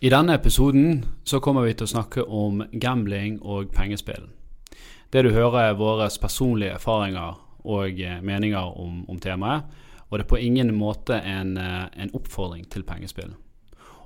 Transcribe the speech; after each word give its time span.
I 0.00 0.10
denne 0.10 0.34
episoden 0.34 1.00
så 1.24 1.40
kommer 1.42 1.64
vi 1.66 1.72
til 1.74 1.88
å 1.88 1.90
snakke 1.90 2.22
om 2.22 2.60
gambling 2.70 3.40
og 3.42 3.72
pengespill. 3.74 4.28
Det 5.10 5.24
du 5.26 5.32
hører 5.34 5.72
er 5.72 5.80
våre 5.80 6.06
personlige 6.22 6.76
erfaringer 6.76 7.40
og 7.66 7.98
eh, 7.98 8.20
meninger 8.22 8.78
om, 8.78 9.00
om 9.10 9.18
temaet, 9.18 9.66
og 10.06 10.14
det 10.14 10.24
er 10.24 10.30
på 10.30 10.38
ingen 10.38 10.70
måte 10.78 11.18
en, 11.18 11.56
eh, 11.58 11.88
en 11.98 12.14
oppfordring 12.14 12.68
til 12.70 12.86
pengespill. 12.86 13.34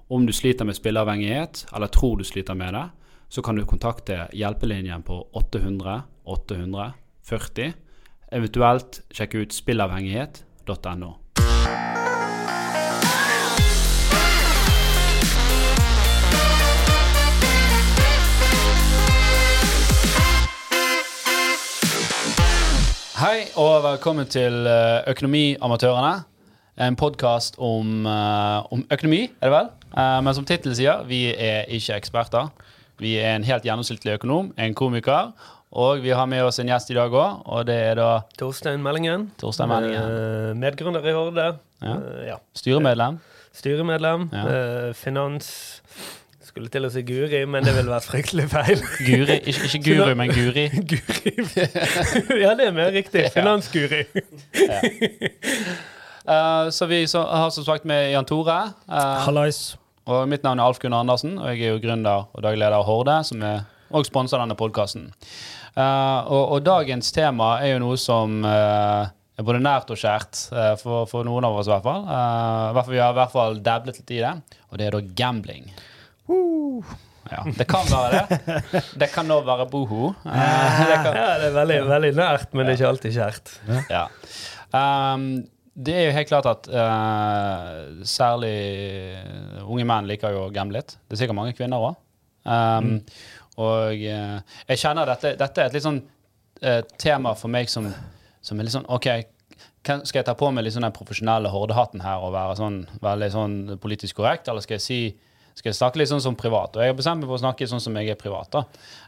Om 0.09 0.25
du 0.25 0.33
sliter 0.33 0.65
med 0.65 0.81
spilleavhengighet, 0.81 1.67
eller 1.77 1.93
tror 1.93 2.17
du 2.17 2.25
sliter 2.25 2.57
med 2.57 2.73
det, 2.73 2.87
så 3.29 3.45
kan 3.45 3.61
du 3.61 3.69
kontakte 3.69 4.31
hjelpelinjen 4.33 5.05
på 5.05 5.21
800 5.37 6.03
840, 6.25 7.73
eventuelt 8.33 9.03
sjekke 9.13 9.45
ut 9.45 9.53
spillavhengighet.no. 9.53 11.17
Hei 23.23 23.45
og 23.55 23.85
velkommen 23.85 24.27
til 24.27 24.65
eh, 24.67 25.05
Økonomiamatørene. 25.13 26.25
En 26.83 26.97
podkast 26.99 27.55
om, 27.63 28.03
eh, 28.11 28.73
om 28.75 28.81
økonomi, 28.91 29.21
er 29.39 29.47
det 29.47 29.53
vel? 29.53 29.69
Eh, 29.93 30.17
men 30.27 30.35
som 30.35 30.47
tittelen 30.49 30.75
sier, 30.75 31.05
vi 31.07 31.21
er 31.31 31.71
ikke 31.71 32.01
eksperter. 32.01 32.49
Vi 32.99 33.13
er 33.21 33.37
en 33.37 33.47
helt 33.47 33.63
gjennomsnittlig 33.63 34.17
økonom, 34.17 34.49
en 34.59 34.75
komiker. 34.75 35.31
Og 35.71 36.03
vi 36.03 36.11
har 36.11 36.27
med 36.27 36.43
oss 36.43 36.59
en 36.59 36.73
gjest 36.73 36.91
i 36.91 36.99
dag 36.99 37.15
òg, 37.15 37.47
og 37.47 37.63
det 37.71 37.79
er 37.93 38.01
da 38.01 38.09
Torstein 38.43 38.83
Meldingen. 38.83 39.29
Torstein 39.39 39.71
Meldingen. 39.71 40.59
Medgrunner 40.59 41.07
i 41.07 41.15
Horde. 41.15 41.47
Ja. 41.79 41.95
Ja. 42.27 42.41
styremedlem. 42.59 43.23
Styremedlem. 43.55 44.31
Ja. 44.35 44.91
Finans 44.99 45.53
Skulle 46.53 46.69
til 46.69 46.85
å 46.85 46.91
si 46.93 47.01
Guri, 47.09 47.39
men 47.49 47.65
det 47.65 47.73
ville 47.73 47.89
vært 47.89 48.05
fryktelig 48.05 48.45
feil. 48.53 48.83
Guri. 49.01 49.39
Ikke, 49.41 49.69
ikke 49.71 49.81
Guri, 49.87 50.17
men 50.21 50.33
Guri. 50.37 50.67
Guri. 50.93 51.33
ja, 52.43 52.53
det 52.59 52.69
er 52.69 52.77
mer 52.77 52.93
riktig. 52.93 53.27
Finansguri. 53.35 54.05
Eh, 56.23 56.69
så 56.71 56.87
vi 56.87 57.01
så, 57.11 57.19
har 57.27 57.49
som 57.51 57.65
sagt 57.67 57.83
med 57.83 58.13
Jan 58.13 58.23
Tore. 58.23 58.55
Uh, 58.87 59.25
Hallais. 59.25 59.73
Og 60.07 60.29
mitt 60.31 60.45
navn 60.47 60.61
er 60.63 60.71
Alf 60.71 60.79
Gunnar 60.79 61.03
Andersen, 61.03 61.33
og 61.35 61.49
jeg 61.51 61.65
er 61.67 61.73
jo 61.73 61.81
gründer 61.83 62.29
og 62.31 62.45
daglig 62.45 62.61
leder 62.63 62.77
av 62.77 62.85
Horde, 62.87 63.17
som 63.27 63.43
er 63.43 63.65
og 63.93 64.09
sponser 64.09 64.41
denne 64.41 64.57
podkasten. 64.59 65.11
og, 65.77 66.43
og 66.55 66.63
dagens 66.65 67.13
tema 67.13 67.57
er 67.63 67.75
jo 67.75 67.83
noe 67.85 67.99
som 68.01 68.43
eh, 68.47 69.11
er 69.39 69.47
både 69.47 69.63
nært 69.65 69.93
og 69.93 70.01
kjært 70.01 70.47
eh, 70.53 70.75
for, 70.81 71.07
for 71.11 71.29
noen 71.29 71.47
av 71.49 71.57
oss, 71.59 71.69
i 71.69 71.75
hvert 71.75 71.87
fall. 71.87 72.05
Uh, 72.09 72.71
i 72.71 72.77
hvert 72.77 72.87
fall 72.87 72.97
vi 72.97 73.03
har 73.03 73.15
i 73.15 73.21
hvert 73.21 73.35
fall 73.35 73.59
dablet 73.65 74.01
litt 74.01 74.15
i 74.15 74.21
det, 74.25 74.35
og 74.71 74.81
det 74.81 74.89
er 74.89 74.97
da 74.97 75.03
gambling. 75.23 75.73
Ja, 77.33 77.43
det 77.57 77.65
kan 77.71 77.87
være 77.89 78.21
det. 78.29 78.83
Det 79.01 79.09
kan 79.13 79.27
nå 79.31 79.41
være 79.47 79.67
boho. 79.71 80.13
Eh, 80.27 80.79
det 80.91 80.99
kan, 81.05 81.17
Ja, 81.17 81.27
det 81.41 81.49
er 81.51 81.57
veldig, 81.57 81.81
veldig 81.89 82.13
nært, 82.19 82.53
men 82.53 82.67
det 82.67 82.75
er 82.75 82.81
ikke 82.81 82.91
alltid 82.93 83.17
kjært. 83.17 83.53
ja. 83.91 84.07
Um, 84.73 85.27
det 85.73 85.95
er 85.97 86.03
jo 86.07 86.13
helt 86.13 86.29
klart 86.29 86.47
at 86.51 86.67
uh, 86.69 88.03
særlig 88.05 88.57
unge 89.65 89.87
menn 89.89 90.09
liker 90.11 90.35
jo 90.35 90.43
å 90.47 90.51
gamble 90.53 90.81
litt. 90.83 90.99
Det 91.09 91.17
er 91.17 91.23
sikkert 91.23 91.39
mange 91.39 91.55
kvinner 91.57 91.81
òg. 91.81 91.95
Um, 92.45 92.99
Og 93.63 94.01
uh, 94.01 94.39
jeg 94.67 94.81
kjenner 94.81 95.07
dette 95.07 95.35
Dette 95.39 95.61
er 95.63 95.69
et 95.69 95.75
litt 95.77 95.85
sånn 95.85 96.01
uh, 96.65 96.81
tema 96.99 97.35
for 97.39 97.53
meg 97.53 97.69
som, 97.71 97.85
som 98.43 98.59
er 98.59 98.67
litt 98.67 98.75
sånn 98.75 98.89
OK, 98.93 99.09
kan, 99.85 100.01
skal 100.09 100.23
jeg 100.23 100.27
ta 100.31 100.35
på 100.41 100.49
meg 100.53 100.65
litt 100.67 100.75
sånn 100.77 100.87
den 100.87 100.95
profesjonelle 100.97 101.53
hordehatten 101.53 102.01
her 102.05 102.25
og 102.25 102.33
være 102.35 102.57
sånn 102.59 102.79
veldig 103.05 103.29
sånn 103.35 103.57
politisk 103.83 104.19
korrekt, 104.21 104.49
eller 104.49 104.65
skal 104.65 104.79
jeg 104.79 104.85
si 104.87 105.01
skal 105.55 105.69
jeg 105.71 105.77
snakke 105.79 106.01
litt 106.01 106.09
sånn 106.11 106.23
som 106.25 106.37
privat? 106.39 106.77
Og 106.77 106.83
jeg 106.85 106.93
har 106.93 106.97
bestemt 106.99 107.21
meg 107.23 107.29
for 107.31 107.37
å 107.39 107.43
snakke 107.43 107.67
sånn 107.71 107.83
som 107.85 107.97
jeg 108.01 108.13
er 108.15 108.19
privat. 108.19 108.49
da. 108.55 108.63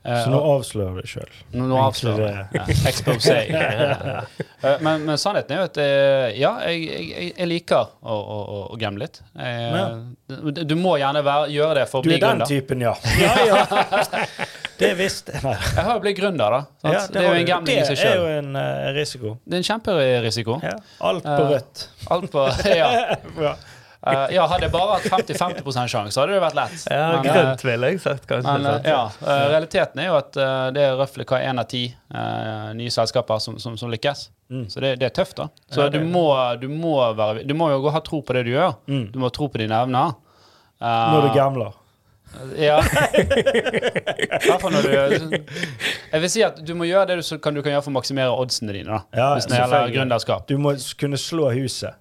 Eh, 0.05 0.19
Så 0.25 0.31
nå 0.31 0.41
avslører 0.53 1.01
du 1.01 1.09
sjøl. 1.09 1.31
nå, 1.55 1.67
nå 1.71 1.79
avslører 1.81 2.25
jeg. 2.29 2.47
Ja, 2.59 2.65
Exposé. 2.91 3.39
Eh, 4.65 4.79
men, 4.81 5.03
men 5.05 5.19
sannheten 5.21 5.53
er 5.53 5.59
jo 5.61 5.65
at 5.69 5.79
eh, 5.83 6.37
ja, 6.41 6.51
jeg, 6.71 6.85
jeg, 6.89 7.27
jeg 7.37 7.49
liker 7.51 7.91
å, 8.01 8.15
å, 8.17 8.37
å, 8.73 8.77
gamble 8.81 9.05
litt. 9.05 9.19
Eh, 9.37 9.75
du, 10.31 10.63
du 10.65 10.73
må 10.81 10.95
gjerne 10.97 11.21
være, 11.27 11.51
gjøre 11.53 11.83
det 11.83 11.85
for 11.91 12.01
å 12.01 12.07
Du 12.07 12.09
er 12.09 12.17
den 12.17 12.41
gründer. 12.41 12.49
typen, 12.49 12.81
ja. 12.87 12.95
Ja, 13.21 13.35
ja. 13.45 14.47
Det 14.81 14.89
visste 14.99 15.37
jeg. 15.37 15.45
Jeg 15.45 15.85
har 15.87 15.93
jo 15.95 16.01
blitt 16.03 16.17
gründer, 16.19 16.51
da. 16.57 16.63
Ja, 16.97 17.05
det, 17.07 17.21
er 17.21 17.29
jo 17.29 17.35
en 17.43 17.47
gambling 17.47 17.79
i 17.79 17.85
seg 17.87 18.01
Det 18.01 18.09
er 18.09 18.17
jo 18.19 18.25
en 18.41 18.57
uh, 18.59 18.89
risiko. 18.97 19.37
Det 19.45 19.55
er 19.55 19.63
en 19.63 19.69
kjemperisiko. 19.69 20.57
Ja. 20.65 20.73
Alt 21.13 21.29
på 21.29 21.37
rødt. 21.53 21.85
rødt. 21.85 21.85
Alt 22.17 22.33
på 22.33 22.49
Ja. 22.75 23.53
Eh, 24.07 24.35
ja, 24.35 24.45
hadde 24.51 24.67
jeg 24.67 24.73
bare 24.75 24.99
hatt 24.99 25.07
50-50 25.09 25.89
sjanse, 25.89 26.13
så 26.13 26.21
hadde 26.23 26.35
det 26.37 26.41
vært 26.43 26.57
lett. 26.59 26.83
Ja, 26.91 27.05
Men, 27.15 27.27
eh, 27.27 27.37
grønt 27.39 27.65
ville 27.65 27.91
jeg 27.93 28.01
sagt, 28.03 28.27
kanskje. 28.29 28.53
Men 28.53 28.67
eh, 28.67 28.75
sant? 28.75 28.89
ja, 28.91 29.03
uh, 29.25 29.45
realiteten 29.55 30.03
er 30.03 30.11
jo 30.11 30.17
at 30.19 30.37
uh, 30.37 30.67
det 30.77 30.83
er 30.85 30.99
røftlig 30.99 31.27
hva 31.31 31.41
én 31.41 31.63
av 31.63 31.69
ti 31.71 31.85
eh, 31.89 32.67
nye 32.77 32.93
selskaper 32.93 33.41
som, 33.41 33.57
som, 33.63 33.79
som 33.81 33.93
lykkes. 33.93 34.27
Mm. 34.53 34.67
Så 34.69 34.83
det, 34.85 34.91
det 35.01 35.09
er 35.09 35.15
tøft, 35.17 35.39
da. 35.41 35.49
Så 35.73 35.87
Ja, 35.87 35.93
du, 35.95 36.03
må, 36.05 36.27
du, 36.61 36.69
må 36.69 36.99
være, 37.17 37.47
du 37.49 37.57
må 37.57 37.71
jo 37.73 37.89
ha 37.95 38.03
tro 38.05 38.21
på 38.21 38.37
det 38.37 38.45
du 38.45 38.53
gjør. 38.53 38.77
Mm. 38.91 39.07
Du 39.15 39.19
må 39.23 39.33
tro 39.33 39.49
på 39.49 39.63
dine 39.63 39.81
evner. 39.87 40.13
Eh, 40.85 41.09
Når 41.15 41.29
du 41.29 41.33
gambler. 41.39 41.81
Ja. 42.59 42.81
Hvert 42.83 44.65
når 44.75 44.83
du 44.83 45.37
Jeg 45.39 46.21
vil 46.25 46.31
si 46.33 46.43
at 46.43 46.57
du 46.67 46.73
må 46.75 46.89
gjøre 46.89 47.13
det 47.13 47.21
du 47.21 47.27
så 47.27 47.39
kan, 47.39 47.55
du 47.55 47.63
kan 47.63 47.77
gjøre 47.77 47.85
for 47.87 47.93
å 47.95 47.99
maksimere 47.99 48.33
oddsene 48.35 48.75
dine. 48.75 48.91
da 48.91 49.21
Ja, 49.21 49.29
Hvis 49.39 49.47
det 49.51 49.61
gjelder 49.61 49.93
gründerskap. 49.95 50.49
Du 50.51 50.59
må 50.59 50.75
kunne 51.01 51.21
slå 51.21 51.53
huset. 51.55 51.95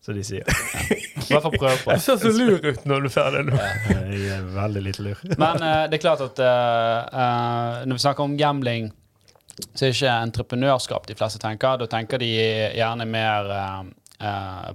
Som 0.00 0.16
de 0.16 0.22
sier. 0.24 0.46
I 0.48 1.26
hvert 1.28 1.44
fall 1.44 1.56
prøve 1.58 1.76
på. 1.84 1.96
Du 1.96 2.04
ser 2.04 2.20
så 2.22 2.32
lur 2.32 2.56
ut 2.64 2.86
når 2.88 3.04
du 3.04 3.08
er 3.10 3.14
ferdig 3.14 3.42
nå. 3.50 3.58
Jeg 3.90 4.30
er 4.38 4.48
veldig 4.54 4.82
lite 4.86 5.04
lur. 5.04 5.20
Men 5.34 5.60
uh, 5.60 5.82
det 5.90 5.98
er 5.98 6.04
klart 6.06 6.24
at 6.24 6.40
uh, 6.40 6.96
uh, 7.12 7.82
når 7.84 7.98
vi 7.98 8.04
snakker 8.06 8.24
om 8.24 8.36
gambling, 8.40 8.90
så 9.60 9.84
er 9.84 9.90
det 9.90 9.96
ikke 9.98 10.16
entreprenørskap 10.30 11.08
de 11.10 11.18
fleste 11.18 11.42
tenker. 11.42 11.76
Da 11.82 11.88
tenker 11.90 12.22
de 12.22 12.30
gjerne 12.30 13.06
mer 13.08 13.52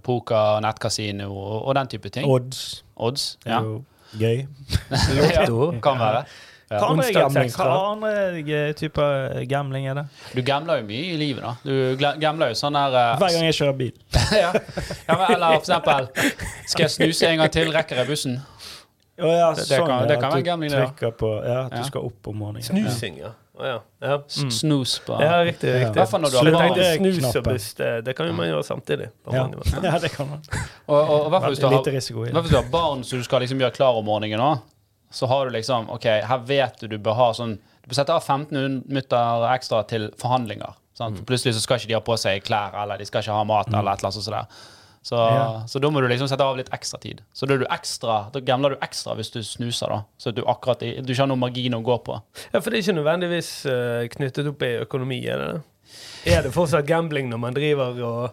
poker, 0.05 0.61
nettkasino 0.65 1.27
og, 1.29 1.57
og 1.69 1.75
den 1.77 1.89
type 1.89 2.09
ting. 2.13 2.25
Odds 2.29 2.83
Odds. 2.95 3.35
Ja. 3.45 3.59
jo 3.61 3.83
gøy. 4.19 4.45
Lotto. 4.89 5.71
ja, 5.73 5.79
kan 5.83 5.99
være. 5.99 6.25
Ja. 6.65 6.79
Hva 6.81 6.87
andre 6.95 7.11
gamling. 7.13 7.51
Hva 7.53 7.65
andre 7.91 8.11
eh, 8.41 8.71
typer 8.73 9.35
gambling 9.45 9.85
er 9.91 9.99
det? 9.99 10.05
Du 10.33 10.41
gambler 10.41 10.79
jo 10.81 10.87
mye 10.87 11.11
i 11.13 11.17
livet, 11.19 11.43
da. 11.45 11.53
Du 11.61 12.17
gambler 12.21 12.53
jo 12.55 12.57
sånn 12.57 12.73
der 12.73 12.95
uh, 12.95 13.19
Hver 13.21 13.35
gang 13.35 13.45
jeg 13.45 13.57
kjører 13.59 13.77
bil. 13.77 13.91
ja. 14.43 14.49
ja, 14.49 15.17
men, 15.19 15.25
Eller 15.35 15.59
for 15.59 15.61
eksempel 15.61 16.09
Skal 16.65 16.87
jeg 16.87 16.93
snuse 16.95 17.29
en 17.29 17.43
gang 17.43 17.53
til, 17.53 17.69
rekker 17.75 18.01
jeg 18.01 18.09
bussen? 18.09 18.39
Å 19.15 19.29
ja, 19.29 19.51
Det- 19.53 19.61
det 19.69 19.77
sånn, 19.77 19.87
kan- 19.87 20.01
ja, 20.01 20.07
det 20.09 20.17
kan 20.19 20.25
at 20.25 20.33
være 20.33 20.41
du 20.41 20.49
gambling, 20.49 20.71
det, 20.73 20.79
ja. 20.81 20.87
trykker 20.89 21.13
på 21.21 21.31
Ja, 21.45 21.59
at 21.67 21.71
Ja. 21.71 21.77
du 21.77 21.91
skal 21.91 22.09
opp 22.09 22.27
om 22.33 22.41
morgenen. 22.41 22.65
Snusing, 22.65 23.21
ja. 23.21 23.31
Oh, 23.55 23.63
ja. 23.65 23.79
Ja. 24.01 24.17
S- 24.27 24.59
Snus 24.59 24.99
på 25.05 25.15
ja, 25.21 25.37
riktig. 25.45 25.69
Riktig. 25.71 25.95
Ja. 26.01 26.17
når 26.17 26.31
du 26.33 26.37
har 26.57 26.65
jeg 26.75 26.75
tenkte 26.75 27.19
snus 27.21 27.35
og 27.35 27.43
buss, 27.45 27.73
det, 27.77 27.91
det 28.03 28.15
kan 28.17 28.27
jo 28.27 28.33
man 28.33 28.49
gjøre 28.49 28.63
samtidig. 28.67 29.07
Ja. 29.31 29.45
ja, 29.83 29.97
det 29.99 30.11
kan 30.11 30.27
man. 30.27 30.41
Og, 30.87 30.97
og, 30.97 31.31
og 31.31 31.45
hvis 31.47 31.61
du 31.61 32.55
har 32.57 32.69
barn 32.71 33.03
som 33.05 33.21
du 33.21 33.23
skal 33.23 33.39
liksom 33.45 33.61
gjøre 33.61 33.71
klar 33.77 33.95
om 33.95 34.03
morgenen 34.09 34.41
òg, 34.43 34.59
så 35.15 35.27
har 35.31 35.47
du 35.47 35.55
liksom 35.55 35.87
OK, 35.95 36.05
her 36.27 36.41
vet 36.49 36.79
du 36.83 36.87
du 36.91 36.97
bør 36.99 37.15
ha 37.21 37.29
sånn 37.37 37.55
Du 37.85 37.89
bør 37.91 37.95
sette 38.01 38.13
av 38.15 38.23
15 38.25 38.81
minutter 38.89 39.43
ekstra 39.53 39.83
til 39.87 40.07
forhandlinger. 40.19 40.73
Sant? 40.97 41.19
For 41.19 41.27
plutselig 41.29 41.53
så 41.53 41.61
skal 41.61 41.77
ikke 41.77 41.91
de 41.91 41.93
ha 41.99 42.01
på 42.01 42.15
seg 42.17 42.41
klær, 42.47 42.73
eller 42.81 42.97
de 42.97 43.05
skal 43.05 43.21
ikke 43.21 43.35
ha 43.37 43.43
mat, 43.45 43.67
eller 43.69 43.91
et 43.93 44.01
eller 44.01 44.09
annet 44.09 44.25
sånt. 44.25 44.57
Så, 45.05 45.15
Ja. 45.21 45.43
så 45.69 45.77
da 45.79 45.91
må 45.93 46.01
du 46.01 46.07
liksom 46.09 46.25
sette 46.27 46.41
av 46.41 46.57
litt 46.57 46.71
ekstra 46.73 46.97
tid. 46.99 47.21
Så 47.31 47.45
da, 47.45 47.57
du 47.61 47.65
ekstra, 47.69 48.31
da 48.33 48.39
gambler 48.41 48.73
du 48.73 48.77
ekstra 48.81 49.13
hvis 49.19 49.29
du 49.29 49.43
snuser, 49.45 49.87
da. 49.93 49.99
Så 50.17 50.33
du 50.33 50.41
akkurat 50.41 50.81
i- 50.81 50.95
du 51.01 51.13
ikke 51.13 51.19
har 51.21 51.27
noen 51.29 51.43
margin 51.43 51.75
å 51.77 51.83
gå 51.85 51.99
på. 52.03 52.17
Ja, 52.53 52.59
for 52.59 52.71
det 52.71 52.79
er 52.79 52.91
ikke 52.91 52.97
nødvendigvis 53.03 53.51
uh, 53.69 54.07
knyttet 54.17 54.47
opp 54.49 54.63
i 54.65 54.71
økonomi, 54.81 55.19
er 55.29 55.37
det 55.37 55.53
det? 55.53 55.61
Er 56.33 56.41
det 56.41 56.53
fortsatt 56.57 56.87
gambling 56.87 57.29
når 57.29 57.37
man 57.39 57.53
driver 57.53 58.01
og, 58.01 58.31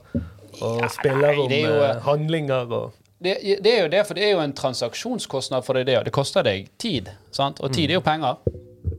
og 0.62 0.80
Ja, 0.80 0.88
spiller 0.88 1.36
nei, 1.36 1.44
om 1.44 1.50
jo- 1.50 1.82
uh, 1.84 2.00
handlinger 2.08 2.72
og 2.72 2.92
Det, 3.22 3.36
det 3.64 3.72
er 3.72 3.80
jo 3.84 3.88
det, 3.92 4.02
for 4.08 4.14
det 4.18 4.24
er 4.26 4.32
jo 4.34 4.40
en 4.42 4.54
transaksjonskostnad 4.56 5.62
for 5.66 5.72
deg, 5.78 5.86
det. 5.86 5.98
Det 6.08 6.12
koster 6.14 6.42
deg 6.46 6.58
tid. 6.82 7.04
sant? 7.34 7.60
Og 7.62 7.68
tid 7.74 7.86
er 7.90 7.94
jo 8.00 8.04
penger. 8.04 8.34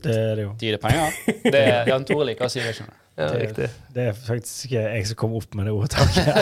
Det 0.04 0.14
er 0.16 0.34
det 0.36 0.42
jo. 0.46 0.52
Tid 0.60 0.72
er 0.76 0.80
penger. 0.82 1.08
Det 1.44 1.60
er 1.60 1.88
Jan 1.88 2.04
Tore 2.08 2.24
liker 2.30 2.44
å 2.48 2.52
si 2.52 2.60
det. 2.64 2.72
skjønner. 2.76 2.96
Ja, 3.14 3.28
Det-. 3.30 3.68
Det 3.94 4.02
er 4.10 4.14
faktisk 4.18 4.64
ikke 4.66 4.80
jeg 4.90 5.02
som 5.06 5.16
kom 5.20 5.32
opp 5.38 5.52
med 5.54 5.64
det 5.68 5.72
ordtaket. 5.76 6.24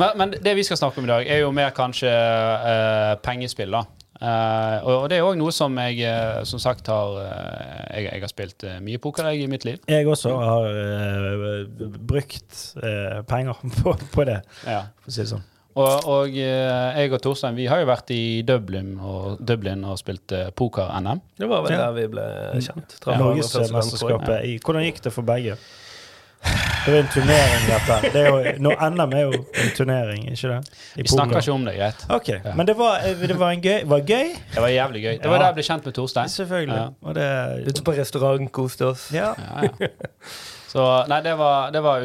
Men, 0.00 0.08
men 0.18 0.32
det 0.42 0.56
vi 0.58 0.64
skal 0.66 0.80
snakke 0.80 0.98
om 0.98 1.06
i 1.06 1.10
dag, 1.12 1.22
er 1.30 1.38
jo 1.44 1.52
mer 1.54 1.70
kanskje 1.76 2.10
uh, 2.10 3.14
pengespill. 3.22 3.70
da. 3.70 3.84
Eh, 4.22 4.84
og, 4.86 5.08
det 5.10 5.18
er 5.18 5.26
òg 5.26 5.38
noe 5.40 5.52
som 5.54 5.74
jeg 5.82 6.04
eh, 6.06 6.42
som 6.46 6.60
sagt 6.62 6.86
har 6.92 7.16
eh, 7.24 7.80
jeg, 7.98 8.04
jeg 8.12 8.22
har 8.22 8.30
spilt 8.30 8.66
mye 8.84 9.00
poker 9.02 9.26
jeg, 9.32 9.44
i 9.44 9.50
mitt 9.50 9.66
liv. 9.66 9.80
Jeg 9.90 10.06
også 10.08 10.34
har 10.38 10.68
uh, 10.70 11.96
brukt 11.98 12.60
uh, 12.78 13.24
penger 13.28 13.58
på, 13.80 13.96
på 14.14 14.28
det, 14.28 14.38
Ja. 14.68 14.84
for 15.02 15.10
å 15.10 15.16
si 15.16 15.24
det 15.24 15.32
sånn. 15.34 15.50
Og, 15.74 16.04
og 16.06 16.36
jeg 16.38 17.10
og 17.10 17.18
Torstein 17.18 17.56
vi 17.56 17.64
har 17.66 17.80
jo 17.82 17.88
vært 17.88 18.12
i 18.14 18.44
Dublin 18.46 18.92
og, 19.02 19.40
Dublin 19.42 19.80
og 19.82 19.98
spilt 19.98 20.30
poker-NM. 20.54 21.18
Det 21.34 21.48
var 21.50 21.64
vel 21.64 21.74
Ja. 21.74 21.80
der 21.88 21.96
vi 21.96 22.04
ble 22.12 22.26
kjent. 22.62 22.94
Det. 22.94 23.16
Norgesmesterskapet 23.18 24.46
i 24.46 24.52
Hvordan 24.62 24.86
gikk 24.86 25.02
det 25.02 25.10
for 25.16 25.26
begge? 25.26 25.58
Det 26.84 26.92
er 26.92 26.96
jo 26.98 27.00
en 27.00 27.08
turnering, 27.14 27.62
dette. 27.64 27.94
Det 28.12 28.20
er 28.20 28.26
jo, 28.28 28.40
nå 28.60 28.72
NM 28.92 29.12
er 29.16 29.22
jo 29.24 29.38
en 29.62 29.70
turnering, 29.76 30.24
ikke 30.34 30.50
det? 30.50 30.58
I 31.00 31.04
Vi 31.06 31.08
snakker 31.14 31.38
ikke 31.40 31.52
om 31.54 31.62
det, 31.64 31.72
greit. 31.78 32.02
Ok, 32.12 32.28
Men 32.58 32.66
det 32.68 32.74
var, 32.76 32.98
det 33.22 33.36
var 33.40 33.54
en 33.54 33.62
gøy, 33.64 33.78
var 33.88 34.02
gøy? 34.04 34.34
Det 34.52 34.60
var 34.66 34.68
jævlig 34.74 35.00
gøy. 35.06 35.14
Det 35.22 35.30
var 35.30 35.38
Ja. 35.38 35.40
da 35.40 35.46
jeg 35.48 35.54
ble 35.56 35.64
kjent 35.70 35.86
med 35.88 35.94
Torstein. 35.96 36.28
Selvfølgelig. 36.28 36.76
Ja. 36.76 36.90
Og 37.08 37.14
det 37.16 37.28
Ute 37.70 37.82
på 37.86 37.94
restaurant, 37.96 38.52
koste 38.52 38.90
oss. 38.90 39.06
Ja. 39.16 39.30
Ja, 39.38 39.62
ja. 39.80 39.88
Så 40.74 40.84
nei, 41.08 41.20
det 41.22 41.32
var, 41.38 41.70
det 41.70 41.80
var 41.86 42.02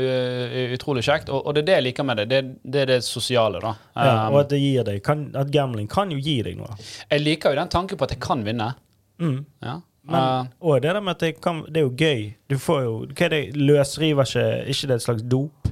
utrolig 0.77 1.03
kjekt. 1.03 1.30
Og, 1.33 1.42
og 1.47 1.56
det 1.57 1.63
er 1.63 1.68
det 1.71 1.75
jeg 1.80 1.83
liker 1.89 2.06
med 2.07 2.18
det. 2.21 2.27
Det, 2.30 2.42
det 2.63 2.81
er 2.85 2.89
det 2.94 3.00
sosiale, 3.03 3.59
da. 3.59 3.74
ja. 3.97 4.15
Um, 4.30 4.33
Og 4.35 4.39
at 4.45 4.50
det 4.53 4.59
gir 4.62 4.83
deg 4.88 5.01
kan, 5.03 5.25
At 5.35 5.51
gambling 5.51 5.89
kan 5.92 6.12
jo 6.13 6.19
gi 6.24 6.38
deg 6.45 6.56
noe. 6.59 6.71
jeg 7.12 7.19
liker 7.25 7.51
jo 7.51 7.59
den 7.59 7.68
tanken 7.74 7.97
på 8.00 8.07
at 8.07 8.15
jeg 8.15 8.21
kan 8.24 8.45
vinne. 8.47 8.71
Mm. 9.19 9.42
Ja. 9.65 9.80
Men, 10.09 10.21
Uh, 10.21 10.45
og 10.61 10.81
det 10.81 10.94
der 10.95 11.01
med 11.01 11.11
at 11.15 11.19
det, 11.19 11.33
kan, 11.41 11.63
det 11.67 11.77
er 11.83 11.85
jo 11.88 11.95
gøy. 11.97 12.33
Du 12.50 12.57
får 12.57 12.81
jo 12.83 12.94
Hva 13.13 13.25
er 13.25 13.29
det? 13.35 13.44
Løsriver 13.56 14.25
ikke 14.25 14.47
Ikke 14.73 14.88
det 14.88 14.95
et 15.00 15.06
slags 15.06 15.21
dop? 15.23 15.69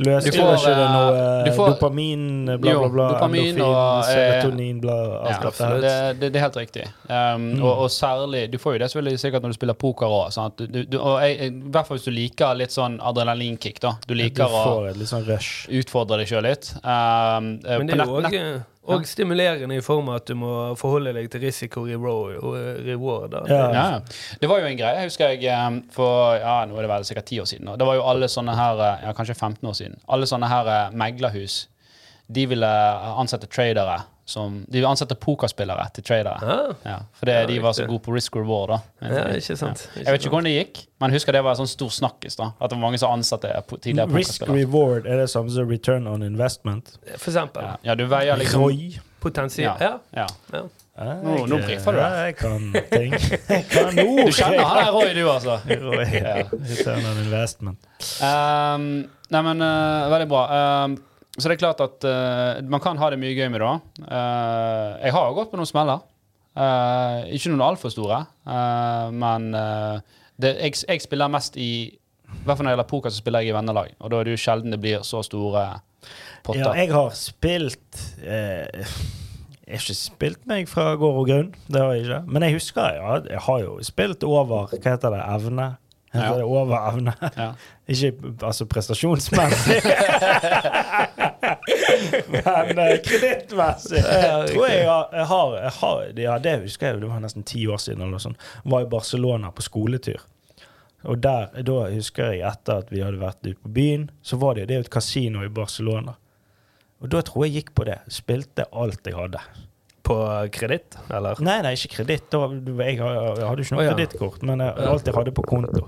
Løsriver 0.00 0.54
ikke 0.56 0.70
det 0.72 0.84
noe 0.94 1.08
eh, 1.16 1.48
eh, 1.50 1.56
får- 1.58 1.74
dopamin, 1.74 2.20
bla, 2.46 2.56
bla, 2.78 2.88
bla, 2.88 3.06
dopamin 3.12 3.50
endorfin, 3.50 3.66
og, 3.66 3.98
eh, 3.98 4.12
serotonin, 4.14 4.78
bla, 4.80 4.94
alt 5.18 5.28
ja, 5.34 5.40
dette 5.42 5.66
her. 5.68 5.80
det, 5.84 6.20
det, 6.22 6.30
det 6.32 6.40
er 6.40 6.44
helt 6.46 6.56
riktig. 6.56 6.84
Um, 7.10 7.42
Mm. 7.50 7.62
og, 7.66 7.82
og 7.84 7.90
særlig 7.92 8.46
Du 8.52 8.56
får 8.58 8.72
jo 8.74 8.78
det 8.80 8.88
selvfølgelig 8.90 9.20
sikkert 9.20 9.42
når 9.44 9.52
du 9.52 9.58
spiller 9.58 9.74
poker 9.76 10.06
òg. 10.06 10.56
Du, 10.56 10.64
du, 10.88 10.96
I 11.20 11.50
hvert 11.50 11.86
fall 11.90 11.98
hvis 11.98 12.06
du 12.08 12.14
liker 12.16 12.54
litt 12.56 12.72
sånn 12.72 12.96
adrenalinkick. 13.02 13.80
da 13.84 13.92
Du 14.06 14.14
Du 14.14 14.18
liker 14.22 14.44
å 14.48 14.64
får 14.64 14.88
et 14.90 14.96
litt 15.02 15.08
sånn 15.12 15.26
rush. 15.28 15.68
utfordre 15.68 16.16
deg 16.22 16.28
sjøl 16.32 16.42
litt. 16.48 16.72
Um, 16.80 17.60
eh, 17.66 17.76
Men 17.78 17.86
det 17.86 18.00
er 18.00 18.04
jo 18.06 18.22
òg 18.22 18.62
og 18.88 19.04
stimulerende 19.06 19.76
i 19.76 19.82
form 19.84 20.08
av 20.08 20.22
at 20.22 20.30
du 20.30 20.34
må 20.40 20.52
forholde 20.80 21.12
deg 21.12 21.28
til 21.30 21.42
risiko 21.44 21.82
reward. 21.84 22.38
reward. 22.86 23.34
Ja. 23.50 23.66
Ja. 23.74 23.84
Det 24.40 24.48
var 24.48 24.62
jo 24.62 24.70
en 24.70 24.78
greie, 24.78 25.04
husker 25.04 25.34
jeg, 25.36 25.82
for 25.92 26.38
ja, 26.40 26.64
nå 26.66 26.78
er 26.78 26.86
det 26.86 26.92
vel 26.94 27.04
sikkert 27.04 27.28
ti 27.28 27.40
år 27.42 27.50
siden. 27.50 27.68
Det 27.78 27.86
var 27.86 27.98
jo 27.98 28.06
alle 28.08 28.30
sånne 28.32 28.56
her, 28.56 28.80
eh, 28.86 29.04
ja, 29.06 29.12
kanskje 29.16 29.36
15 29.36 29.68
år 29.68 29.76
siden, 29.76 30.00
alle 30.08 30.26
sånne 30.30 30.48
her 30.50 30.72
eh, 30.72 30.96
meglerhus. 30.96 31.66
De 32.30 32.46
ville 32.46 32.72
ansette 33.20 33.50
tradere 33.50 34.00
som 34.30 34.60
De 34.70 34.82
ansetter 34.86 35.18
pokerspillere 35.20 35.88
til 35.96 36.04
tradere. 36.06 36.38
Ah, 36.40 36.74
Ja, 36.86 36.96
fordi 37.18 37.34
Ja, 37.34 37.46
de 37.50 37.58
var 37.64 37.72
så 37.76 37.86
gode 37.90 38.02
på 38.06 38.14
risk 38.14 38.36
reward. 38.38 38.68
da. 38.70 38.78
ja, 39.10 39.24
ikke 39.36 39.56
sant. 39.58 39.88
Jeg 39.96 40.06
vet 40.06 40.20
ikke 40.24 40.30
hvordan 40.32 40.48
det 40.48 40.54
gikk, 40.56 40.82
men 41.00 41.10
husker 41.12 41.32
det 41.36 41.42
var 41.44 41.56
en 41.56 41.62
sånn 41.64 41.72
stor 41.74 41.90
snakkis. 41.90 42.36
da 42.38 42.52
At 42.60 42.70
det 42.70 42.78
var 42.78 42.84
mange 42.86 42.98
som 43.02 43.12
ansatte 43.12 43.50
tidligere 43.80 44.14
Risk 44.14 44.42
reward 44.48 45.06
er 45.06 45.16
det 45.24 45.30
samme 45.30 45.50
som 45.50 45.68
return 45.68 46.06
on 46.06 46.22
investment. 46.22 46.96
For 47.18 47.30
eksempel. 47.32 47.62
Ja. 47.62 47.76
ja, 47.90 47.94
du 47.94 48.06
veier 48.06 48.36
liksom 48.38 48.62
ROI. 48.62 49.00
Potensial. 49.20 49.76
Ja. 49.80 49.98
Ja. 50.16 50.26
ja. 50.52 50.62
Nå- 51.00 51.46
nå 51.48 51.56
briffer 51.64 51.92
du 51.92 51.98
deg. 51.98 52.12
jeg 52.26 52.36
kan 52.36 52.72
ting. 52.90 53.12
Jeg 53.48 53.64
kan 53.70 53.98
ord. 54.06 54.26
Du 54.26 54.32
kjenner 54.32 54.64
han 54.64 54.84
der 54.84 54.92
Roy, 54.92 55.12
du, 55.16 55.22
altså. 55.30 55.58
Roy, 55.84 56.04
Ja. 56.12 56.34
Return 56.52 57.06
on 57.08 57.18
investment. 57.24 57.78
Um, 58.20 58.86
nei, 59.30 59.42
men 59.46 59.62
eh, 59.64 60.10
veldig 60.12 60.28
bra. 60.28 60.42
Um, 60.84 60.96
så 61.38 61.46
det 61.46 61.54
er 61.54 61.60
klart 61.62 61.82
at 61.84 62.06
uh, 62.06 62.60
man 62.66 62.82
kan 62.82 62.98
ha 62.98 63.10
det 63.12 63.20
mye 63.20 63.36
gøy 63.36 63.50
med 63.52 63.62
det 63.62 63.74
Uh, 64.00 64.98
jeg 65.04 65.12
har 65.14 65.28
jo 65.28 65.36
gått 65.36 65.52
på 65.52 65.60
noen 65.60 65.68
smeller. 65.68 66.02
Uh, 66.58 67.22
ikke 67.30 67.52
noen 67.52 67.62
altfor 67.62 67.92
store, 67.94 68.24
men 69.14 69.52
det, 70.40 70.50
jeg, 70.58 70.74
jeg 70.88 71.04
spiller 71.04 71.30
mest 71.30 71.54
i 71.60 71.70
I 71.86 72.42
hvert 72.42 72.58
fall 72.58 72.66
når 72.66 72.72
det 72.72 72.74
gjelder 72.74 72.90
poker, 72.90 73.12
så 73.12 73.22
spiller 73.22 73.44
jeg 73.44 73.52
i 73.52 73.54
vennelag. 73.54 73.94
Og 74.00 74.10
da 74.10 74.18
er 74.18 74.26
det 74.26 74.34
jo 74.34 74.42
sjelden 74.42 74.74
det 74.74 74.80
blir 74.82 75.06
så 75.06 75.22
store 75.22 75.64
potter. 76.42 76.64
Ja, 76.64 76.74
jeg 76.80 76.90
har 76.94 77.14
spilt 77.14 78.02
Jeg 78.24 78.88
har 79.70 79.78
ikke 79.78 79.98
spilt 79.98 80.46
meg 80.50 80.66
fra 80.70 80.96
gård 80.98 81.20
og 81.22 81.30
grunn, 81.30 81.54
det 81.70 81.84
har 81.84 81.94
jeg 81.94 82.08
ikke. 82.08 82.20
Men 82.26 82.48
jeg 82.48 82.58
husker 82.58 82.98
ja, 82.98 83.20
jeg 83.30 83.44
har 83.46 83.62
jo 83.62 83.78
spilt 83.86 84.26
over 84.26 84.74
Hva 84.74 84.82
heter 84.82 85.14
det? 85.14 85.22
Evne? 85.36 85.68
Ja. 86.12 86.32
det 86.36 86.44
over 86.44 86.88
evne? 86.88 87.12
Ja. 87.36 87.52
Ikke 87.90 88.12
altså 88.42 88.66
prestasjonsmessig. 88.66 89.76
Men 92.34 92.78
uh, 92.78 92.96
kredittmessig. 93.04 94.02
Tror 94.02 94.66
jeg 94.66 94.88
har, 94.88 95.08
jeg 95.14 95.26
har, 95.30 95.54
jeg 95.56 95.72
har 95.78 96.02
Ja, 96.18 96.38
det 96.42 96.56
husker 96.64 96.90
jeg, 96.90 97.00
det 97.04 97.10
var 97.12 97.22
nesten 97.22 97.46
ti 97.46 97.62
år 97.70 97.78
siden 97.82 98.02
eller 98.06 98.22
sånn. 98.22 98.38
Var 98.64 98.86
i 98.86 98.90
Barcelona 98.90 99.52
på 99.54 99.62
skoletur. 99.66 100.20
Og 101.08 101.22
der, 101.24 101.48
da 101.64 101.78
husker 101.88 102.34
jeg 102.34 102.44
etter 102.44 102.82
at 102.82 102.90
vi 102.92 103.00
hadde 103.04 103.22
vært 103.22 103.40
ute 103.46 103.60
på 103.62 103.72
byen, 103.72 104.10
så 104.22 104.36
var 104.40 104.58
det, 104.58 104.66
det 104.68 104.76
er 104.76 104.82
jo 104.82 104.88
et 104.88 104.94
kasino 104.98 105.44
i 105.46 105.52
Barcelona. 105.52 106.18
Og 107.00 107.08
da 107.14 107.22
tror 107.24 107.46
jeg 107.46 107.60
gikk 107.60 107.74
på 107.78 107.86
det. 107.88 108.00
Spilte 108.12 108.66
alt 108.76 109.06
jeg 109.08 109.16
hadde. 109.16 109.40
På 110.02 110.16
kreditt, 110.52 110.96
eller? 111.12 111.40
Nei, 111.44 111.58
nei, 111.64 111.74
ikke 111.76 111.98
kreditt. 111.98 112.32
Jeg, 112.32 112.98
hadde 113.00 113.64
ikke 113.64 113.74
noe 113.74 113.82
oh, 113.82 113.84
ja. 113.84 113.90
kredittkort, 113.92 114.44
men 114.48 114.62
jeg, 114.64 114.86
alt 114.92 115.10
jeg 115.10 115.16
hadde 115.16 115.34
på 115.36 115.44
konto. 115.48 115.82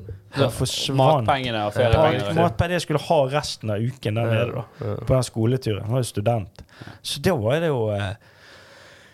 Forsvant. 0.56 0.99
Matpengene 0.99 1.62
og 1.69 1.73
feriepengene. 1.76 2.35
Matpengene 2.37 2.79
jeg 2.79 2.85
skulle 2.87 3.03
ha 3.06 3.19
resten 3.32 3.73
av 3.73 3.87
uken 3.87 4.20
der 4.20 4.29
nede, 4.35 4.61
da. 4.61 4.93
På 5.00 5.14
den 5.14 5.26
skoleturen. 5.29 5.81
Jeg 5.81 5.94
var 5.94 6.05
jo 6.05 6.11
student. 6.11 6.62
Så 7.00 7.25
da 7.25 7.35
var 7.41 7.64
det 7.64 7.73
jo 7.73 7.81
eh, 7.94 8.12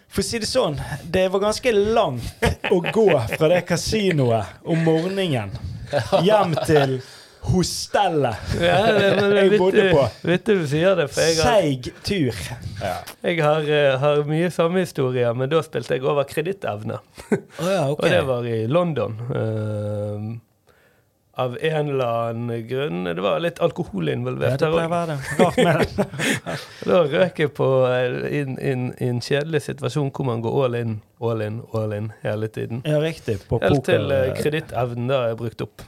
For 0.09 0.25
å 0.25 0.27
si 0.27 0.43
det 0.43 0.51
sånn, 0.51 0.79
det 1.05 1.27
var 1.35 1.47
ganske 1.47 1.75
langt 1.77 2.49
å 2.73 2.81
gå 2.83 3.09
fra 3.35 3.51
det 3.53 3.63
kasinoet 3.69 4.63
om 4.67 4.83
morgenen 4.87 5.55
hjem 6.27 6.55
til 6.65 6.99
hostellet 7.49 8.57
Ja, 8.61 8.79
jeg 9.39 9.59
bodde 9.59 9.87
på. 9.93 10.07
Vittig 10.29 10.59
du 10.61 10.67
sier 10.71 10.99
det, 10.99 11.09
for 11.13 11.25
jeg 11.25 11.39
har, 11.39 11.61
Seig 11.61 11.93
tur. 12.07 12.43
jeg 13.23 13.39
har, 13.45 13.71
eh, 13.79 13.95
har 14.03 14.27
mye 14.29 14.51
samme 14.55 14.85
historier, 14.85 15.33
men 15.37 15.51
da 15.53 15.63
spilte 15.67 15.97
jeg 15.97 16.05
over 16.07 16.29
kredittevne. 16.29 17.01
Oh, 17.31 17.71
ja, 17.71 17.87
Og 17.95 18.05
det 18.05 18.21
var 18.29 18.47
i 18.49 18.61
London. 18.67 19.17
Uh, 19.31 20.37
av 21.39 21.59
en 21.61 21.89
eller 21.89 22.05
annen 22.05 22.67
grunn. 22.67 23.05
Det 23.05 23.23
var 23.23 23.39
litt 23.39 23.61
alkohol 23.63 24.09
involvert 24.11 24.59
det. 24.59 24.71
Da 26.89 27.03
røk 27.07 27.39
jeg 27.39 27.53
på 27.55 27.69
eh, 27.87 28.17
i 28.35 28.41
en 29.07 29.21
kjedelig 29.23 29.61
situasjon 29.69 30.11
hvor 30.11 30.27
man 30.27 30.43
går 30.43 30.59
all 30.65 30.79
in, 30.81 30.97
all 31.23 31.45
in, 31.45 31.61
all 31.79 31.95
in 31.95 32.11
hele 32.25 32.51
tiden. 32.51 32.83
Ja, 32.83 32.99
riktig. 33.05 33.39
På 33.47 33.61
Helt 33.63 33.85
poker. 33.85 33.93
til 33.93 34.11
uh, 34.11 34.35
kredittevnen 34.41 35.07
da 35.13 35.21
er 35.29 35.39
brukt 35.39 35.63
opp. 35.63 35.87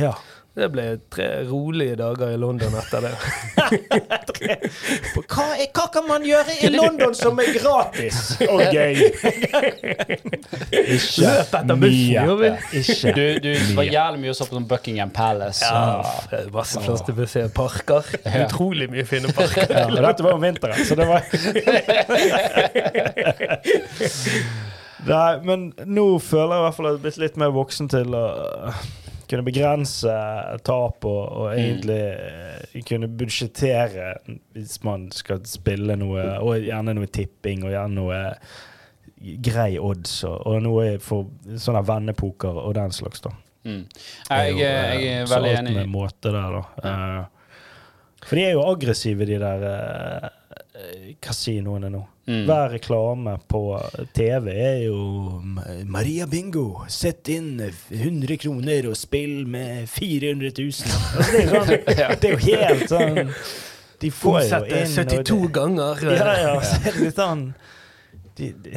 Ja. 0.00 0.14
Det 0.56 0.70
ble 0.72 0.84
tre 1.12 1.26
rolige 1.44 1.98
dager 2.00 2.30
i 2.32 2.36
London 2.40 2.72
etter 2.80 3.04
det. 3.04 3.10
Hva, 5.26 5.44
er, 5.56 5.66
hva 5.74 5.86
kan 5.92 6.04
man 6.08 6.22
gjøre 6.24 6.54
i 6.64 6.68
London 6.72 7.14
som 7.16 7.38
er 7.42 7.46
gratis 7.52 8.36
og 8.46 8.60
gøy? 8.72 8.94
Ikke 10.70 11.26
Løp 11.26 11.52
etter 11.60 11.76
bussen, 11.82 12.14
gjorde 12.14 12.40
vi. 12.40 12.50
Ikke. 12.80 13.12
Du, 13.16 13.24
du 13.44 13.50
var 13.76 13.84
jævlig 13.90 14.18
mye 14.24 14.34
så 14.38 14.44
på 14.48 14.54
sånn 14.56 14.68
Buckingham 14.70 15.10
Palace. 15.16 15.64
Ja, 15.68 16.00
masse 16.54 16.78
plass 16.84 17.02
til 17.04 17.14
å 17.20 17.26
se 17.30 17.42
parker. 17.56 18.02
Ja. 18.24 18.30
Utrolig 18.46 18.86
mye 18.92 19.04
fine 19.08 19.28
parker. 19.36 19.64
Ja, 19.68 19.86
dette 19.92 20.22
var 20.24 20.32
om 20.38 20.42
vinteren, 20.44 20.80
så 20.88 20.94
det 20.96 21.06
var 21.08 21.20
Nei, 25.06 25.38
men 25.46 25.68
nå 25.84 26.06
føler 26.24 26.56
jeg 26.56 26.60
i 26.60 26.64
hvert 26.64 26.76
fall 26.78 26.88
at 26.88 26.94
jeg 26.94 26.98
er 26.98 27.02
blitt 27.04 27.18
litt 27.22 27.36
mer 27.40 27.50
voksen 27.54 27.86
til 27.92 28.08
å 28.16 28.18
kunne 29.30 29.46
begrense 29.46 30.12
tap 30.66 31.04
og, 31.08 31.22
og 31.24 31.50
egentlig 31.52 32.00
mm. 32.76 32.84
kunne 32.88 33.10
budsjettere 33.10 34.12
hvis 34.54 34.78
man 34.86 35.08
skal 35.14 35.42
spille 35.48 35.98
noe, 35.98 36.24
og 36.40 36.66
gjerne 36.66 36.94
noe 36.96 37.10
tipping 37.10 37.66
og 37.66 37.74
gjerne 37.74 37.98
noe 37.98 38.22
grei 39.42 39.78
odds 39.80 40.20
og, 40.28 40.36
og 40.46 40.62
noe 40.64 40.96
for 41.02 41.30
sånn 41.60 41.78
vennepoker 41.86 42.62
og 42.62 42.74
den 42.76 42.94
slags, 42.94 43.24
da. 43.24 43.32
Mm. 43.66 43.82
Jeg, 43.82 44.52
Jeg, 44.56 44.58
jeg, 44.60 45.00
jeg, 45.02 45.28
veldig 45.30 45.52
enig. 45.52 45.56
så 45.56 45.62
alt 45.64 45.78
med 45.80 45.90
måte 45.90 46.32
der, 46.34 46.58
da. 46.58 46.62
Ja. 46.84 47.24
for 48.22 48.38
de 48.38 48.44
er 48.44 48.54
jo 48.54 48.66
aggressive, 48.66 49.26
de 49.26 49.38
der 49.42 49.64
eh, 49.70 50.28
eh, 50.28 50.35
kasinoene 51.22 51.90
nå. 51.92 52.02
Mm. 52.26 52.40
Hver 52.48 52.72
reklame 52.74 53.36
på 53.48 53.60
TV 54.16 54.48
er 54.50 54.80
jo 54.88 54.96
Maria 55.86 56.26
Bingo, 56.26 56.82
sett 56.90 57.28
inn 57.30 57.60
100 57.62 58.36
kroner 58.42 58.88
og 58.90 58.96
spill 58.98 59.44
med 59.46 59.86
400 59.92 60.50
000. 60.58 60.66
Altså, 60.66 61.30
det, 61.30 61.44
er 61.44 61.52
sånn, 61.54 62.18
det 62.20 62.30
er 62.30 62.34
jo 62.34 62.40
helt 62.48 62.90
sånn 62.90 63.20
De 64.02 64.10
får 64.12 64.40
jo 64.42 64.58
inn 64.66 64.90
72 64.92 65.36
det- 65.46 65.52
ganger. 65.56 66.02
Ja, 66.18 66.32
ja. 66.42 66.54
Så 66.66 66.80
er 66.82 66.90
det 66.98 67.04
litt 67.06 67.20
sånn 67.20 67.44
de, 68.36 68.50
de, 68.66 68.72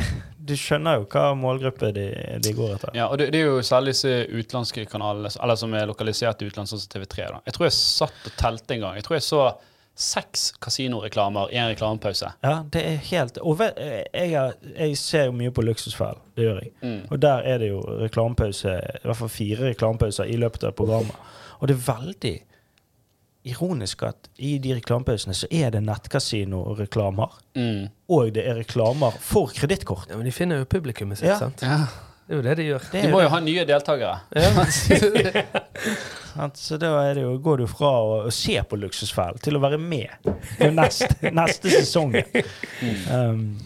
Du 0.50 0.54
skjønner 0.56 1.02
jo 1.02 1.08
hva 1.12 1.24
målgruppe 1.36 1.90
de, 1.98 2.06
de 2.46 2.54
går 2.56 2.78
etter. 2.78 2.94
Ja, 2.96 3.10
og 3.12 3.18
det, 3.20 3.32
det 3.34 3.42
er 3.42 3.50
jo 3.50 3.66
særlig 3.66 3.92
disse 3.98 4.14
utenlandske 4.30 4.86
kanalene, 4.90 5.34
eller 5.44 5.58
som 5.60 5.74
er 5.76 5.90
lokalisert 5.90 6.46
i 6.46 6.48
utlandet, 6.48 6.72
sånn 6.72 6.86
som 6.86 6.94
TV3. 6.94 7.26
da. 7.34 7.42
Jeg 7.50 7.58
tror 7.58 7.68
jeg 7.68 7.76
satt 7.76 8.30
og 8.30 8.38
telte 8.40 8.78
en 8.78 8.86
gang. 8.86 8.96
Jeg 9.02 9.06
tror 9.10 9.18
jeg 9.18 9.26
så 9.28 9.42
seks 10.00 10.46
kasinoreklamer 10.64 11.50
i 11.52 11.58
en 11.60 11.68
reklamepause. 11.74 12.30
Ja, 12.46 12.62
det 12.72 12.84
er 12.88 13.00
helt 13.10 13.38
Og 13.44 13.58
vet, 13.60 13.80
jeg, 14.16 14.32
er, 14.32 14.54
jeg 14.78 14.98
ser 14.98 15.26
jo 15.28 15.34
mye 15.36 15.52
på 15.52 15.62
Luksusfellen. 15.68 16.22
Det 16.38 16.46
gjør 16.48 16.62
jeg. 16.64 16.72
Mm. 16.82 17.02
Og 17.12 17.20
der 17.22 17.44
er 17.52 17.58
det 17.60 17.68
jo 17.74 17.82
reklamepause, 18.00 18.78
i 18.80 19.04
hvert 19.04 19.20
fall 19.20 19.34
fire 19.34 19.74
reklamepauser 19.74 20.30
i 20.32 20.38
løpet 20.40 20.64
av 20.70 20.78
programmet. 20.80 21.16
Og 21.60 21.68
det 21.68 21.76
er 21.76 21.84
veldig 21.90 22.36
ironisk 23.50 24.04
at 24.04 24.28
i 24.44 24.58
de 24.62 24.74
reklamepausene 24.78 25.34
så 25.36 25.48
er 25.52 25.72
det 25.76 25.82
nettkasinoreklamer. 25.88 27.38
Mm. 27.56 27.88
Og 28.12 28.34
det 28.36 28.44
er 28.48 28.60
reklamer 28.60 29.16
for 29.24 29.52
kredittkort. 29.56 30.08
Ja, 30.12 30.18
men 30.20 30.28
de 30.28 30.34
finner 30.36 30.60
jo 30.64 30.68
publikummet 30.70 31.20
sitt, 31.22 31.30
Ja. 31.30 31.38
sant? 31.40 31.62
Ja. 31.64 31.86
Det 32.30 32.36
er 32.36 32.38
jo 32.38 32.46
det 32.46 32.54
de 32.60 32.66
gjør. 32.68 32.84
Det 32.94 33.00
De 33.02 33.10
må 33.10 33.20
jo 33.24 33.26
jo 33.26 33.30
ha 33.34 33.40
nye 33.42 33.64
deltakere. 33.66 34.20
Ja. 34.38 34.50
Så 36.56 36.78
da 36.80 36.92
er 37.10 37.18
det 37.18 37.24
jo, 37.26 37.32
går 37.42 37.64
du 37.64 37.66
fra 37.68 37.90
å, 38.06 38.12
å 38.30 38.32
se 38.34 38.54
på 38.70 38.78
Luksusfellen 38.78 39.42
til 39.44 39.58
å 39.58 39.62
være 39.64 39.80
med 39.82 40.14
på 40.60 40.70
neste, 40.76 41.10
neste 41.40 41.72
sesong. 41.74 42.14
Um, 43.10 43.58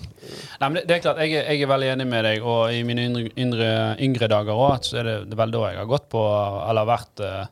Nei, 0.61 0.69
men 0.69 0.77
det, 0.79 0.85
det 0.87 0.95
er 0.95 1.01
klart, 1.03 1.19
jeg, 1.25 1.35
er- 1.41 1.49
jeg 1.51 1.65
er 1.65 1.69
veldig 1.73 1.89
enig 1.97 2.07
med 2.07 2.23
deg, 2.25 2.45
og 2.47 2.71
i 2.71 2.79
mine 2.87 3.03
yngre, 3.09 3.25
yngre, 3.43 3.67
yngre 4.07 4.29
dager 4.31 4.55
òg, 4.55 4.87
så 4.87 5.01
er 5.01 5.09
det, 5.09 5.17
det 5.27 5.35
er 5.35 5.41
vel 5.43 5.53
da 5.57 5.65
jeg 5.73 5.81
har 5.81 5.91
gått 5.91 6.07
på, 6.15 6.23
eller 6.71 6.87
vært 6.87 7.23
uh, 7.27 7.43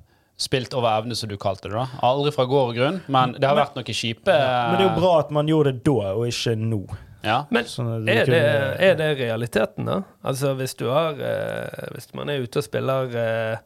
spilt 0.41 0.73
over 0.79 0.95
evne, 1.03 1.17
som 1.19 1.29
du 1.29 1.35
kalte 1.41 1.67
det. 1.67 1.75
da. 1.75 1.85
Aldri 2.07 2.31
fra 2.33 2.47
gård 2.49 2.71
og 2.71 2.79
grunn, 2.79 3.01
men 3.11 3.35
det 3.35 3.51
har 3.51 3.59
vært 3.59 3.75
noe 3.77 3.91
kjipe 3.99 4.31
men 4.31 4.79
det 4.79 4.85
er 4.87 4.87
jo 4.87 4.95
bra 5.03 5.11
at 5.25 5.35
man 5.35 5.51
gjorde 5.51 5.75
det 5.75 5.83
da, 5.91 6.15
og 6.15 6.23
ikke 6.31 6.55
nå. 6.63 6.81
Ja. 7.23 7.43
Men 7.53 7.67
Sånn 7.69 7.91
er 8.09 8.25
det, 8.25 8.37
er 8.81 8.95
det 8.97 9.09
realiteten, 9.19 9.85
da? 9.85 9.99
Altså 10.25 10.55
hvis 10.57 10.73
du 10.79 10.87
har 10.89 11.19
eh, 11.21 11.91
Hvis 11.93 12.07
man 12.17 12.31
er 12.33 12.41
ute 12.41 12.57
og 12.63 12.65
spiller 12.65 13.13
eh, 13.13 13.57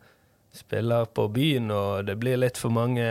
Spiller 0.55 1.05
på 1.15 1.29
byen, 1.31 1.69
og 1.71 2.05
det 2.07 2.17
blir 2.19 2.37
litt 2.39 2.57
for 2.59 2.71
mange 2.75 3.05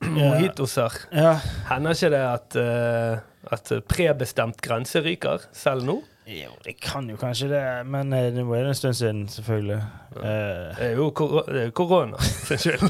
mojitoser, 0.16 0.92
Ja. 1.12 1.34
hender 1.70 1.96
ikke 1.96 2.10
det 2.12 2.24
at 2.24 2.56
eh, 2.60 3.24
at 3.46 3.70
prebestemt 3.88 4.58
grense 4.64 4.98
ryker, 5.04 5.44
selv 5.54 5.84
nå? 5.86 6.00
Jo, 6.26 6.50
det 6.64 6.72
kan 6.82 7.06
jo 7.08 7.14
kanskje 7.20 7.46
det, 7.52 7.60
men 7.86 8.10
eh, 8.12 8.32
det 8.34 8.42
er 8.42 8.66
en 8.66 8.74
stund 8.74 8.96
siden, 8.98 9.20
selvfølgelig. 9.30 9.76
Eh, 10.16 10.64
Det 10.80 10.88
er 10.90 10.96
jo 10.98 11.10
kor 11.14 11.44
det 11.46 11.62
er 11.68 11.70
korona 11.78 12.18
sin 12.48 12.58
skyld. 12.58 12.88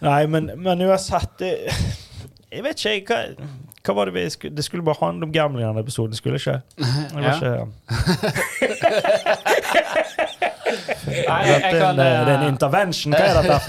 nei, 0.00 0.22
men, 0.32 0.50
men 0.56 0.82
uansett 0.86 1.34
det, 1.42 1.52
Jeg 2.50 2.64
vet 2.66 2.80
ikke, 2.84 3.14
hva, 3.14 3.18
hva 3.86 3.92
var 3.94 4.04
det 4.10 4.14
vi 4.16 4.24
skulle 4.34 4.56
Det 4.58 4.64
skulle 4.66 4.82
bare 4.86 4.98
handle 5.04 5.22
om 5.28 5.32
gambling 5.32 5.62
i 5.62 5.66
denne 5.68 5.82
episoden, 5.84 6.14
skulle 6.18 6.34
det 6.38 6.42
ikke? 6.42 6.58
Det 6.80 6.86
var 7.14 7.22
Ja. 7.22 7.26
ikke 7.36 7.52
Nei, 10.70 11.40
jeg, 11.46 11.62
jeg 11.62 11.72
det, 11.72 11.80
kan, 11.80 11.88
er 11.88 11.90
en, 11.90 11.96
det 11.98 12.06
er 12.06 12.28
en 12.36 12.42
eh, 12.44 12.48
intervention. 12.52 13.14
Hva 13.14 13.20
er 13.26 13.32
dette? 13.42 13.60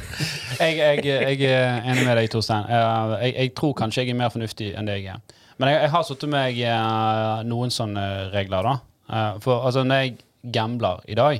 jeg, 0.62 0.72
jeg, 0.78 1.04
jeg 1.06 1.40
er 1.52 1.66
enig 1.92 2.04
med 2.06 2.14
deg, 2.18 2.26
Torstein. 2.32 2.64
Jeg, 2.70 3.30
jeg 3.36 3.48
tror 3.58 3.72
kanskje 3.78 4.02
jeg 4.04 4.10
er 4.14 4.18
mer 4.18 4.30
fornuftig 4.34 4.68
enn 4.78 4.86
det 4.90 4.96
jeg 5.00 5.06
er. 5.14 5.18
Men 5.62 5.66
jeg, 5.70 5.76
jeg 5.84 5.90
har 5.94 6.02
satt 6.08 6.22
meg 6.32 6.52
eh, 6.66 7.36
noen 7.50 7.70
sånne 7.74 8.04
regler, 8.34 8.62
da. 8.70 8.74
Eh, 9.12 9.32
For 9.44 9.54
altså, 9.68 9.80
når 9.86 9.96
jeg 10.04 10.10
gambler 10.54 10.96
i 11.06 11.14
dag, 11.18 11.34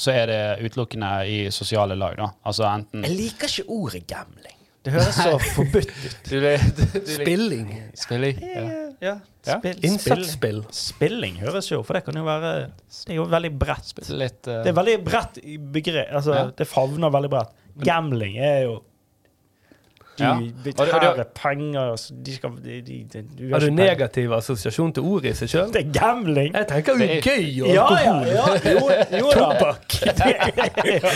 så 0.00 0.08
er 0.16 0.24
det 0.30 0.38
utelukkende 0.64 1.08
i 1.28 1.38
sosiale 1.52 1.92
lag, 2.00 2.14
da. 2.16 2.28
Altså 2.48 2.64
enten 2.70 3.02
Jeg 3.04 3.12
liker 3.18 3.48
ikke 3.52 3.66
ordet 3.82 4.00
gambling. 4.08 4.54
Det 4.88 4.94
høres 4.96 5.18
så 5.20 5.36
forbudt 5.54 5.90
ut. 5.92 7.08
Spilling. 7.12 7.68
Spilling? 8.00 8.40
Ja. 8.42 8.62
Ja, 8.98 9.12
Ja. 9.46 9.54
spill, 9.60 9.76
spill, 9.76 9.84
Innsatsspill. 9.92 10.56
spilling 10.74 11.36
høres 11.38 11.68
jo 11.70 11.82
For 11.86 11.94
det 11.94 12.00
kan 12.08 12.16
jo 12.18 12.24
være 12.26 12.48
Det 12.66 13.12
er 13.14 13.20
jo 13.20 13.28
veldig 13.30 13.52
bredt. 13.60 13.92
Litt 14.10 14.48
uh, 14.50 14.56
Det 14.64 14.72
er 14.72 14.76
veldig 14.80 14.96
bredt 15.06 15.38
i 15.44 15.54
begrep. 15.56 16.08
Altså, 16.18 16.34
Ja. 16.34 16.48
Det 16.58 16.66
favner 16.66 17.12
veldig 17.14 17.30
bredt. 17.30 17.52
Gambling 17.86 18.36
er 18.42 18.62
jo 18.66 18.78
Du 20.18 20.24
Ja. 20.24 20.34
tære 20.74 21.24
penger 21.38 21.94
De 22.24 22.34
skal 22.34 22.50
de, 22.64 22.80
de, 22.82 22.96
de, 23.12 23.22
de 23.38 23.52
Har 23.52 23.60
du 23.62 23.70
negativ 23.70 24.32
assosiasjon 24.34 24.92
til 24.92 25.02
ordet 25.06 25.30
i 25.30 25.34
seg 25.44 25.48
sjøl? 25.52 25.70
Det 25.72 25.84
er 25.86 25.92
gambling! 25.94 26.52
Jeg 26.58 26.66
tenker 26.72 26.98
jo 26.98 27.06
gøy 27.22 27.62
og 27.62 27.74
Ja, 27.74 27.86
ja, 28.02 28.18
alkohol. 28.18 28.26
ja. 28.34 28.44
Jo, 28.72 29.18
jo. 29.20 29.30
Tobakk. 29.38 30.00
ja. 30.90 31.12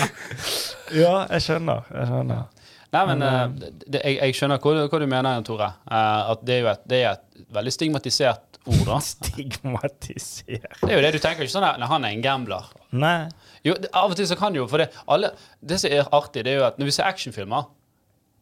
ja, 0.95 1.14
jeg 1.35 1.43
skjønner. 1.49 1.83
Jeg 1.99 2.07
skjønner. 2.12 2.45
Nei, 2.92 3.02
men 3.08 3.22
eh, 3.25 3.44
det, 3.87 4.00
jeg, 4.04 4.16
jeg 4.20 4.34
skjønner 4.37 4.58
hva, 4.61 4.72
hva 4.92 4.99
du 5.00 5.06
mener, 5.08 5.44
Tore. 5.49 5.68
Uh, 5.88 6.32
at 6.34 6.42
det 6.44 6.58
er 6.58 6.61
jo 6.61 6.70
et, 6.75 6.82
det 6.92 6.99
er 7.00 7.14
et 7.14 7.46
veldig 7.56 7.72
stigmatisert 7.72 8.58
ord, 8.68 8.82
da. 8.88 8.99
stigmatisert. 9.12 10.66
Det 10.82 10.90
er 10.90 10.99
jo 10.99 11.04
det 11.06 11.12
du 11.16 11.20
tenker 11.22 11.46
ikke 11.46 11.54
sånn 11.54 11.66
at 11.66 11.80
«Nei, 11.80 11.88
han 11.90 12.04
er 12.04 12.16
en 12.16 12.25
gambler. 12.25 12.68
Nei. 12.92 13.16
Jo, 13.64 13.76
det, 13.80 13.88
av 13.96 14.12
og 14.12 14.18
til 14.18 14.28
så 14.28 14.37
kan 14.38 14.54
jo, 14.58 14.66
for 14.68 14.82
det, 14.84 14.90
alle, 15.11 15.32
det 15.64 15.80
som 15.80 15.92
er 15.94 16.11
artig, 16.12 16.44
det 16.46 16.52
er 16.54 16.61
jo 16.61 16.66
at 16.68 16.78
når 16.82 16.90
vi 16.90 16.96
ser 16.99 17.08
actionfilmer, 17.08 17.70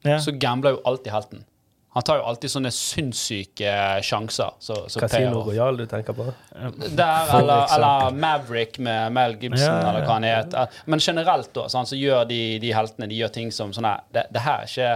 Ja. 0.07 0.16
så 0.25 0.33
gambler 0.33 0.78
jo 0.78 0.83
alltid 0.88 1.12
helten. 1.12 1.42
Han 1.93 2.03
tar 2.07 2.21
jo 2.21 2.27
alltid 2.31 2.53
sånne 2.53 2.71
sinnssyke 2.71 3.71
sjanser. 4.07 4.53
Så, 4.63 4.77
så 4.93 5.01
Casino. 5.03 5.41
Royal 5.43 5.81
du 5.81 5.87
tenker 5.91 6.15
på? 6.15 6.29
Der, 6.55 7.33
eller, 7.35 7.65
eller 7.75 8.15
Maverick 8.15 8.79
med 8.79 9.13
Mel 9.13 9.35
Gibson, 9.41 9.65
Ja, 9.65 9.73
ja, 9.81 9.89
eller 9.89 10.07
hva 10.07 10.19
han 10.21 10.27
heter. 10.29 10.77
Men 10.87 11.03
generelt, 11.03 11.51
da, 11.57 11.67
sånn, 11.73 11.89
så 11.91 11.99
gjør 11.99 12.29
de, 12.31 12.41
de 12.63 12.71
heltene 12.77 13.11
de 13.11 13.19
gjør 13.19 13.35
ting 13.35 13.51
som 13.55 13.75
sånn 13.75 13.89
her 13.91 14.05
det, 14.15 14.29
det 14.31 14.45
her 14.45 14.63
er 14.63 14.71
ikke 14.71 14.93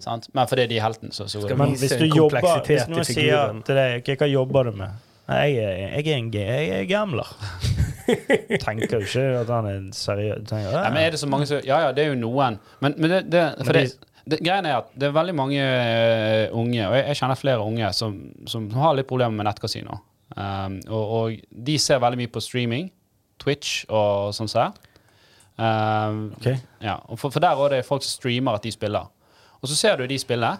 sant? 0.00 0.30
Men 0.32 0.48
fordi 0.48 0.66
de 0.70 0.78
er 0.80 0.86
helten, 0.86 1.12
så, 1.12 1.28
så 1.28 1.42
går 1.42 1.50
det 1.50 1.56
Skal. 1.56 1.60
Men 1.60 1.74
vise 1.76 1.98
hvis 2.00 2.16
jobber 2.16 2.48
Hvis 2.70 2.88
noen 2.88 3.08
sier 3.08 3.56
til 3.68 3.80
deg 3.82 4.12
Hva 4.16 4.28
jobber 4.32 4.70
du 4.70 4.78
med? 4.80 5.08
Nei, 5.28 5.42
jeg 5.52 5.66
er, 5.68 5.82
jeg 6.00 6.06
er 6.08 6.16
en 6.16 6.30
jeg 6.34 6.70
er 6.78 6.86
gambler. 6.90 7.28
Tenker 8.64 8.96
jo 8.98 9.04
ikke 9.06 9.26
at 9.44 9.52
han 9.52 9.68
er 9.70 9.84
seriøs. 9.94 10.40
Tenker, 10.48 10.72
Nei, 10.74 10.88
men 10.96 11.04
er 11.04 11.14
det 11.14 11.20
så 11.22 11.28
mange 11.30 11.46
som 11.48 11.60
Ja, 11.62 11.78
ja, 11.86 11.92
det 11.94 12.06
er 12.06 12.10
jo 12.10 12.18
noen. 12.18 12.58
Men, 12.82 12.96
men 12.98 13.12
det, 13.12 13.20
det, 13.30 13.44
for 13.60 13.70
Men 13.70 13.78
det, 13.78 14.11
det, 14.28 14.38
greien 14.44 14.66
er 14.68 14.78
at 14.80 14.90
det 14.94 15.08
er 15.08 15.14
veldig 15.16 15.34
mange 15.34 15.60
uh, 15.62 16.54
unge, 16.58 16.80
og 16.86 16.96
jeg, 16.96 17.04
jeg 17.08 17.20
kjenner 17.20 17.38
flere 17.40 17.66
unge, 17.66 17.92
som, 17.96 18.16
som 18.46 18.68
har 18.76 18.96
litt 18.98 19.08
problemer 19.10 19.34
med 19.36 19.48
nettkasino. 19.50 19.98
Um, 20.36 20.78
og, 20.88 21.14
og 21.16 21.40
de 21.66 21.78
ser 21.80 22.00
veldig 22.02 22.20
mye 22.22 22.32
på 22.32 22.42
streaming, 22.44 22.90
Twitch 23.42 23.82
og 23.90 24.32
sånn 24.36 24.50
som 24.50 24.62
det. 24.62 24.88
Um, 25.62 26.20
Ok. 26.38 26.46
ja, 26.80 26.96
for, 27.16 27.28
for 27.30 27.42
der 27.42 27.58
er 27.58 27.76
det 27.76 27.86
folk 27.86 28.04
som 28.06 28.14
streamer 28.16 28.56
at 28.56 28.64
de 28.64 28.72
spiller. 28.72 29.10
Og 29.62 29.68
så 29.68 29.76
ser 29.76 29.96
du 29.96 30.06
de 30.06 30.18
spille, 30.18 30.52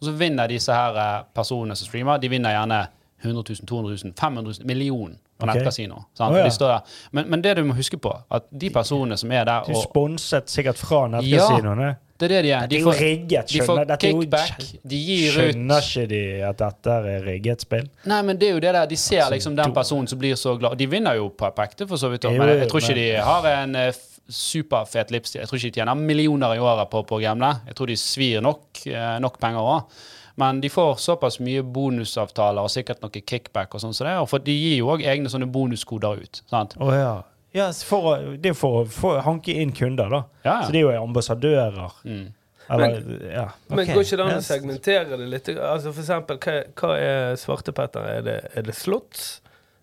og 0.00 0.08
så 0.08 0.12
vinner 0.16 0.48
disse 0.48 0.72
her 0.72 0.96
eh, 0.96 1.22
personene 1.36 1.76
som 1.76 1.88
streamer, 1.88 2.20
de 2.20 2.28
vinner 2.28 2.54
gjerne 2.56 2.80
100 3.22 3.44
000, 3.48 3.66
200 3.68 3.96
000, 4.04 4.12
500 4.20 4.52
000, 4.60 4.66
million 4.66 5.16
på 5.38 5.46
okay. 5.46 5.54
nettkasino. 5.54 6.02
Å, 6.18 6.28
ja. 6.36 6.48
De. 6.48 7.08
Men, 7.16 7.28
men 7.32 7.44
det 7.44 7.54
du 7.56 7.64
må 7.68 7.76
huske 7.76 8.00
på, 8.00 8.12
at 8.28 8.48
de 8.50 8.70
personene 8.72 9.16
som 9.20 9.32
er 9.32 9.44
der 9.48 9.68
Du 9.68 9.74
og 9.76 9.82
sponset 9.84 10.52
sikkert 10.52 10.80
fra 10.80 11.06
nettkasinoene. 11.12 11.94
Det 12.20 12.26
er 12.28 12.32
det 12.34 12.40
de 12.44 12.50
er. 12.52 12.66
De 12.68 12.80
får, 12.84 12.98
rigget. 13.00 13.48
de 13.48 13.60
får 13.64 13.78
Skjønner, 13.80 13.96
kickback. 14.04 14.64
De 14.92 14.98
gir 15.08 15.32
skjønner 15.32 15.80
ut 15.80 15.88
ikke 15.90 16.06
de 16.10 16.20
at 16.50 16.58
dette 16.60 16.96
er 17.14 17.24
rigget 17.24 17.64
spill? 17.64 17.88
Nei, 18.12 18.20
men 18.28 18.36
det 18.40 18.50
er 18.50 18.52
jo 18.58 18.60
det 18.66 18.74
der. 18.76 18.86
De 18.90 18.96
ser 19.00 19.22
Altså, 19.24 19.34
liksom 19.38 19.56
den 19.56 19.72
personen 19.76 20.06
som 20.12 20.18
blir 20.20 20.36
så 20.36 20.52
glad. 20.60 20.76
De 20.78 20.86
vinner 20.92 21.16
jo 21.16 21.30
på 21.32 21.48
pekte, 21.56 21.88
for 21.88 21.96
så 21.96 22.10
vidt. 22.12 22.28
Jo, 22.28 22.36
Men 22.36 22.48
jeg, 22.52 22.58
jeg 22.66 22.68
tror 22.74 22.84
ikke 22.84 22.98
de 23.00 23.08
har 23.30 23.50
en 23.54 23.74
f- 23.88 24.20
superfet 24.30 25.10
lipstick. 25.10 25.40
Jeg 25.42 25.48
tror 25.48 25.58
ikke 25.58 25.70
de 25.72 25.80
tjener 25.80 25.94
millioner 25.98 26.54
i 26.54 26.62
året 26.62 26.90
på, 26.92 27.02
på 27.08 27.18
å 27.18 27.22
gamble. 27.24 27.54
Jeg 27.66 27.74
tror 27.78 27.90
de 27.90 27.96
svir 27.98 28.44
nok, 28.44 28.84
eh, 28.86 29.16
nok 29.24 29.40
penger 29.42 29.60
òg. 29.74 30.00
Men 30.40 30.60
de 30.62 30.70
får 30.72 30.94
såpass 31.02 31.40
mye 31.42 31.60
bonusavtaler 31.66 32.62
og 32.64 32.70
sikkert 32.72 33.02
noe 33.02 33.10
kickback 33.20 33.74
og 33.76 33.82
sånn 33.82 33.92
som 33.96 34.06
det. 34.06 34.14
Og 34.22 34.28
for 34.30 34.38
de 34.44 34.54
gir 34.54 34.78
jo 34.78 34.92
òg 34.94 35.02
egne 35.04 35.28
sånne 35.32 35.48
bonuskoder 35.52 36.22
ut. 36.22 36.42
sant? 36.48 36.76
Oh, 36.80 36.92
ja. 36.94 37.22
Ja 37.52 37.70
for, 37.72 38.10
å- 38.16 38.36
det 38.40 38.50
er 38.52 38.54
for 38.58 38.82
å 38.84 38.88
få 38.88 39.14
hanke 39.26 39.54
inn 39.62 39.72
kunder, 39.72 40.08
da. 40.10 40.22
Ja, 40.44 40.52
ja. 40.60 40.66
Så 40.66 40.72
de 40.72 40.82
er 40.84 40.94
jo 40.98 41.02
ambassadører. 41.02 41.92
Mm. 42.04 42.28
Eller, 42.70 43.00
ja. 43.34 43.48
Men 43.66 43.86
går 43.88 44.04
ikke 44.04 44.16
det 44.20 44.24
an 44.28 44.36
å 44.38 44.42
segmentere 44.46 45.16
det 45.18 45.26
litt? 45.32 45.48
Altså 45.58 45.90
For 45.92 46.04
eksempel, 46.04 46.38
hva, 46.38 46.52
hva 46.78 46.90
er 47.02 47.36
svartepetter? 47.40 48.04
Er 48.18 48.22
det, 48.22 48.36
er 48.54 48.62
det 48.68 48.74
slots? 48.78 49.40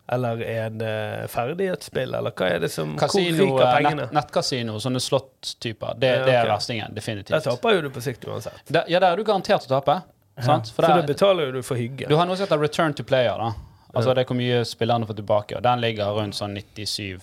Eller 0.07 0.39
er 0.39 0.69
det 0.71 0.93
ferdighetsspill? 1.33 2.13
Eller 2.15 2.31
hva 2.31 2.47
er 2.47 2.61
det 2.63 2.69
som 2.71 2.93
Kasino, 2.95 3.33
Hvor 3.43 3.57
ryker 3.59 3.65
eh, 3.67 3.73
pengene? 3.75 4.05
nett, 4.05 4.13
nettkasino, 4.15 4.77
sånne 4.79 5.01
slott-typer, 5.03 5.97
det, 5.99 6.13
Ja, 6.13 6.21
det 6.29 6.35
er 6.39 6.47
verstingen. 6.53 6.95
Definitivt. 6.95 7.35
Der 7.35 7.43
taper 7.49 7.75
jo 7.75 7.81
du 7.81 7.89
på 7.91 8.03
sikt 8.05 8.23
uansett. 8.23 8.61
Da, 8.71 8.85
ja, 8.87 9.01
der 9.03 9.11
er 9.11 9.19
du 9.19 9.25
garantert 9.27 9.67
å 9.67 9.73
tape. 9.75 9.97
Sant? 10.39 10.69
For 10.71 10.85
for 10.87 11.01
det 11.01 11.09
betaler 11.11 11.49
jo 11.49 11.57
du 11.57 11.63
for 11.65 11.75
hygge. 11.75 12.07
Du 12.07 12.15
har 12.15 12.25
noe 12.29 12.37
som 12.39 12.45
heter 12.47 12.61
return 12.61 12.93
to 12.95 13.03
player. 13.03 13.35
da. 13.35 13.51
Altså 13.97 14.13
Det 14.15 14.23
er 14.23 14.29
hvor 14.31 14.37
mye 14.39 14.61
spillerne 14.65 15.07
får 15.09 15.15
tilbake. 15.19 15.57
og 15.57 15.63
Den 15.63 15.81
ligger 15.83 16.13
rundt 16.17 16.35
sånn 16.37 16.53
97 16.55 17.19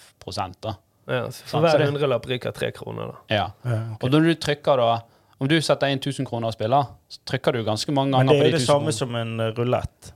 da. 0.62 0.74
Ja, 1.06 1.26
så 1.30 1.44
for 1.46 1.60
hver 1.60 1.84
hundrelapp 1.86 2.26
ryker 2.30 2.52
tre 2.56 2.70
kroner, 2.72 3.10
da. 3.12 3.34
Ja. 3.34 3.46
Ja. 3.64 3.80
Og 4.00 4.10
når 4.10 4.20
du 4.30 4.34
trykker 4.40 4.76
da 4.80 4.92
Om 5.40 5.48
du 5.50 5.56
setter 5.60 5.90
inn 5.90 5.98
1000 5.98 6.24
kroner 6.26 6.46
og 6.46 6.54
spiller, 6.54 6.86
så 7.10 7.18
trykker 7.26 7.52
du 7.52 7.64
ganske 7.66 7.92
mange 7.92 8.12
ganger 8.14 8.30
på 8.30 8.32
de 8.32 8.38
Men 8.38 8.38
ganger 8.38 8.44
det 8.44 8.46
er 8.46 8.50
de 8.50 8.52
jo 8.52 8.58
det 8.58 8.66
samme 8.66 8.84
kroner. 8.84 8.92
som 8.92 9.14
en 9.16 9.40
uh, 9.40 9.50
rulett. 9.58 10.12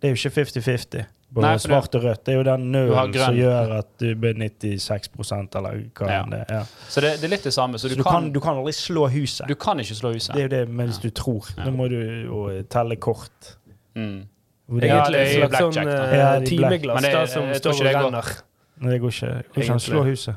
Det 0.00 0.08
er 0.08 0.14
jo 0.14 0.20
ikke 0.28 0.44
50-50 0.46 1.04
Både 1.32 1.46
Nei, 1.48 1.58
svart 1.58 1.94
og 1.96 2.02
rødt. 2.04 2.24
Det 2.26 2.32
er 2.34 2.36
jo 2.36 2.42
den 2.44 2.72
Du 2.72 2.78
grønn. 2.92 3.14
som 3.16 3.36
gjør 3.36 3.70
at 3.78 3.88
du 3.98 4.14
blir 4.20 4.34
96 4.36 5.56
eller 5.56 5.78
hva 5.96 6.08
Ja. 6.10 6.22
det 6.30 6.40
er. 6.40 6.54
Ja. 6.54 6.64
Så 6.88 7.00
det, 7.00 7.12
det 7.20 7.24
er 7.24 7.28
litt 7.32 7.44
det 7.44 7.52
samme. 7.54 7.78
Så 7.78 7.88
Så 7.88 7.96
du, 7.96 8.02
kan, 8.04 8.32
du 8.32 8.40
kan 8.40 8.56
aldri 8.58 8.72
slå 8.72 9.06
huset. 9.10 9.48
du 9.48 9.54
kan 9.54 9.80
ikke 9.80 9.94
slå 9.96 10.12
huset. 10.12 10.34
Det 10.34 10.42
er 10.44 10.48
jo 10.48 10.52
det 10.66 10.68
mens 10.68 10.98
du 10.98 11.08
tror. 11.10 11.48
Ja. 11.56 11.64
Da 11.64 11.70
må 11.70 11.88
du 11.88 11.96
jo 12.28 12.62
telle 12.68 12.96
kort. 12.96 13.56
Mm. 13.96 14.28
Og 14.72 14.80
det, 14.80 14.88
Ja, 14.88 15.02
Egentlig 15.04 15.12
det 15.12 15.20
er 15.20 15.44
et 15.44 15.50
slags 15.52 15.76
sånn 15.76 15.88
eh, 15.88 16.16
Ja, 16.18 16.40
timeglass 16.40 16.94
Men 16.94 17.02
det- 17.02 17.12
da, 17.12 17.26
som 17.26 17.42
jeg 17.52 17.60
tror 17.62 17.72
står 17.72 17.72
ikke 17.72 17.80
og 17.80 17.84
det 17.84 17.94
går. 17.94 18.10
renner. 18.10 18.92
det 18.92 19.00
går 19.00 19.10
ikke. 19.12 19.32
Det 19.36 19.52
går 19.54 19.62
ikke 19.62 19.70
an 19.70 19.76
å 19.76 19.88
slå 19.90 20.04
huset. 20.04 20.36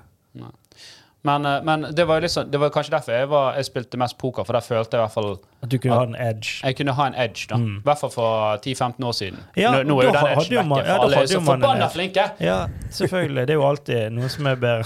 Men, 1.26 1.44
eh, 1.46 1.62
men 1.64 1.82
det 1.96 2.04
var 2.06 2.22
liksom, 2.22 2.52
det 2.52 2.60
var 2.60 2.70
kanskje 2.70 2.92
derfor 2.92 3.12
jeg, 3.16 3.28
var, 3.30 3.56
jeg 3.56 3.66
spilte 3.66 3.98
mest 3.98 4.18
poker, 4.22 4.44
for 4.46 4.54
der 4.54 4.62
følte 4.62 4.92
jeg 4.94 5.00
i 5.00 5.06
hvert 5.08 5.14
fall 5.16 5.40
At 5.64 5.70
du 5.70 5.78
kunne 5.80 5.96
ha 5.96 6.04
en 6.04 6.16
edge. 6.16 6.62
jeg 6.64 6.76
kunne 6.78 6.94
ha 6.94 7.08
en 7.08 7.16
edge. 7.16 7.48
da. 7.50 7.56
I 7.56 7.60
Mm. 7.60 7.82
hvert 7.82 7.98
fall 7.98 8.10
for 8.12 8.58
10-15 8.62 9.00
år 9.04 9.12
siden. 9.18 9.40
Ja, 9.58 9.72
nå, 9.72 9.84
nå 9.88 10.00
er 10.02 10.06
jo 10.06 10.12
den 10.12 10.22
edgen 10.22 10.36
vekke, 10.36 10.52
ja, 10.54 10.62
for 10.62 10.84
da 10.84 11.00
alle 11.02 11.16
er 11.16 11.26
så 11.26 11.42
forbanna 11.42 11.88
flinke! 11.90 12.32
Ja, 12.40 12.68
selvfølgelig. 12.92 13.48
Det 13.48 13.50
er 13.50 13.54
jo 13.58 13.64
alltid 13.64 14.12
noe 14.12 14.30
som 14.30 14.46
er 14.48 14.56
bedre. 14.56 14.84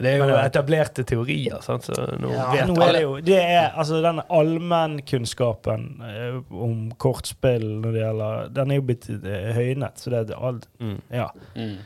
Det 0.00 0.10
er 0.14 0.18
jo 0.22 0.26
eh, 0.32 0.44
etablerte 0.48 1.04
teorier, 1.06 1.60
sant? 1.64 1.84
så 1.86 2.06
nå 2.20 2.30
Ja, 2.32 2.46
vet 2.54 2.68
nå 2.70 2.76
er 2.84 2.92
det 2.96 3.02
jo 3.04 3.14
det 3.24 3.38
er, 3.40 3.70
altså 3.78 4.00
Den 4.04 4.22
allmennkunnskapen 4.24 5.86
eh, 6.08 6.36
om 6.50 6.90
kortspill 7.00 7.66
når 7.82 7.92
det 7.96 8.02
gjelder 8.04 8.52
Den 8.56 8.70
er 8.72 8.80
jo 8.80 8.86
blitt 8.88 9.08
eh, 9.12 9.50
høynet, 9.56 10.00
så 10.00 10.12
det 10.14 10.22
er 10.30 10.36
alt 10.50 10.68
Mm. 10.80 10.96
Ja. 11.12 11.26
Mm. 11.54 11.76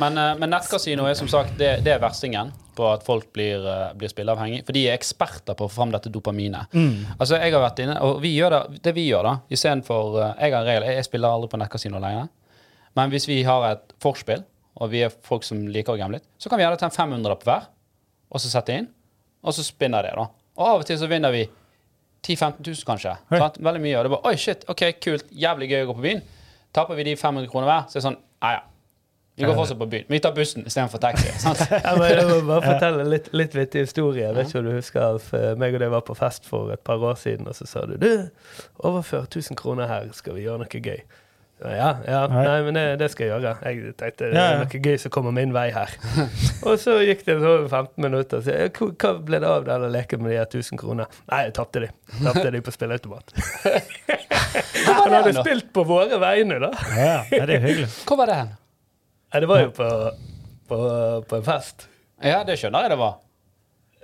Men, 0.00 0.18
men 0.40 0.50
nettkasino 0.50 1.04
er 1.08 1.14
som 1.16 1.28
sagt 1.30 1.54
det, 1.60 1.68
det 1.86 1.92
er 1.94 2.00
verstingen 2.02 2.50
på 2.76 2.88
at 2.90 3.04
folk 3.06 3.28
blir, 3.32 3.62
blir 3.96 4.10
spilleavhengig. 4.10 4.64
For 4.66 4.76
de 4.76 4.82
er 4.90 4.96
eksperter 4.98 5.56
på 5.56 5.64
å 5.64 5.70
få 5.70 5.78
fram 5.80 5.94
dette 5.94 6.10
dopaminet. 6.12 6.74
Altså, 7.16 7.38
jeg 7.38 7.54
har 7.54 7.62
vært 7.62 7.80
inne, 7.84 7.94
og 8.04 8.18
vi 8.20 8.34
gjør 8.34 8.52
det, 8.56 8.80
det 8.84 8.92
vi 8.98 9.06
gjør 9.06 9.24
da, 9.30 9.34
istedenfor 9.48 10.18
Jeg 10.18 10.52
har 10.52 10.58
en 10.58 10.68
regel, 10.68 10.88
jeg 10.98 11.06
spiller 11.08 11.32
aldri 11.38 11.52
på 11.54 11.60
nettkasino 11.62 12.02
lenger. 12.02 12.28
Men 12.98 13.12
hvis 13.14 13.28
vi 13.30 13.38
har 13.46 13.64
et 13.70 13.96
forspill, 14.02 14.44
og 14.76 14.90
vi 14.92 15.02
er 15.06 15.14
folk 15.24 15.46
som 15.46 15.64
liker 15.72 15.94
å 15.94 16.00
gamble 16.00 16.20
litt, 16.20 16.28
så 16.38 16.52
kan 16.52 16.60
vi 16.60 16.66
det 16.66 16.80
til 16.80 16.88
en 16.90 16.96
500 16.96 17.38
på 17.40 17.48
hver, 17.48 17.68
og 18.28 18.42
så 18.42 18.50
sette 18.52 18.76
inn, 18.76 18.90
og 19.46 19.54
så 19.56 19.64
spinner 19.64 20.04
det, 20.04 20.12
da. 20.18 20.26
Og 20.56 20.68
av 20.68 20.82
og 20.82 20.88
til 20.88 20.98
så 21.00 21.08
vinner 21.10 21.32
vi 21.34 21.44
10 22.26 22.34
000-15 22.34 22.64
000, 22.66 22.86
kanskje. 22.86 23.16
Hey. 23.30 23.40
Veldig 23.40 23.82
mye. 23.82 23.98
Og 23.98 24.04
det 24.04 24.08
er 24.08 24.14
bare 24.16 24.32
Oi, 24.32 24.38
shit, 24.40 24.64
OK, 24.72 24.82
kult. 25.04 25.28
Jævlig 25.30 25.68
gøy 25.70 25.84
å 25.84 25.90
gå 25.90 25.98
på 25.98 26.06
byen. 26.08 26.22
Taper 26.74 26.98
vi 26.98 27.04
de 27.06 27.12
500 27.20 27.50
kroner 27.52 27.68
hver, 27.70 27.84
så 27.86 27.96
er 27.96 28.00
det 28.00 28.08
sånn 28.08 28.18
Ja, 28.42 28.56
ja. 28.56 28.64
Vi 29.36 29.44
går 29.44 29.52
fortsatt 29.52 29.76
på 29.76 29.86
byen. 29.92 30.06
Vi 30.08 30.18
tar 30.24 30.32
bussen 30.32 30.64
istedenfor 30.64 31.00
taxi. 31.02 31.28
Sant? 31.42 31.60
Jeg 31.68 31.98
må, 32.00 32.06
må 32.24 32.38
bare 32.48 32.70
fortelle 32.70 33.04
litt, 33.04 33.26
litt 33.36 33.52
vittig 33.52 33.82
historie. 33.84 34.24
Jeg 34.24 34.32
vet 34.32 34.48
ikke 34.48 34.62
om 34.62 34.64
du 34.64 34.72
husker 34.72 35.04
Alf. 35.04 35.26
meg 35.60 35.76
og 35.76 35.82
deg 35.84 35.92
var 35.92 36.06
på 36.08 36.16
fest 36.16 36.48
for 36.48 36.72
et 36.72 36.80
par 36.88 37.04
år 37.04 37.18
siden, 37.20 37.44
og 37.50 37.58
så 37.58 37.68
sa 37.68 37.84
du 37.84 37.98
du, 38.00 38.08
overfør 38.80 39.28
1000 39.28 39.60
kroner 39.60 39.90
her, 39.92 40.08
skal 40.16 40.38
vi 40.38 40.46
gjøre 40.46 40.64
noe 40.64 40.80
gøy. 40.88 41.04
Ja, 41.64 41.96
ja, 42.04 42.18
Nei. 42.28 42.58
men 42.66 42.76
det, 42.76 42.82
det 43.00 43.06
skal 43.14 43.30
jeg 43.30 43.40
gjøre. 43.40 43.54
Jeg 43.64 43.94
tenkte 43.96 44.26
det 44.28 44.36
er 44.36 44.58
ja. 44.58 44.58
noe 44.60 44.80
gøy 44.84 44.98
som 45.00 45.12
kommer 45.14 45.32
min 45.32 45.54
vei 45.56 45.70
her. 45.72 45.94
og 46.68 46.76
så 46.82 46.98
gikk 47.00 47.22
det 47.24 47.38
så 47.40 47.54
15 47.64 47.94
minutter, 48.04 48.42
så 48.44 48.52
jeg, 48.58 48.74
hva 48.76 49.12
ble 49.24 49.40
det 49.40 49.48
av 49.48 49.64
den 49.64 49.86
leken 49.94 50.20
med 50.20 50.34
de 50.34 50.38
her 50.42 50.50
1000 50.50 50.82
kroner? 50.82 51.08
Nei, 51.32 51.40
jeg 51.48 51.56
tapte 51.56 51.86
de. 51.86 51.88
Tapte 52.20 52.52
de 52.52 52.60
på 52.66 52.74
spilleautomat. 52.76 53.32
Han 54.86 55.16
hadde 55.16 55.32
spilt 55.40 55.72
på 55.72 55.84
våre 55.88 56.20
vegne, 56.20 56.60
da. 56.60 56.70
Ja, 56.92 57.16
ja, 57.32 57.48
det 57.48 57.56
er 57.58 57.64
hyggelig. 57.64 57.88
Hvor 58.08 58.20
var 58.20 58.30
det 58.30 58.38
hen? 58.42 58.52
Nei, 59.32 59.42
det 59.42 59.48
var 59.50 59.64
jo 59.64 59.72
på, 59.80 59.90
på, 60.68 60.80
på 61.28 61.40
en 61.40 61.46
fest. 61.48 61.88
Ja, 62.24 62.42
det 62.46 62.60
skjønner 62.60 62.84
jeg 62.84 62.94
det 62.94 63.00
var. 63.00 63.16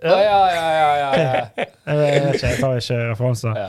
Ja, 0.03 0.17
ja, 0.19 0.39
ja, 0.51 0.69
ja, 0.75 1.11
ja. 1.21 1.67
Jeg 1.87 1.99
vet 2.01 2.35
ikke, 2.35 2.49
jeg 2.49 2.59
tar 2.65 2.81
ikke 2.81 2.97
referanser. 3.13 3.61
ja. 3.61 3.69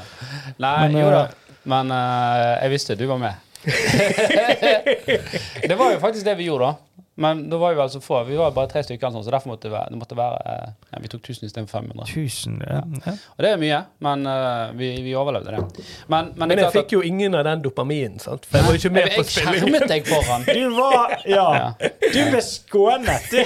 Nei, 0.58 0.78
Men, 0.88 1.02
jo 1.04 1.12
da. 1.14 1.26
eh, 1.28 1.58
Men 1.70 1.92
uh, 1.94 2.54
jeg 2.64 2.72
visste 2.74 2.96
du 2.98 3.06
var 3.12 3.20
med. 3.22 3.50
det 5.70 5.78
var 5.78 5.92
jo 5.92 6.00
faktisk 6.00 6.26
det 6.26 6.38
vi 6.38 6.44
gjorde. 6.44 6.76
Men 7.16 7.44
da 7.50 7.60
var 7.62 7.76
vi 7.76 7.84
altså 7.84 8.02
få. 8.02 8.24
Vi 8.30 8.38
var 8.40 8.54
bare 8.56 8.72
tre 8.72 8.86
stykker, 8.86 9.12
sånn, 9.14 9.26
så 9.26 9.34
derfor 9.34 9.54
måtte 9.54 9.68
det 9.68 9.74
være, 9.76 9.94
det 9.94 10.00
måtte 10.02 10.18
være 10.18 10.54
eh, 10.54 10.72
ja, 10.94 11.02
Vi 11.04 11.12
tok 11.12 11.26
1000 11.26 11.50
istedenfor 11.50 11.82
500. 11.84 12.08
1000, 12.10 12.62
ja. 12.70 12.80
ja. 13.06 13.18
Og 13.36 13.46
det 13.46 13.52
er 13.54 13.62
mye, 13.62 13.82
men 14.06 14.26
uh, 14.30 14.74
vi, 14.78 14.94
vi 15.06 15.14
overlevde 15.18 15.54
det. 15.54 15.86
Men, 16.08 16.32
men, 16.38 16.48
Men 16.54 16.64
jeg 16.64 16.74
fikk 16.74 16.84
fikk 16.84 16.96
jo 16.98 17.02
ingen 17.06 17.36
av 17.36 17.44
den 17.48 17.62
dopaminen, 17.64 18.20
sant? 18.22 18.46
For 18.50 18.60
jeg 18.60 18.66
var 18.66 18.72
jo 18.76 18.80
ikke 18.82 18.90
at 18.90 18.96
med 18.96 19.02
jeg, 19.04 19.10
på 19.14 19.24
jeg 19.24 19.28
spillingen. 19.32 19.60
skjermet 19.62 19.90
deg 19.90 20.02
foran. 20.08 20.42
Du 20.54 20.70
var 20.78 21.14
Ja. 21.30 21.48
Ja. 21.54 21.68
Du 22.14 22.20
ble 22.30 22.42
skånet, 22.46 23.24
det, 23.32 23.44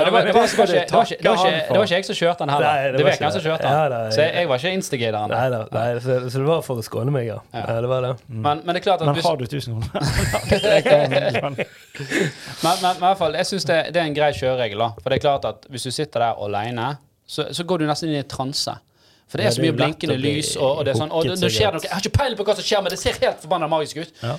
var, 0.00 0.24
det, 0.24 0.34
var, 0.34 0.46
det, 0.46 0.92
var 0.92 1.84
ikke, 1.84 1.96
jeg 1.96 2.06
som 2.06 2.16
kjørte 2.18 2.44
den 2.44 2.52
heller. 2.54 2.66
Nei, 2.66 2.84
det 2.84 2.98
det 2.98 3.04
var 3.06 3.16
ikke 3.16 3.26
jeg 3.26 3.36
som 3.36 3.44
kjørte 3.44 3.64
den. 3.64 3.72
Ja, 3.74 3.88
da, 3.90 3.98
så 4.14 4.20
jeg, 4.22 4.34
jeg 4.38 4.50
var 4.50 4.62
ikke 4.62 4.74
instigatoren. 4.78 5.34
Nei 5.34 5.46
da, 5.54 5.60
nei, 5.74 5.86
så, 6.04 6.18
så 6.28 6.42
det 6.42 6.48
var 6.48 6.60
for 6.66 6.74
å 6.80 6.84
skåne 6.86 7.14
meg, 7.14 7.24
ja. 7.28 7.38
Ja. 7.54 7.64
ja 7.68 7.76
det 7.84 7.90
var 7.90 8.00
det. 8.06 8.12
Men, 8.28 8.62
men 8.64 8.70
det 8.76 8.82
er 8.82 8.86
klart 8.86 9.04
at 9.04 9.10
Men 9.10 9.16
har 9.24 9.36
du 9.40 9.44
1000 9.46 9.68
kroner? 9.74 9.90
men, 12.64 12.74
men, 12.82 12.94
men 13.04 13.10
i 13.10 13.12
hvert 13.12 13.20
fall, 13.20 13.34
jeg 13.36 13.48
syns 13.50 13.66
det, 13.68 13.76
det 13.92 14.00
er 14.00 14.06
en 14.08 14.16
grei 14.16 14.30
kjøreregel. 14.32 14.80
da. 14.80 14.86
For 15.02 15.12
det 15.12 15.16
er 15.18 15.22
klart 15.26 15.44
at 15.44 15.66
hvis 15.68 15.84
du 15.84 15.90
sitter 15.92 16.22
der 16.24 16.40
alene, 16.46 16.86
så, 17.28 17.50
så 17.52 17.64
går 17.68 17.82
du 17.82 17.86
nesten 17.88 18.08
inn 18.08 18.16
i 18.16 18.22
en 18.22 18.30
transe. 18.32 18.72
For 19.28 19.40
det 19.40 19.48
er 19.48 19.54
så 19.56 19.64
mye 19.64 19.74
blinkende 19.76 20.16
lys, 20.20 20.54
og, 20.56 20.78
og 20.78 20.86
det 20.86 20.92
er 20.94 20.98
sånn 21.00 21.12
Og 21.12 21.26
nå 21.26 21.48
skjer 21.48 21.72
det 21.72 21.78
noe 21.80 21.86
Jeg 21.86 21.92
har 21.92 22.04
ikke 22.04 22.18
peiling 22.18 22.38
på 22.38 22.44
hva 22.48 22.54
som 22.56 22.66
skjer, 22.66 22.82
men 22.84 22.92
det 22.92 22.98
ser 23.00 23.16
helt 23.20 23.40
forbanna 23.44 23.68
magisk 23.72 24.00
ut. 24.04 24.20
Ja. 24.22 24.36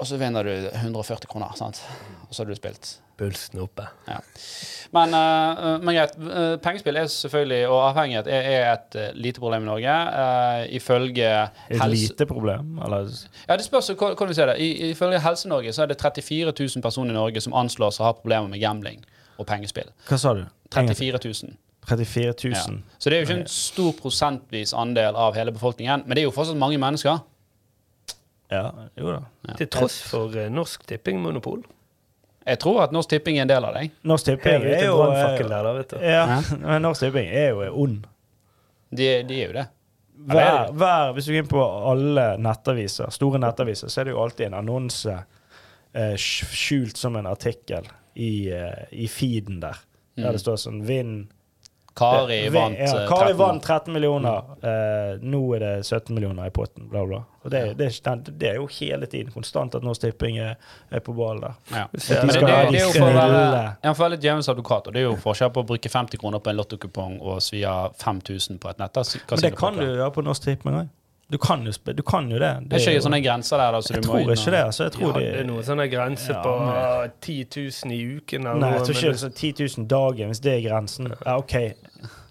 Og 0.00 0.08
så 0.08 0.16
vinner 0.20 0.44
du 0.48 0.52
140 0.70 1.28
kroner, 1.30 1.52
sant. 1.56 1.82
Og 2.28 2.32
så 2.32 2.42
har 2.42 2.48
du 2.48 2.56
spilt. 2.56 2.94
Pulsen 3.20 3.60
oppe. 3.60 3.84
Ja. 4.08 4.18
Men, 4.96 5.14
eh, 5.14 5.78
men 5.84 5.94
greit. 5.94 6.16
eh, 6.18 6.56
pengespill 6.56 6.96
er 6.96 7.06
selvfølgelig, 7.06 7.68
og 7.68 7.82
avhengighet 7.90 8.26
er, 8.26 8.46
er 8.50 8.72
et 8.72 8.96
eh, 8.96 9.10
lite 9.14 9.40
problem 9.40 9.62
i 9.62 9.68
Norge. 9.68 9.96
Uh, 10.10 10.74
ifølge 10.74 11.28
Et 11.70 11.88
lite 11.88 12.26
problem? 12.26 12.78
Eller 12.84 13.10
Ja, 13.48 13.56
det 13.56 13.64
spørs 13.64 13.90
hvordan 13.92 14.28
du 14.28 14.34
ser 14.34 14.46
det. 14.46 14.58
I, 14.58 14.90
ifølge 14.90 15.20
Helse-Norge 15.20 15.72
så 15.72 15.82
er 15.82 15.86
det 15.86 16.00
34 16.00 16.52
000 16.58 16.82
personer 16.82 17.10
i 17.10 17.14
Norge 17.14 17.40
som 17.40 17.54
anslås 17.54 18.00
å 18.00 18.08
ha 18.08 18.12
problemer 18.12 18.48
med 18.48 18.60
gambling 18.60 19.04
og 19.38 19.46
pengespill. 19.46 19.92
Hva 20.08 20.18
sa 20.18 20.34
du? 20.34 20.46
34 20.74 21.20
000. 21.24 21.56
34 21.88 22.34
Ja. 22.50 22.62
Så 22.98 23.10
det 23.10 23.16
er 23.16 23.20
jo 23.20 23.26
ikke 23.28 23.40
en 23.40 23.48
stor 23.48 23.92
prosentvis 24.00 24.72
andel 24.76 25.16
av 25.16 25.34
hele 25.34 25.52
befolkningen, 25.52 26.02
men 26.06 26.16
det 26.16 26.24
er 26.24 26.28
jo 26.28 26.34
fortsatt 26.34 26.56
mange 26.56 26.78
mennesker. 26.78 27.20
Ja, 28.50 28.70
jo 28.98 29.12
da. 29.12 29.20
Ja. 29.48 29.54
Til 29.60 29.68
tross 29.68 30.00
for 30.02 30.34
Norsk 30.34 30.50
Norsk 30.50 30.88
Tippingmonopol. 30.88 31.62
Jeg 32.46 32.60
tror 32.62 32.84
at 32.86 32.94
Norsk 32.94 33.10
Tipping 33.12 33.36
er 33.38 33.44
en 33.44 33.50
del 33.50 33.66
av 33.68 33.74
deg. 33.76 33.90
Norsk 34.08 34.30
Tipping 34.30 34.64
er 34.64 34.86
jo 34.86 34.96
brannfakkel 34.96 35.50
der, 35.52 35.66
da, 35.66 35.74
vet 35.76 35.92
du. 35.92 35.98
Ja, 36.04 36.24
men 36.62 36.86
Norsk 36.86 37.04
Tipping 37.04 37.28
er 37.28 37.50
jo 37.52 37.66
ond. 37.82 38.06
De, 38.90 39.10
de 39.28 39.36
er 39.36 39.50
jo 39.50 39.56
det. 39.58 39.66
Hver, 40.30 40.72
hver, 40.76 41.12
hvis 41.16 41.28
du 41.28 41.32
går 41.32 41.42
inn 41.44 41.50
på 41.50 41.60
alle 41.90 42.24
nettaviser, 42.42 43.12
store 43.14 43.40
nettaviser, 43.40 43.88
så 43.92 44.02
er 44.02 44.08
det 44.08 44.14
jo 44.14 44.22
alltid 44.24 44.50
en 44.50 44.58
annonse 44.58 45.14
eh, 45.16 46.16
skjult 46.20 47.00
som 47.00 47.16
en 47.16 47.28
artikkel 47.30 47.86
i, 48.20 48.50
eh, 48.52 48.82
i 48.92 49.08
feeden 49.08 49.62
der. 49.62 49.78
Der 50.20 50.34
det 50.36 50.42
står 50.42 50.58
sånn 50.60 50.82
Vinn 50.84 51.14
Kari 51.94 52.48
vant 52.54 52.78
ja, 52.78 52.84
eh, 53.02 53.08
Kari 53.08 53.32
13. 53.32 53.36
vant 53.38 53.62
13 53.64 53.92
millioner. 53.92 54.44
Eh, 54.62 55.18
nå 55.22 55.40
er 55.56 55.58
det 55.64 55.72
17 55.86 56.14
millioner 56.14 56.46
i 56.46 56.52
potten, 56.54 56.86
bla, 56.88 57.02
bla. 57.06 57.18
Og 57.42 57.50
det, 57.50 57.62
det, 57.78 57.88
er- 58.06 58.22
det 58.30 58.48
er 58.50 58.54
jo 58.60 58.66
hele 58.76 59.06
tiden 59.10 59.32
konstant 59.32 59.74
at 59.74 59.82
Norsk 59.82 60.00
Tipping 60.04 60.38
er, 60.38 60.54
er 60.92 61.00
på 61.04 61.12
ballen 61.16 61.40
der. 61.40 61.54
Ja. 61.72 61.84
Men 61.92 62.00
det, 62.28 62.40
det. 62.40 62.52
er 62.52 62.84
jo 62.84 62.92
for 62.94 63.08
å 63.08 63.16
være, 63.16 63.42
ja, 63.82 63.92
for 63.96 64.12
litt 64.14 64.22
djevelens 64.24 64.48
advokat. 64.52 64.86
Og 64.86 64.94
det 64.94 65.02
er 65.02 65.08
jo 65.08 65.16
forskjell 65.20 65.50
på 65.56 65.64
å 65.64 65.68
bruke 65.72 65.88
50 65.92 66.20
kroner 66.20 66.38
på 66.44 66.52
en 66.52 66.60
lottokupong 66.60 67.18
og 67.20 67.42
svi 67.44 67.64
av 67.68 67.94
5000 68.00 68.60
på 68.62 68.70
et 68.70 68.78
nett. 68.82 69.02
Men 69.30 69.44
det 69.48 69.54
kan 69.58 69.76
du 69.80 69.84
gjøre 69.88 70.10
på 70.14 70.24
Norsk 70.26 70.46
Tipping 70.46 70.80
òg. 70.84 70.88
Du 71.30 71.38
kan 71.38 71.62
jo, 71.64 71.70
du 71.94 72.02
kan 72.02 72.26
jo 72.30 72.38
det. 72.42 72.48
Det 72.68 72.80
er 72.80 72.84
jo- 72.84 72.90
ikke 72.98 73.04
sånne 73.06 73.20
grenser 73.22 73.56
der, 73.62 73.72
da, 73.72 73.80
så 73.80 73.94
jeg 73.94 74.02
tror 74.02 74.18
inn 74.20 74.30
ikke 74.34 74.50
det. 74.50 74.62
altså. 74.66 74.82
Jeg 74.88 74.92
tror 74.96 75.12
ja, 75.14 75.18
det 75.20 75.40
er 75.40 75.44
noen 75.46 75.62
sånne 75.62 75.86
grenser 75.92 76.34
Ja, 76.34 76.42
på 76.42 76.54
men- 76.58 76.74
ah, 76.74 77.06
10 77.20 77.44
000 77.84 77.92
i 77.94 78.00
uken 78.16 78.46
eller 78.46 78.60
Nei, 78.60 78.70
jeg 78.72 78.82
tror 78.82 78.94
ikke 78.96 79.12
men- 79.12 79.20
sånn 79.22 79.34
10 79.34 79.52
000 79.78 79.86
dagen, 79.86 80.28
hvis 80.32 80.40
det 80.40 80.52
er 80.56 80.68
grensen. 80.68 81.12
Ja, 81.26 81.36
OK. 81.38 81.54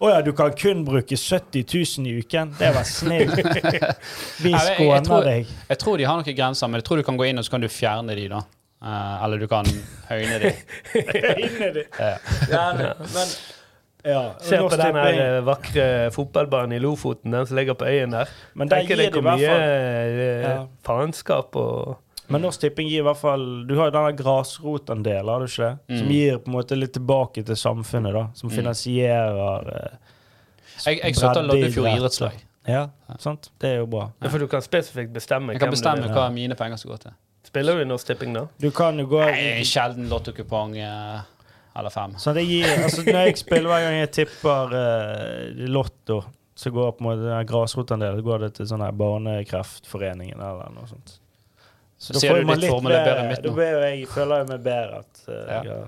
Å 0.02 0.10
ja, 0.10 0.22
du 0.22 0.32
kan 0.34 0.52
kun 0.52 0.84
bruke 0.86 1.16
70 1.16 1.64
000 1.64 2.08
i 2.08 2.20
uken? 2.20 2.56
Det 2.60 2.74
var 2.76 2.84
snilt. 2.84 3.36
Vi 4.44 4.52
skåner 4.54 5.24
deg. 5.24 5.48
Jeg 5.70 5.78
tror 5.80 5.98
de 5.98 6.04
har 6.04 6.18
noen 6.22 6.36
grenser, 6.36 6.68
men 6.68 6.82
jeg 6.82 6.88
tror 6.90 6.98
du 6.98 7.04
kan 7.04 7.18
gå 7.18 7.30
inn 7.30 7.38
og 7.38 7.46
så 7.46 7.52
kan 7.52 7.62
du 7.62 7.68
fjerne 7.68 8.16
de, 8.16 8.28
da. 8.28 8.42
Uh, 8.82 9.24
eller 9.26 9.38
du 9.40 9.48
kan 9.52 9.66
høyne 10.10 10.40
de. 10.40 10.52
høyne 10.94 11.72
de. 11.76 11.84
Ja. 12.00 12.14
Ja, 12.50 12.94
men 13.00 13.34
ja, 14.10 14.22
Se 14.44 14.58
på 14.62 14.70
den 14.76 14.98
her 15.00 15.20
eh, 15.24 15.40
vakre 15.48 15.86
fotballbanen 16.16 16.76
i 16.78 16.80
Lofoten, 16.84 17.32
den 17.36 17.46
som 17.50 17.58
ligger 17.58 17.78
på 17.80 17.86
øyen 17.90 18.12
der. 18.16 18.30
Men 18.56 18.68
der 18.72 18.82
Tenker 18.84 19.00
deg 19.04 19.14
hvor 19.16 19.26
mye 19.30 19.48
fall 19.48 19.66
eh, 19.66 20.44
Ja. 20.44 20.54
faenskap 20.86 21.56
og 21.56 21.98
Men 22.30 22.44
Norsk 22.46 22.62
Tipping 22.62 22.86
gir 22.92 23.02
i 23.02 23.06
hvert 23.08 23.18
fall 23.18 23.44
Du 23.66 23.72
har 23.80 23.88
jo 23.90 23.94
denne 23.96 24.12
grasrotandelen, 24.20 25.30
har 25.34 25.40
du 25.40 25.46
ikke 25.50 25.64
det? 25.70 25.98
Som 25.98 26.08
Mm. 26.08 26.12
gir 26.14 26.38
på 26.38 26.48
en 26.52 26.54
måte 26.60 26.78
litt 26.78 26.94
tilbake 26.94 27.44
til 27.46 27.56
samfunnet, 27.58 28.14
da. 28.14 28.28
Som 28.36 28.50
finansierer 28.54 29.72
eh, 29.74 29.98
Jeg, 30.86 31.00
jeg 31.04 31.16
støtter 31.16 31.42
Loddefjord 31.48 31.90
idrettslag. 31.98 32.38
Ja, 32.70 32.84
sant? 33.18 33.50
Det 33.60 33.70
er 33.72 33.78
jo 33.82 33.88
bra. 33.90 34.12
Ja, 34.22 34.30
For 34.30 34.38
du 34.40 34.48
kan 34.48 34.62
spesifikt 34.62 35.12
bestemme 35.16 35.54
Jeg 35.54 35.60
kan 35.60 35.70
hvem 35.70 35.78
bestemme 35.80 36.06
du 36.08 36.14
hva 36.14 36.30
mine 36.32 36.56
penger 36.56 36.78
skal 36.78 36.92
gå 36.92 36.98
til. 37.08 37.12
Spiller 37.50 37.76
du 37.80 37.82
i 37.82 37.86
Norsk 37.90 38.06
Tipping, 38.12 38.34
da? 38.36 38.44
Du 38.62 38.70
kan 38.72 39.00
jo 39.00 39.08
gå 39.10 39.24
Nei, 39.26 39.64
sjelden 39.66 40.06
lottokupong 40.12 40.76
eh, 40.78 41.22
eller 41.76 41.94
fem. 41.94 42.18
Så 42.18 42.34
det 42.34 42.44
gir, 42.48 42.68
altså 42.84 43.04
Når 43.06 43.20
jeg 43.28 43.38
spiller 43.40 43.70
hver 43.72 43.86
gang 43.86 43.98
jeg 44.00 44.12
tipper 44.18 44.74
uh, 44.74 45.66
Lotto, 45.70 46.22
så 46.60 46.72
går 46.76 46.92
på 46.98 47.04
en 47.04 47.10
måte 47.10 47.40
grasrotandelen 47.48 48.26
går 48.26 48.46
det 48.46 48.52
til 48.58 48.68
sånn 48.68 48.84
her 48.84 48.96
Barnekreftforeningen 49.00 50.42
eller 50.42 50.74
noe 50.76 50.90
sånt. 50.90 51.20
Så 52.00 52.16
Sier 52.16 52.40
du 52.40 52.48
ditt 52.48 52.70
formel 52.72 52.96
er 52.96 53.06
bedre 53.06 53.22
enn 53.24 53.32
mitt 53.34 53.46
nå? 53.46 53.54
Da 53.56 53.70
jeg, 53.92 54.04
føler 54.12 54.42
jeg 54.42 54.50
meg 54.54 54.68
bedre 54.68 55.02
at 55.04 55.24
uh, 55.28 55.56
Ja. 55.70 55.80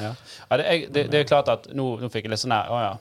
Ja. 0.00 0.10
Ja, 0.48 0.56
det, 0.56 0.64
jeg, 0.64 0.84
det, 0.94 1.02
det 1.12 1.18
er 1.20 1.26
klart 1.28 1.50
at 1.52 1.66
nå, 1.76 1.84
nå 2.00 2.08
fikk 2.12 2.24
jeg 2.24 2.32
litt 2.32 2.40
sånn 2.40 2.54
her 2.56 2.70
Å 2.72 2.78
ja. 2.80 2.92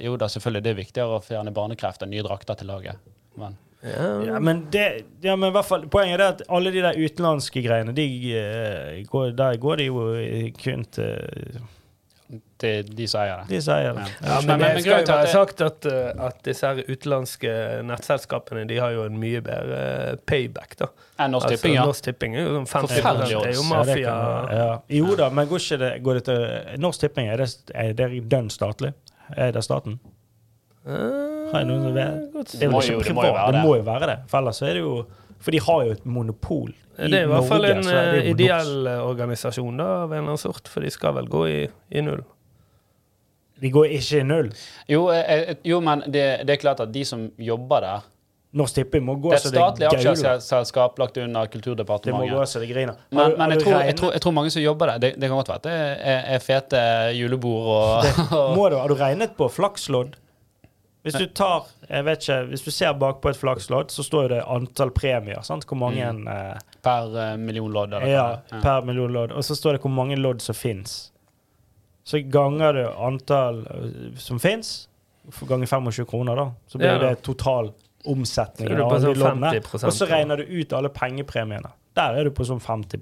Jo 0.00 0.14
da, 0.16 0.24
selvfølgelig. 0.32 0.62
Det 0.64 0.70
er 0.70 0.76
viktigere 0.78 1.18
å 1.18 1.20
fjerne 1.20 1.52
barnekreft 1.52 2.00
enn 2.00 2.08
nye 2.14 2.22
drakter 2.24 2.56
til 2.56 2.70
laget. 2.70 3.02
Men 3.36 3.58
ja, 3.82 4.38
men 4.40 4.64
det, 4.72 5.04
ja, 5.22 5.36
men 5.36 5.52
fall, 5.62 5.84
Poenget 5.92 6.20
er 6.20 6.32
at 6.32 6.42
alle 6.48 6.72
de 6.74 6.80
der 6.82 6.96
utenlandske 6.98 7.62
greiene, 7.62 7.92
de, 7.94 8.06
eh, 8.34 9.02
går, 9.06 9.30
der 9.38 9.56
går 9.62 9.76
de 9.82 9.84
jo 9.90 10.06
eh, 10.16 10.50
kun 10.58 10.84
til 10.96 11.60
til 12.58 12.88
de 12.96 13.04
som 13.06 13.20
eier 13.22 13.42
det. 13.44 13.52
De 13.52 13.58
sier 13.62 13.92
det. 13.94 14.02
Ja. 14.02 14.26
Ja, 14.26 14.36
Men- 14.40 14.46
men, 14.48 14.58
men 14.58 14.74
det 14.74 14.82
skal 14.82 15.02
jo 15.04 15.12
være 15.12 15.28
sagt 15.30 15.60
at, 15.62 15.86
uh, 15.86 16.24
at 16.26 16.38
disse 16.42 16.66
her 16.66 16.80
utenlandske 16.88 17.52
nettselskapene 17.86 18.64
De 18.66 18.78
har 18.82 18.90
jo 18.96 19.04
en 19.06 19.18
mye 19.20 19.42
bedre 19.44 19.76
uh, 20.14 20.16
payback, 20.26 20.74
da. 20.80 20.88
Enn 21.22 21.30
Norsk 21.36 21.46
Altså, 21.52 21.60
Tipping, 21.60 21.76
ja. 21.76 21.84
Norsk 21.86 22.02
Tipping 22.08 22.34
er 22.34 22.42
jo 22.48 22.54
sånn 22.56 22.66
50 22.72 22.96
Forferdelig 22.96 23.28
Det 23.28 23.52
er 23.52 23.54
jo 23.54 23.60
odds. 23.60 23.70
Ja, 23.70 23.84
det 23.84 23.92
mafia. 23.92 24.16
kan- 24.16 24.56
ja. 24.58 24.66
Jo 24.98 25.14
da, 25.20 25.28
men 25.38 25.48
går 25.52 25.62
ikke 25.62 25.78
det, 25.84 25.92
går 26.08 26.18
det 26.18 26.24
til 26.24 26.82
Norsk 26.82 27.00
Tipping, 27.04 27.28
er 27.30 27.44
det, 27.44 27.48
er 27.74 27.92
det 28.02 28.10
dønn 28.34 28.50
statlig? 28.50 28.92
Er 29.36 29.52
det 29.54 29.62
staten? 29.68 30.00
Eh, 30.86 31.35
Har 31.56 31.62
jeg 31.64 31.68
noen 31.72 31.86
som 31.88 31.96
vet? 31.96 32.52
Det, 32.52 32.62
er 32.62 32.70
må 32.72 32.82
jo- 32.84 33.00
ikke 33.00 33.08
det 33.10 33.16
må 33.16 33.24
jo 33.26 33.34
det 33.36 33.54
det. 33.56 33.62
må 33.64 33.74
jo 33.80 33.86
være 33.88 34.10
det. 34.12 34.16
For 34.30 34.38
ellers 34.44 34.62
er 34.62 34.74
det 34.78 34.82
jo 34.84 34.94
For 35.40 35.52
de 35.52 35.60
har 35.66 35.82
jo 35.86 35.96
et 35.96 36.06
monopol. 36.08 36.70
I 36.96 37.10
Det 37.12 37.18
er 37.20 37.26
i 37.26 37.28
hvert 37.28 37.44
fall 37.48 37.64
en 37.68 37.82
så 37.84 37.92
det 37.92 38.22
eh, 38.22 38.30
ideell 38.32 38.86
eh, 38.88 39.02
organisasjon 39.04 39.76
da, 39.76 39.84
av 40.06 40.12
en 40.12 40.16
eller 40.16 40.32
annen 40.32 40.40
sort, 40.40 40.68
for 40.72 40.80
de 40.80 40.90
skal 40.90 41.12
vel 41.18 41.28
gå 41.28 41.42
i, 41.50 41.58
i 41.92 42.00
null. 42.00 42.22
De 43.60 43.70
går 43.72 43.92
ikke 43.98 44.20
i 44.20 44.24
null. 44.24 44.48
Jo, 44.88 45.06
eh, 45.12 45.54
jo 45.64 45.80
men 45.84 46.02
det, 46.08 46.24
det 46.48 46.56
er 46.56 46.60
klart 46.62 46.80
at 46.84 46.92
de 46.92 47.04
som 47.08 47.26
jobber 47.36 47.84
der 47.84 48.04
Norsk 48.56 48.78
Tipping 48.78 49.04
må 49.04 49.18
gå 49.20 49.32
Det 49.34 49.36
er 49.36 49.48
et 49.50 49.52
statlig 49.52 49.86
aksjeselskap 49.90 50.98
lagt 51.02 51.18
under 51.20 51.48
Kulturdepartementet. 51.52 52.24
Det 52.24 52.32
må 52.32 52.38
gå 52.40 52.44
så 52.48 52.62
det 52.62 52.68
griner. 52.70 52.96
Men, 53.12 53.34
men 53.36 53.52
jeg, 53.52 53.60
tror, 53.64 53.80
jeg, 53.84 53.96
tror, 54.00 54.12
jeg 54.16 54.22
tror 54.24 54.34
mange 54.38 54.52
som 54.54 54.62
jobber 54.64 54.92
der. 54.94 55.02
Det, 55.02 55.10
det 55.20 55.28
kan 55.28 55.36
godt 55.36 55.50
være 55.52 55.60
at 55.60 55.66
det 55.66 55.74
er, 56.14 56.22
er 56.36 56.44
fete 56.44 56.80
julebord 57.18 57.68
og, 57.74 58.22
og 58.38 58.54
Må 58.56 58.68
du, 58.72 58.78
har 58.80 58.88
du 58.88 58.96
regnet 58.96 59.36
på 59.36 59.50
flakslodd? 59.52 60.16
Hvis 61.06 61.18
du 61.22 61.26
tar, 61.38 61.68
jeg 61.86 62.04
vet 62.08 62.24
ikke, 62.24 62.36
hvis 62.50 62.64
du 62.66 62.70
ser 62.74 62.94
bakpå 62.98 63.30
et 63.30 63.38
flakslodd, 63.38 63.92
så 63.94 64.02
står 64.02 64.24
jo 64.26 64.30
det 64.34 64.40
antall 64.56 64.90
premier. 64.90 65.38
sant? 65.46 65.66
Hvor 65.70 65.78
mange 65.78 66.02
eh, 66.02 66.64
per 66.82 67.12
uh, 67.14 67.36
million 67.38 67.70
lodd. 67.70 67.94
Ja, 67.94 68.08
ja, 68.10 68.24
er. 68.50 68.64
per 68.64 68.82
million 68.88 69.14
lodd. 69.14 69.34
Og 69.36 69.46
så 69.46 69.54
står 69.54 69.78
det 69.78 69.84
hvor 69.84 69.94
mange 69.94 70.18
lodd 70.18 70.42
som 70.42 70.58
fins. 70.58 70.96
Så 72.06 72.18
ganger 72.30 72.74
du 72.74 72.84
antall 72.90 73.62
eh, 73.70 74.18
som 74.18 74.42
fins, 74.42 74.88
ganger 75.46 75.66
25 75.70 76.10
kroner, 76.10 76.42
da. 76.42 76.48
Så 76.66 76.78
blir 76.82 76.92
Ja. 76.92 76.98
det 76.98 77.22
total 77.22 77.72
omsetning 78.06 78.70
av 78.74 78.92
de 78.92 79.00
sånn 79.06 79.18
loddene. 79.18 79.54
Og 79.82 79.92
så 79.94 80.06
regner 80.10 80.42
du 80.42 80.44
ut 80.58 80.72
alle 80.72 80.90
pengepremiene. 80.94 81.70
Der 81.96 82.12
er 82.20 82.26
du 82.28 82.30
på 82.36 82.44
sånn 82.44 82.60
50 82.60 83.00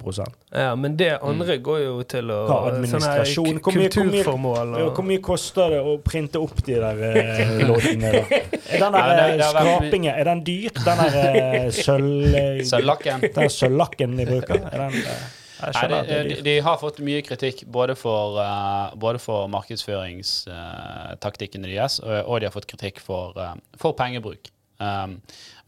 Ja, 0.55 0.77
men 0.79 0.95
det 0.97 1.17
andre 1.19 1.57
går 1.59 1.81
jo 1.83 2.03
til 2.07 2.31
å 2.31 2.47
Hva, 2.47 2.71
administrasjon? 2.71 3.59
Hvor 3.59 3.75
mye- 3.75 3.91
Kulturformål 3.91 4.79
Ja, 4.79 4.85
og 4.87 4.95
Hvor 4.95 5.03
mye 5.09 5.19
koster 5.25 5.71
det 5.75 5.81
å 5.83 5.99
printe 5.99 6.39
opp 6.39 6.63
de 6.63 6.75
der 6.79 6.95
eh, 7.11 7.59
loddene, 7.69 8.13
da? 8.15 8.23
Er 8.31 8.79
den 8.85 8.93
der 8.95 9.11
eh, 9.25 9.43
skrapingen, 9.51 10.15
er 10.15 10.25
den 10.31 10.45
dyr? 10.47 10.71
Den 10.79 10.97
der 11.03 11.15
eh, 11.25 11.71
sølv... 11.85 12.63
Så 12.65 12.79
Den 12.81 13.51
sølvlakken 13.51 14.17
de 14.21 14.25
bruker? 14.31 14.63
Er 14.71 14.79
den 14.87 14.95
eh, 15.03 15.23
Nei, 15.65 15.89
de, 15.89 15.97
de, 16.29 16.37
de 16.45 16.53
har 16.67 16.77
fått 16.81 16.99
mye 17.05 17.23
kritikk 17.25 17.65
både 17.73 17.95
for, 17.97 18.37
uh, 18.37 18.95
både 19.01 19.19
for 19.23 19.49
markedsføringstaktikkene 19.53 21.69
deres, 21.71 22.01
og, 22.05 22.13
og 22.27 22.41
de 22.43 22.47
har 22.51 22.55
fått 22.55 22.67
kritikk 22.69 22.99
for, 23.01 23.33
uh, 23.39 23.55
for 23.81 23.93
pengebruk. 23.97 24.54
Um, 24.83 25.19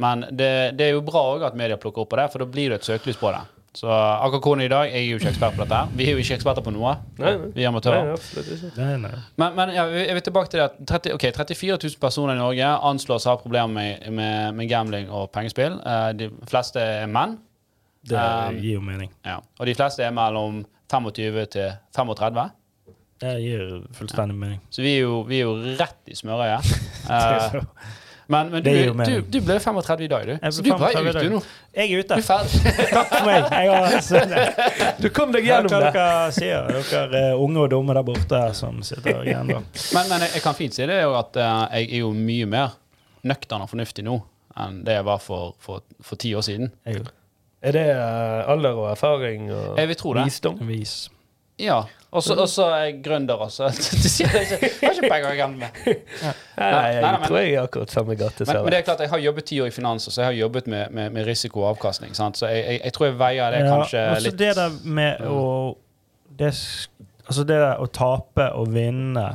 men 0.02 0.24
det, 0.30 0.50
det 0.78 0.88
er 0.88 0.96
jo 0.96 1.04
bra 1.06 1.22
òg 1.36 1.44
at 1.46 1.58
media 1.58 1.78
plukker 1.80 2.02
opp 2.04 2.10
på 2.14 2.18
det, 2.20 2.30
for 2.32 2.42
da 2.42 2.48
blir 2.50 2.72
det 2.72 2.80
et 2.80 2.88
søkelys 2.88 3.20
på 3.20 3.30
det. 3.34 3.44
Så 3.76 3.92
akkurat 3.92 4.40
hvordan 4.40 4.64
i 4.64 4.68
dag, 4.72 4.86
jeg 4.88 5.02
er 5.02 5.10
jo 5.10 5.16
ikke 5.20 5.28
ekspert 5.34 5.56
på 5.56 5.60
dette. 5.66 5.78
her. 5.82 5.90
Vi 5.98 6.04
er 6.08 6.14
jo 6.16 6.20
ikke 6.22 6.36
eksperter 6.38 6.64
på 6.64 6.72
noe. 6.72 6.94
Nei, 7.20 7.32
nei. 7.36 7.48
Vi 7.52 7.64
er 7.64 7.68
amatører. 7.68 8.14
Men, 9.36 9.50
men 9.58 9.72
ja, 9.76 9.84
jeg 10.00 10.14
vil 10.16 10.24
tilbake 10.24 10.48
til 10.52 10.62
det 10.62 10.68
at 10.70 10.78
30, 10.88 11.12
okay, 11.18 11.32
34 11.36 11.76
000 11.84 11.98
personer 12.00 12.38
i 12.38 12.40
Norge 12.40 12.70
anslås 12.88 13.26
å 13.28 13.34
ha 13.34 13.40
problemer 13.42 13.74
med, 13.76 14.06
med, 14.16 14.56
med 14.56 14.70
gambling 14.70 15.12
og 15.12 15.28
pengespill. 15.34 15.76
Uh, 15.84 16.08
de 16.16 16.30
fleste 16.48 16.80
er 16.80 17.10
menn. 17.12 17.36
Det 18.06 18.16
Um, 18.16 18.56
gir 18.62 18.78
jo 18.78 18.80
mening. 18.86 19.10
Ja. 19.26 19.40
Og 19.58 19.66
de 19.68 19.74
fleste 19.76 20.04
er 20.06 20.12
mellom 20.14 20.62
25 20.88 21.46
til 21.52 21.72
35. 21.98 22.48
Det 23.20 23.32
gir 23.42 23.62
fullstendig 23.96 24.36
mening. 24.38 24.60
Så 24.70 24.84
vi 24.84 24.92
er 24.94 25.04
jo, 25.04 25.20
vi 25.28 25.42
er 25.42 25.48
jo 25.50 25.76
rett 25.80 26.12
i 26.12 26.16
smørøyet. 26.16 26.72
Eh, 27.06 27.60
men 28.28 28.48
men 28.50 28.62
du, 28.64 28.70
du, 29.04 29.12
du 29.30 29.38
ble 29.46 29.56
35 29.62 30.00
i 30.02 30.08
dag, 30.10 30.24
du. 30.26 30.32
Så 30.50 30.62
du 30.64 30.70
er 30.72 30.78
bare 30.80 30.92
35 30.98 31.20
ute 31.20 31.30
nå. 31.30 31.40
Jeg 31.76 31.92
er 31.92 32.02
Du 32.02 32.02
ute. 32.02 32.16
er. 32.18 32.86
Takk 32.90 33.12
for 33.12 33.26
meg. 33.28 33.44
Jeg 33.52 33.70
har, 33.70 34.96
Du 35.02 35.08
kom 35.14 35.34
deg 35.34 35.46
gjennom 35.46 35.70
det. 35.70 35.92
dere 35.94 36.32
sier, 36.34 36.70
dere 36.90 37.20
er 37.30 37.42
unge 37.42 37.62
og 37.66 37.70
dumme 37.70 37.94
der 37.94 38.06
borte 38.08 38.40
som 38.58 38.80
sitter 38.86 39.22
igjen 39.22 39.52
da. 39.52 39.60
Men, 39.94 40.08
men 40.10 40.24
jeg, 40.26 40.42
kan 40.42 40.56
fint 40.58 40.74
si 40.74 40.82
det 40.88 40.96
er 40.98 41.06
jo 41.06 41.14
at 41.20 41.38
eh, 41.38 41.82
jeg 41.82 41.92
er 41.92 42.02
jo 42.02 42.10
mye 42.16 42.48
mer 42.50 42.74
nøktern 43.26 43.62
og 43.66 43.70
fornuftig 43.70 44.04
nå 44.06 44.18
enn 44.56 44.80
det 44.86 44.94
jeg 44.96 45.04
var 45.04 45.18
for, 45.20 45.52
for, 45.60 45.82
for 46.00 46.16
ti 46.18 46.30
år 46.38 46.42
siden. 46.46 46.70
Er 46.88 47.02
Er 47.66 47.72
det 47.78 47.86
eh, 47.92 48.50
alder 48.52 48.74
og 48.78 48.90
erfaring 48.92 49.50
og 49.52 49.78
Jeg 49.78 49.88
vil 49.92 49.96
tro 50.02 50.14
det. 50.16 50.24
visdom? 50.30 50.58
vis. 50.68 50.96
Ja. 51.60 51.82
Og 52.16 52.24
så 52.24 52.64
er 52.72 52.84
jeg 52.86 52.94
gründer 53.04 53.42
også. 53.46 53.68
Jeg 54.20 54.30
har 54.30 54.94
ikke 54.94 55.10
penger 55.10 55.26
å 55.28 55.36
gamble 55.36 55.66
med. 55.66 56.04
Nei, 56.56 56.92
jeg 56.96 57.18
tror 57.26 57.36
jeg 57.38 57.52
er 57.52 57.66
akkurat 57.66 57.92
samme 57.92 58.14
gate 58.16 58.46
Men, 58.48 58.62
men 58.64 58.72
det 58.72 58.78
er 58.78 58.84
klart, 58.86 59.02
jeg 59.04 59.10
har 59.12 59.20
jobbet 59.20 59.44
ti 59.50 59.58
år 59.60 59.68
i 59.68 59.74
finans, 59.74 60.06
så 60.08 60.22
jeg 60.22 60.26
har 60.30 60.36
jobbet 60.38 60.70
med, 60.72 60.94
med, 60.96 61.12
med 61.12 61.26
risiko 61.28 61.60
og 61.60 61.74
avkastning. 61.74 62.14
Sant? 62.16 62.38
Så 62.40 62.48
jeg, 62.48 62.62
jeg, 62.64 62.80
jeg 62.84 62.96
tror 62.96 63.06
jeg 63.10 63.18
veier 63.20 63.52
det 63.52 63.60
kanskje 63.66 64.04
også 64.14 64.24
litt 64.24 64.38
det 64.40 64.52
der 64.56 64.78
med 64.98 65.26
å 65.28 65.42
det, 66.40 66.52
Altså 67.26 67.44
det 67.44 67.58
der 67.60 67.82
å 67.82 67.86
tape 67.92 68.48
og 68.56 68.72
vinne, 68.74 69.26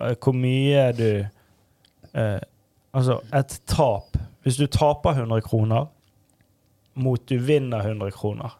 eh, 0.00 0.14
hvor 0.20 0.36
mye 0.36 0.88
du 0.98 1.10
eh, 1.24 2.40
Altså, 2.96 3.18
et 3.36 3.58
tap 3.68 4.16
Hvis 4.44 4.56
du 4.60 4.66
taper 4.72 5.22
100 5.24 5.44
kroner 5.48 5.88
mot 6.98 7.22
du 7.30 7.36
vinner 7.38 7.84
100 7.84 8.10
kroner 8.16 8.56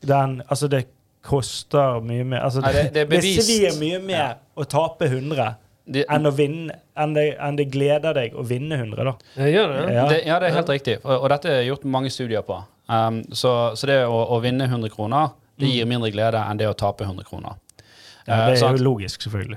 Den 0.00 0.40
Altså, 0.48 0.68
det 0.68 0.86
koster 1.22 2.00
mye 2.04 2.24
mer 2.26 2.40
altså, 2.46 2.60
det, 2.66 2.88
det- 2.94 3.08
det 3.10 3.20
svir 3.44 3.76
mye 3.80 3.98
mer 4.02 4.34
å 4.58 4.64
tape 4.68 5.06
100 5.06 5.54
det, 5.92 6.04
enn 6.10 6.26
å 6.26 6.30
vinne 6.34 6.78
Enn 6.94 7.14
det, 7.16 7.22
enn 7.40 7.56
det 7.56 7.64
gleder 7.72 8.12
deg 8.14 8.34
å 8.36 8.42
vinne 8.44 8.76
100, 8.76 9.04
da. 9.08 9.12
Det 9.34 9.46
gjør 9.48 9.70
det. 9.72 9.94
Ja. 9.94 10.02
det, 10.10 10.18
ja, 10.28 10.34
det 10.42 10.48
er 10.50 10.54
helt 10.58 10.68
riktig. 10.68 10.96
Og, 11.06 11.22
og 11.24 11.30
dette 11.32 11.48
er 11.48 11.62
gjort 11.64 11.86
mange 11.88 12.10
studier 12.12 12.42
på. 12.44 12.58
Um, 12.92 13.22
så, 13.32 13.52
så 13.80 13.88
det 13.88 13.96
å, 14.04 14.18
å 14.36 14.36
vinne 14.44 14.66
100 14.68 14.92
kroner, 14.92 15.30
det 15.56 15.70
gir 15.72 15.88
mindre 15.88 16.10
glede 16.12 16.42
enn 16.50 16.60
det 16.60 16.68
å 16.68 16.74
tape 16.76 17.06
100 17.08 17.24
kroner. 17.30 17.56
Ja, 18.26 18.36
Eh, 18.36 18.42
det 18.44 18.52
er 18.52 18.60
sant? 18.60 18.76
jo 18.78 18.84
logisk, 18.90 19.24
selvfølgelig. 19.24 19.56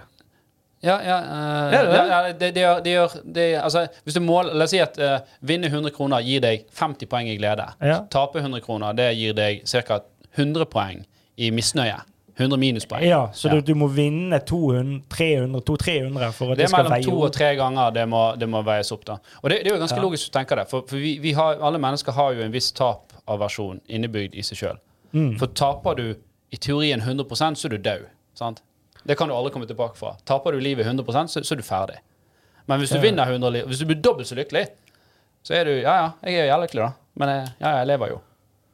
Ja, 0.87 0.95
ja, 1.03 1.17
uh, 1.27 1.75
Er 1.75 1.75
det 1.75 1.91
det? 1.91 1.97
ja, 1.99 2.05
ja 2.13 2.21
det, 2.39 2.49
det 2.55 2.63
gjør, 2.63 2.79
det 2.87 2.93
gjør 2.95 3.17
det, 3.35 3.45
altså, 3.65 3.83
Hvis 4.07 4.15
du 4.15 4.21
måler 4.23 4.55
La 4.55 4.63
oss 4.69 4.73
si 4.77 4.79
at 4.79 4.95
uh, 5.03 5.17
vinne 5.51 5.67
100 5.67 5.91
kroner 5.99 6.23
gir 6.23 6.39
deg 6.47 6.63
50 6.71 7.11
poeng 7.11 7.27
i 7.27 7.35
glede. 7.35 7.67
Ja. 7.83 7.99
Tape 8.15 8.39
100 8.39 8.63
kroner, 8.63 8.95
det 8.95 9.09
gir 9.19 9.35
deg 9.37 9.67
ca. 9.67 9.99
100 10.39 10.65
poeng 10.71 11.03
i 11.37 11.49
misnøye. 11.51 12.01
100 12.37 12.57
minuspoeng. 12.59 13.03
Ja, 13.07 13.29
så 13.33 13.47
Ja. 13.47 13.53
Du, 13.55 13.61
du 13.61 13.75
må 13.79 13.87
vinne 13.87 14.39
200, 14.43 15.03
300, 15.09 15.61
200-300 15.61 16.31
for 16.35 16.51
at 16.51 16.57
Det 16.57 16.65
det, 16.67 16.73
er 16.73 16.83
mellom 16.83 17.03
to 17.03 17.21
og 17.21 17.31
tre 17.31 17.55
ganger 17.55 17.93
det 17.95 18.03
må, 18.09 18.35
det 18.37 18.49
må 18.49 18.61
veies 18.67 18.91
opp. 18.91 19.05
da. 19.05 19.15
Og 19.43 19.49
det, 19.49 19.61
det 19.63 19.71
er 19.71 19.75
jo 19.77 19.79
ganske 19.79 19.95
Ja. 19.95 20.03
logisk 20.03 20.29
å 20.29 20.33
tenke 20.35 20.55
det, 20.59 20.67
for, 20.69 20.81
for 20.81 20.97
vi, 20.99 21.17
vi 21.19 21.31
har, 21.31 21.55
alle 21.63 21.79
mennesker 21.79 22.11
har 22.11 22.33
jo 22.33 22.41
en 22.43 22.51
viss 22.51 22.71
tapaversjon 22.75 23.79
innebygd 23.87 24.35
i 24.35 24.41
seg 24.43 24.57
sjøl. 24.57 24.77
Mm. 25.13 25.37
For 25.39 25.47
taper 25.47 25.95
du 25.95 26.15
i 26.51 26.57
teorien 26.57 26.99
100% 27.01 27.55
så 27.55 27.65
er 27.65 27.69
du 27.69 27.77
død. 27.77 28.05
sant? 28.35 28.61
Det 29.07 29.15
kan 29.17 29.29
du 29.29 29.33
aldri 29.35 29.53
komme 29.53 29.67
tilbake 29.69 29.95
fra. 29.95 30.17
Taper 30.25 30.51
du 30.51 30.59
livet 30.59 30.85
100 30.85 31.27
så, 31.31 31.39
så 31.41 31.53
er 31.53 31.55
du 31.55 31.63
ferdig. 31.63 31.97
Men 32.67 32.79
hvis 32.81 32.89
du 32.89 32.95
Ja. 32.97 33.01
vinner 33.01 33.25
100 33.31 33.49
liv, 33.53 33.65
hvis 33.67 33.79
du 33.79 33.85
blir 33.85 34.01
dobbelt 34.01 34.27
så 34.27 34.35
lykkelig, 34.35 34.67
så 35.43 35.53
er 35.53 35.63
du 35.63 35.71
Ja, 35.81 35.95
ja, 35.95 36.11
jeg 36.25 36.33
er 36.35 36.45
jo 36.47 36.51
jævlig 36.51 36.67
lykkelig, 36.67 36.81
da. 36.83 36.91
Men 37.15 37.29
jeg, 37.29 37.47
ja, 37.61 37.69
ja, 37.69 37.77
jeg 37.77 37.87
lever 37.87 38.07
jo. 38.09 38.21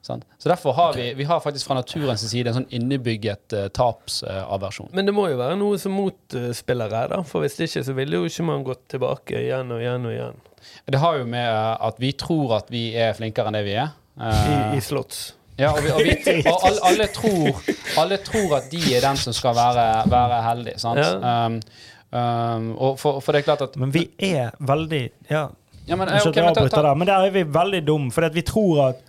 Sant? 0.02 0.24
Så 0.42 0.50
derfor 0.50 0.74
har 0.74 0.94
vi, 0.98 1.12
vi 1.14 1.24
har 1.30 1.40
faktisk 1.44 1.68
fra 1.70 1.76
naturens 1.78 2.24
side 2.26 2.50
en 2.50 2.56
sånn 2.62 2.70
innebygget 2.74 3.54
uh, 3.54 3.68
tapsaversjon. 3.70 4.90
Men 4.98 5.06
det 5.06 5.14
må 5.14 5.28
jo 5.30 5.38
være 5.38 5.58
noe 5.60 5.78
som 5.82 5.94
motspiller 5.94 6.90
her, 6.96 7.12
da. 7.14 7.20
For 7.28 7.44
hvis 7.46 7.58
det 7.60 7.68
ikke, 7.70 7.84
så 7.86 7.94
ville 7.98 8.18
jo 8.18 8.26
ikke 8.30 8.46
man 8.48 8.64
gått 8.66 8.88
tilbake 8.96 9.44
igjen 9.46 9.70
og 9.76 9.84
igjen 9.84 10.08
og 10.10 10.16
igjen. 10.16 10.40
Det 10.90 11.02
har 11.02 11.20
jo 11.22 11.28
med 11.30 11.46
uh, 11.54 11.76
at 11.88 12.02
vi 12.02 12.12
tror 12.18 12.56
at 12.58 12.72
vi 12.74 12.88
er 12.98 13.14
flinkere 13.18 13.52
enn 13.52 13.60
det 13.60 13.66
vi 13.70 13.78
er. 13.84 13.94
I, 14.22 14.22
Eh, 14.22 14.74
i 14.78 14.82
slotts. 14.84 15.22
ja, 15.58 15.70
og, 15.72 15.80
vi, 15.86 15.90
og, 15.96 16.02
vi, 16.04 16.42
og 16.50 16.58
alle, 16.68 16.82
alle, 16.90 17.06
tror, 17.16 17.62
alle 18.02 18.18
tror 18.26 18.58
at 18.58 18.68
de 18.74 18.82
er 18.98 19.02
den 19.06 19.18
som 19.18 19.34
skal 19.34 19.56
være, 19.58 19.86
være 20.12 20.42
heldig. 20.50 20.74
Sant? 20.82 21.00
Ja. 21.00 21.46
Um, 21.48 21.56
um, 22.12 22.68
og 22.76 23.00
for, 23.00 23.22
for 23.24 23.32
det 23.34 23.42
er 23.42 23.48
klart 23.48 23.64
at 23.70 23.78
Men 23.80 23.94
vi 23.96 24.04
er 24.28 24.52
veldig 24.60 25.02
Ja, 25.32 25.46
ja, 25.88 25.96
men, 25.96 26.10
eh, 26.10 26.20
unnskyld 26.20 26.28
ok, 26.28 26.38
at 26.38 26.42
jeg 26.42 26.46
men 26.46 26.58
ta- 26.60 26.68
ta- 26.76 26.84
der, 26.90 27.00
men 27.00 27.10
der 27.10 27.24
er 27.30 27.34
vi 27.34 27.46
veldig 27.56 27.82
dumme. 27.88 28.12
For 28.14 28.28
vi 28.36 28.44
tror 28.46 28.84
at 28.90 29.02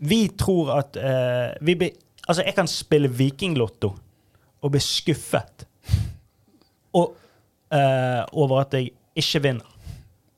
Vi 0.00 0.20
tror 0.40 0.70
at 0.78 0.96
eh, 0.96 1.50
vi 1.60 1.74
blir 1.76 1.90
Altså, 2.28 2.44
jeg 2.46 2.54
kan 2.54 2.68
spille 2.70 3.08
Vikinglotto 3.10 3.88
og 4.62 4.70
bli 4.70 4.80
skuffet 4.84 5.64
og, 6.94 7.14
eh, 7.72 8.20
over 8.32 8.60
at 8.60 8.74
jeg 8.76 8.90
ikke 9.18 9.40
vinner. 9.42 9.66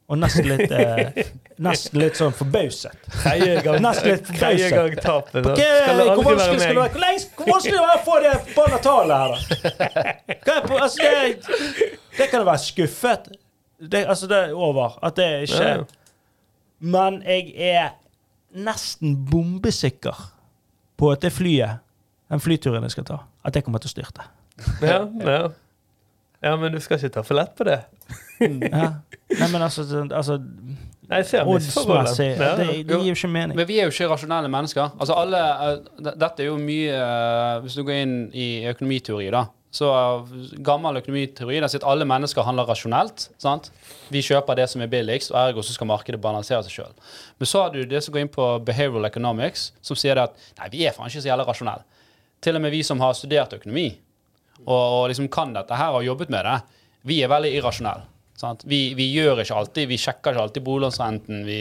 Og 0.09 0.19
nesten 0.21 0.47
litt 0.49 0.73
eh, 0.73 1.23
Nesten 1.67 2.01
litt 2.01 2.17
sånn 2.19 2.33
forbauset. 2.37 2.97
Tredje 3.23 3.61
gang, 3.67 3.79
Nesten 3.85 4.11
litt 4.15 4.31
tredje 4.31 4.71
gang 4.73 4.97
tapet. 5.05 5.45
da. 5.47 5.55
Skal 5.59 6.01
det 6.01 6.07
hvor 6.07 6.13
aldri 6.15 6.33
vanskelig 6.33 6.61
skal 6.61 6.61
det 6.61 6.67
være 6.67 6.77
være? 6.77 6.83
meg? 6.83 6.93
Hvor 6.93 7.05
lenge- 7.05 7.31
hvor 7.37 7.51
vanskelig 7.53 7.77
det 7.77 7.83
er 7.83 7.95
å 7.95 8.05
få 8.09 8.19
det 8.25 8.35
forbanna 8.49 8.83
tallet 8.89 9.17
her, 9.17 9.31
da? 9.33 9.39
Hva 10.43 10.57
er 10.57 10.67
på, 10.69 10.79
altså, 10.87 10.99
det, 11.03 11.57
det 12.19 12.29
kan 12.33 12.47
være 12.49 12.63
skuffet. 12.67 13.33
Det, 13.83 14.05
altså, 14.07 14.31
det 14.33 14.41
er 14.49 14.55
over. 14.71 14.99
At 15.03 15.19
det 15.21 15.29
ikke 15.49 15.67
Ja. 15.69 15.83
Men 16.83 17.21
jeg 17.23 17.53
er 17.73 17.93
nesten 18.53 19.17
bombesikker 19.29 20.19
på 21.01 21.11
at 21.13 21.25
det 21.25 21.33
flyet, 21.35 21.83
den 22.33 22.43
flyturen 22.43 22.85
jeg 22.87 22.97
skal 22.97 23.09
ta, 23.09 23.19
at 23.45 23.57
det 23.57 23.65
kommer 23.67 23.83
til 23.83 23.91
å 23.91 23.95
styrte. 23.97 24.29
Ja, 24.85 25.03
ja. 25.25 25.43
ja, 26.45 26.55
men 26.61 26.75
du 26.75 26.81
skal 26.85 27.01
ikke 27.01 27.15
ta 27.17 27.25
for 27.27 27.39
lett 27.39 27.55
på 27.59 27.67
det. 27.69 27.83
Ja. 28.43 28.89
Nei, 29.39 29.47
men 29.53 29.63
altså, 29.63 29.85
altså 30.11 30.39
Nei, 31.13 31.21
jeg 31.21 31.27
ser. 31.29 31.49
Oddsmessig 31.49 32.27
Ja, 32.31 32.53
det, 32.59 32.67
det 32.89 32.97
gir 32.99 33.11
jo 33.11 33.15
ikke 33.15 33.31
mening. 33.31 33.57
Men 33.59 33.69
vi 33.69 33.79
er 33.79 33.87
jo 33.87 33.93
ikke 33.93 34.09
rasjonelle 34.11 34.49
mennesker. 34.51 34.95
Altså 34.99 35.17
alle, 35.19 35.41
eh, 35.67 36.11
Dette 36.11 36.45
er 36.45 36.49
jo 36.49 36.57
mye 36.61 36.97
eh, 36.97 37.57
Hvis 37.65 37.77
du 37.79 37.85
går 37.87 38.01
inn 38.01 38.15
i 38.35 38.49
økonomiteori, 38.71 39.29
da, 39.35 39.45
Så 39.73 39.89
gammel 40.61 41.01
økonomiteori 41.01 41.61
der 41.63 41.71
sier 41.73 41.81
at 41.81 41.89
alle 41.89 42.05
mennesker 42.05 42.45
handler 42.45 42.69
rasjonelt. 42.69 43.31
sant? 43.41 43.71
Vi 44.13 44.21
kjøper 44.21 44.59
det 44.59 44.67
som 44.69 44.85
er 44.85 44.91
billigst, 44.93 45.33
og 45.33 45.39
ergo 45.41 45.65
så 45.65 45.73
skal 45.73 45.89
markedet 45.89 46.21
balansere 46.21 46.61
seg 46.67 46.75
sjøl. 46.77 46.93
Men 47.41 47.49
så 47.49 47.63
har 47.65 47.73
du 47.73 47.81
det 47.89 48.03
som 48.05 48.13
går 48.13 48.27
inn 48.27 48.33
på 48.33 48.51
behavioral 48.67 49.09
economics, 49.09 49.71
som 49.81 49.97
sier 49.97 50.21
at 50.21 50.37
nei, 50.61 50.69
vi 50.75 50.85
er 50.85 50.93
faen 50.93 51.09
ikke 51.09 51.25
så 51.25 51.33
jævla 51.33 51.49
rasjonelle. 51.49 51.89
Til 52.45 52.59
og 52.59 52.65
med 52.65 52.75
vi 52.75 52.83
som 52.85 53.01
har 53.01 53.17
studert 53.17 53.57
økonomi 53.57 53.89
og, 54.67 54.77
og 54.77 55.09
liksom 55.09 55.31
kan 55.33 55.55
dette 55.57 55.79
her 55.79 55.97
og 55.97 56.05
jobbet 56.05 56.31
med 56.35 56.45
det, 56.45 56.59
vi 57.09 57.23
er 57.23 57.33
veldig 57.33 57.57
irrasjonelle. 57.57 58.09
Vi, 58.67 58.95
vi 58.99 59.07
gjør 59.15 59.41
ikke 59.43 59.55
alltid, 59.55 59.89
vi 59.89 59.99
sjekker 60.03 60.35
ikke 60.35 60.45
alltid 60.49 60.65
boliglånsrenten, 60.67 61.45
vi, 61.47 61.59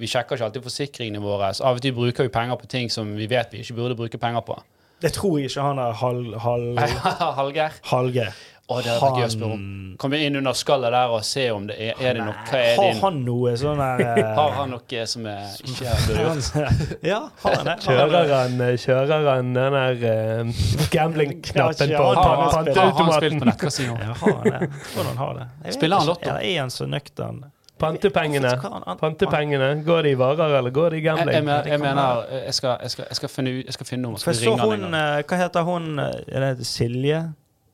vi 0.00 0.08
sjekker 0.08 0.38
ikke 0.38 0.46
alltid 0.48 0.64
forsikringene 0.64 1.20
våre. 1.22 1.50
Så 1.54 1.66
av 1.68 1.76
og 1.76 1.84
til 1.84 1.94
bruker 1.96 2.26
vi 2.26 2.32
penger 2.32 2.58
på 2.58 2.70
ting 2.72 2.88
som 2.90 3.10
vi 3.18 3.28
vet 3.28 3.52
vi 3.52 3.60
ikke 3.62 3.76
burde 3.76 3.98
bruke 3.98 4.20
penger 4.20 4.44
på. 4.46 4.56
Det 5.02 5.12
tror 5.16 5.38
jeg 5.40 5.50
ikke 5.50 5.66
han 5.66 5.82
er 5.82 5.92
halv... 5.98 6.32
halv 6.46 6.80
Hallgeir. 7.38 7.78
Hallgeir. 7.90 8.40
Å, 8.70 8.76
det 8.78 8.92
er 8.92 9.16
gøy 9.18 9.24
å 9.26 9.30
spørre 9.32 9.54
om. 9.56 9.62
Komme 10.00 10.18
inn 10.22 10.38
under 10.38 10.54
skallet 10.56 10.94
der 10.94 11.12
og 11.12 11.24
se 11.26 11.44
om 11.52 11.64
det 11.68 11.74
er, 11.82 11.98
er 11.98 12.16
det 12.16 12.24
noe 12.24 12.44
Hva 12.46 12.60
er 12.62 12.76
Har 12.78 12.92
din 12.92 13.00
han 13.02 13.18
noe 13.26 13.54
sånn 13.58 13.80
der 13.82 14.02
eh, 14.06 14.30
Har 14.38 14.54
han 14.56 14.70
noe 14.72 15.06
som 15.10 15.26
er 15.28 15.56
ikke 15.66 15.96
burde 16.06 16.26
gjort? 16.26 16.76
Ja, 17.12 17.18
har 17.42 17.56
han 17.58 17.68
det? 17.68 17.76
Kjører 17.84 18.32
han, 18.32 18.62
kjører 18.84 19.26
han 19.28 19.50
den 19.58 19.76
der 19.76 20.04
uh, 20.06 20.62
gambling-knappen 20.94 21.96
på 21.96 22.06
han 22.12 22.22
har 22.22 22.94
han 23.02 23.12
spilt 23.18 23.42
på 23.42 23.50
nettkasino? 23.50 23.98
Ja, 23.98 24.14
har 24.22 24.38
han 24.38 24.54
det? 24.54 24.70
Hvordan 24.94 25.10
han 25.10 25.20
har 25.24 25.40
det. 25.42 25.74
Spiller 25.76 26.04
han 26.04 26.12
lotto? 26.12 26.30
Eller 26.30 26.48
er 26.52 26.62
han 26.62 26.72
så 26.72 26.88
nøktern? 26.88 27.42
Pantepengene. 27.82 28.52
Pantepengene, 29.00 29.68
Går 29.84 30.02
de 30.06 30.10
i 30.14 30.18
varer, 30.18 30.54
eller 30.58 30.70
går 30.70 30.90
de 30.94 30.96
i 30.96 31.02
Jeg, 31.02 31.16
jeg, 31.18 31.26
gambling? 31.26 31.66
jeg 31.72 31.80
mener 31.82 32.22
jeg 32.46 32.54
skal, 32.54 32.76
jeg 32.82 32.90
skal, 32.94 33.04
jeg 33.10 33.16
skal 33.18 33.28
finne 33.32 33.50
ut 33.58 33.64
Jeg 33.66 33.74
skal 33.76 33.86
finne 33.88 34.02
noe. 34.08 34.20
For 34.22 34.32
Skal 34.32 34.34
så 34.38 34.54
ringe 34.70 34.86
hun 34.86 34.94
eh, 34.98 35.22
Hva 35.28 35.40
heter 35.42 35.66
hun? 35.66 35.88
eh, 35.98 36.36
Er 36.36 36.46
det 36.54 36.66
Silje? 36.66 37.20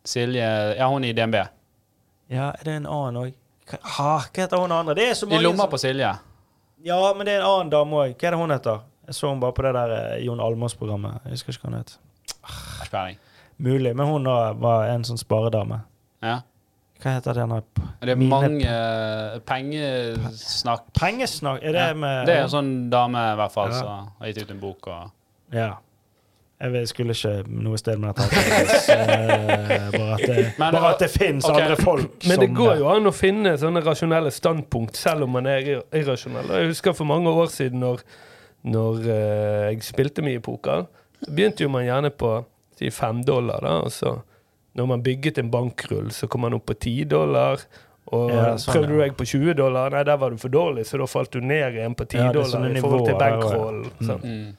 Silje 0.05 0.49
Ja, 0.79 0.89
hun 0.89 1.05
i 1.05 1.13
DNB. 1.13 1.35
Ja, 2.33 2.49
er 2.57 2.65
det 2.65 2.75
en 2.81 2.87
annen 2.89 3.21
òg? 3.23 3.37
Hva 3.69 4.11
heter 4.37 4.57
hun 4.61 4.73
andre? 4.73 4.95
Det 4.97 5.11
er 5.11 5.15
så 5.15 5.29
I 5.29 5.41
lomma 5.45 5.67
på 5.69 5.79
Silje. 5.81 6.15
Ja, 6.85 6.99
men 7.17 7.27
det 7.27 7.35
er 7.37 7.43
en 7.43 7.49
annen 7.51 7.71
dame 7.73 7.97
òg. 8.05 8.15
Hva 8.17 8.29
er 8.31 8.37
det 8.37 8.41
hun 8.41 8.51
heter? 8.55 8.81
Jeg 9.09 9.15
så 9.17 9.29
hun 9.33 9.41
bare 9.41 9.53
på 9.57 9.63
det 9.65 9.73
der 9.77 9.93
eh, 9.97 10.25
Jon 10.25 10.41
Almaas-programmet. 10.41 11.21
Jeg 11.25 11.37
husker 11.39 11.53
ikke 11.57 11.67
hva 11.69 11.71
hun 11.73 11.79
het. 11.83 11.95
Har. 12.49 13.15
Mulig. 13.59 13.95
Men 13.97 14.07
hun 14.07 14.25
var 14.63 14.87
en 14.93 15.05
sånn 15.05 15.19
sparedame. 15.21 15.81
Ja. 16.23 16.41
Hva 16.99 17.13
heter 17.15 17.35
det 17.39 17.45
nå? 17.49 17.61
Det 18.03 18.11
er 18.11 18.17
Mine- 18.19 18.29
mange 18.31 18.67
eh, 18.67 19.39
pengesnakk. 19.47 20.89
Pengesnakk? 20.99 21.61
Er 21.63 21.73
det 21.73 21.85
Ja. 21.89 21.95
med 21.95 22.27
Det 22.27 22.35
er 22.37 22.43
en 22.43 22.49
sånn 22.51 22.91
dame 22.91 23.19
i 23.33 23.37
hvert 23.37 23.53
fall 23.53 23.71
Ja. 23.71 23.79
som 23.79 24.09
har 24.19 24.27
gitt 24.27 24.43
ut 24.43 24.51
en 24.51 24.61
bok 24.61 24.87
og 24.89 25.11
Ja. 25.53 25.75
Jeg 26.61 26.89
skulle 26.89 27.13
ikke 27.15 27.47
noe 27.47 27.77
sted 27.79 27.99
med 28.01 28.17
dette. 28.17 28.35
eh, 28.91 29.91
bare 29.93 30.15
at 30.15 30.27
det, 30.27 30.55
Men- 30.59 30.73
bare 30.75 30.91
at 30.95 30.99
det 30.99 31.11
fins 31.11 31.45
okay. 31.45 31.63
andre 31.63 31.77
folk 31.77 32.25
Men 32.29 32.41
det 32.41 32.49
går 32.55 32.79
jo 32.79 32.89
an 32.89 33.05
å 33.07 33.13
finne 33.15 33.53
sånne 33.57 33.81
rasjonelle 33.85 34.31
standpunkt, 34.33 34.97
selv 34.97 35.23
om 35.23 35.31
man 35.31 35.47
er 35.47 35.83
irrasjonell. 35.93 36.49
Jeg 36.49 36.67
husker 36.67 36.93
for 36.95 37.05
mange 37.05 37.29
år 37.31 37.47
siden 37.47 37.79
når, 37.81 38.01
når 38.65 38.99
eh, 39.07 39.71
jeg 39.71 39.83
spilte 39.83 40.21
mye 40.23 40.41
poker, 40.41 40.87
begynte 41.31 41.61
jo 41.63 41.69
man 41.69 41.85
gjerne 41.87 42.11
på 42.11 42.45
si 42.77 42.91
fem 42.91 43.23
dollar, 43.25 43.61
da. 43.61 43.69
Og 43.83 43.91
så 43.93 44.21
når 44.77 44.87
man 44.87 45.03
bygget 45.03 45.39
en 45.39 45.51
bankrull, 45.51 46.11
så 46.13 46.29
kom 46.29 46.41
man 46.41 46.55
opp 46.55 46.67
på 46.67 46.75
10 46.75 47.05
dollar. 47.05 47.61
Og 48.13 48.31
Ja, 48.33 48.55
sånn, 48.57 48.73
prøvde 48.73 48.89
du 48.89 48.99
deg 49.03 49.17
på 49.17 49.25
20 49.29 49.55
dollar, 49.55 49.91
nei, 49.91 50.03
der 50.05 50.17
var 50.17 50.31
du 50.31 50.39
for 50.41 50.49
dårlig, 50.49 50.87
så 50.89 50.97
da 50.99 51.05
falt 51.07 51.31
du 51.33 51.41
ned 51.41 51.75
igjen 51.77 51.95
på 51.95 52.07
10 52.09 52.17
Ja, 52.19 52.33
dollar 52.33 52.71
i 52.71 52.81
forhold 52.81 53.05
til 53.05 53.15
ja. 53.15 53.19
bankroll. 53.19 53.83
Mm. 54.01 54.21
mm. 54.23 54.57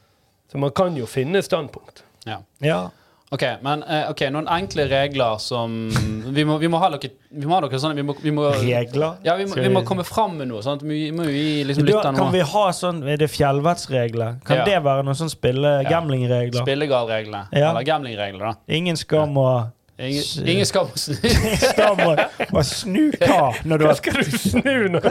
Så 0.51 0.57
man 0.57 0.71
kan 0.71 0.95
jo 0.97 1.05
finne 1.05 1.41
standpunkt. 1.41 2.03
Ja. 2.25 2.39
Ja. 2.59 2.89
OK, 3.31 3.43
men 3.61 3.83
eh, 3.85 4.07
ok, 4.09 4.23
noen 4.33 4.47
enkle 4.49 4.87
regler 4.89 5.37
som 5.37 5.89
Vi 6.37 6.43
må, 6.45 6.55
vi 6.57 6.67
må 6.67 6.79
ha 6.81 6.87
noe 6.89 6.97
Vi 7.29 7.45
må 7.45 7.53
ha 7.53 7.59
noe 7.61 7.77
sånn 7.81 7.93
Vi 7.95 8.01
må, 8.05 8.15
vi 8.21 8.31
må 8.33 8.47
Regler. 8.57 9.19
ja, 9.21 9.35
vi 9.37 9.45
må, 9.45 9.53
vi 9.61 9.69
må 9.69 9.83
komme 9.85 10.01
fram 10.03 10.33
med 10.39 10.49
noe. 10.49 10.63
sånn 10.65 10.81
Vi 10.81 11.11
må 11.13 11.27
jo 11.27 11.33
gi 11.35 11.63
liksom 11.69 11.85
lytterne 11.85 12.17
kan 12.17 12.33
vi 12.33 12.41
ha 12.41 12.63
sånn 12.73 13.03
Er 13.05 13.21
det 13.21 13.29
fjellvettsregler? 13.29 14.39
Kan 14.45 14.57
Ja. 14.57 14.65
det 14.65 14.79
være 14.83 15.05
noen 15.05 15.17
sånn 15.19 15.29
spille-gamblingregler? 15.29 16.63
Spillegalregler. 16.65 17.51
Ja. 17.53 17.69
Eller 17.69 17.85
gamblingregler, 17.85 18.39
da. 18.49 18.55
Ingen 18.67 18.97
skam 18.97 19.37
å 19.37 19.49
Ingen, 19.99 20.47
ingen 20.47 20.65
skam 20.65 20.87
å 20.87 20.99
snu. 20.99 21.15
Skam 21.73 21.99
å 22.07 22.61
snu 22.63 23.01
hva 23.19 23.49
når 23.67 23.81
du 23.81 23.83
Hva 23.83 23.95
skal 23.99 24.19
du 24.21 24.37
snu 24.39 24.85
nå? 24.93 25.01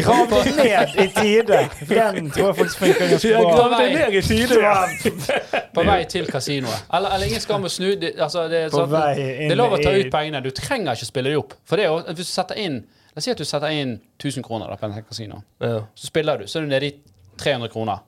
Grav 0.00 0.32
deg 0.32 0.48
ned 0.58 0.96
i 0.98 1.06
tide! 1.14 1.60
Den 1.86 2.30
tror 2.34 2.48
jeg 2.48 2.56
faktisk 2.58 2.82
funker 2.82 3.12
ganske 3.12 3.30
bra. 3.36 3.52
Grav 3.54 3.76
deg 3.76 3.94
ned 3.94 4.18
i 4.18 4.22
tide. 4.26 4.58
ja. 4.64 5.62
På 5.74 5.86
vei 5.86 6.00
til 6.10 6.26
kasinoet. 6.26 6.88
Eller, 6.98 7.14
eller 7.14 7.30
ingen 7.30 7.44
skam 7.44 7.68
å 7.68 7.70
snu. 7.70 7.92
Det, 8.00 8.16
altså, 8.18 8.48
det, 8.50 8.64
er 8.66 8.74
sånn- 8.74 8.90
det 8.90 9.52
er 9.52 9.58
lov 9.60 9.78
å 9.78 9.82
ta 9.84 9.94
ut 9.94 10.10
pengene. 10.12 10.42
Du 10.42 10.50
trenger 10.56 10.98
ikke 10.98 11.10
spille 11.12 11.30
dem 11.30 11.44
opp. 11.44 11.54
For 11.68 11.78
det 11.78 11.86
er 11.86 11.92
jo, 11.94 12.02
hvis 12.10 12.32
du 12.32 12.34
setter 12.34 12.58
inn 12.66 12.82
La 13.18 13.20
oss 13.20 13.24
si 13.26 13.32
at 13.32 13.40
du 13.40 13.46
setter 13.48 13.72
inn 13.74 13.96
1000 14.20 14.44
kroner 14.46 14.68
da, 14.70 14.76
på 14.78 14.86
en 14.86 14.92
kasino. 15.02 15.40
Ja. 15.58 15.80
Så 15.98 16.06
spiller 16.06 16.38
du, 16.38 16.44
så 16.46 16.60
er 16.60 16.66
du 16.66 16.70
nede 16.70 16.86
i 16.86 16.92
300 17.40 17.70
kroner. 17.72 18.04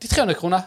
De 0.00 0.08
300 0.08 0.38
kroner, 0.38 0.62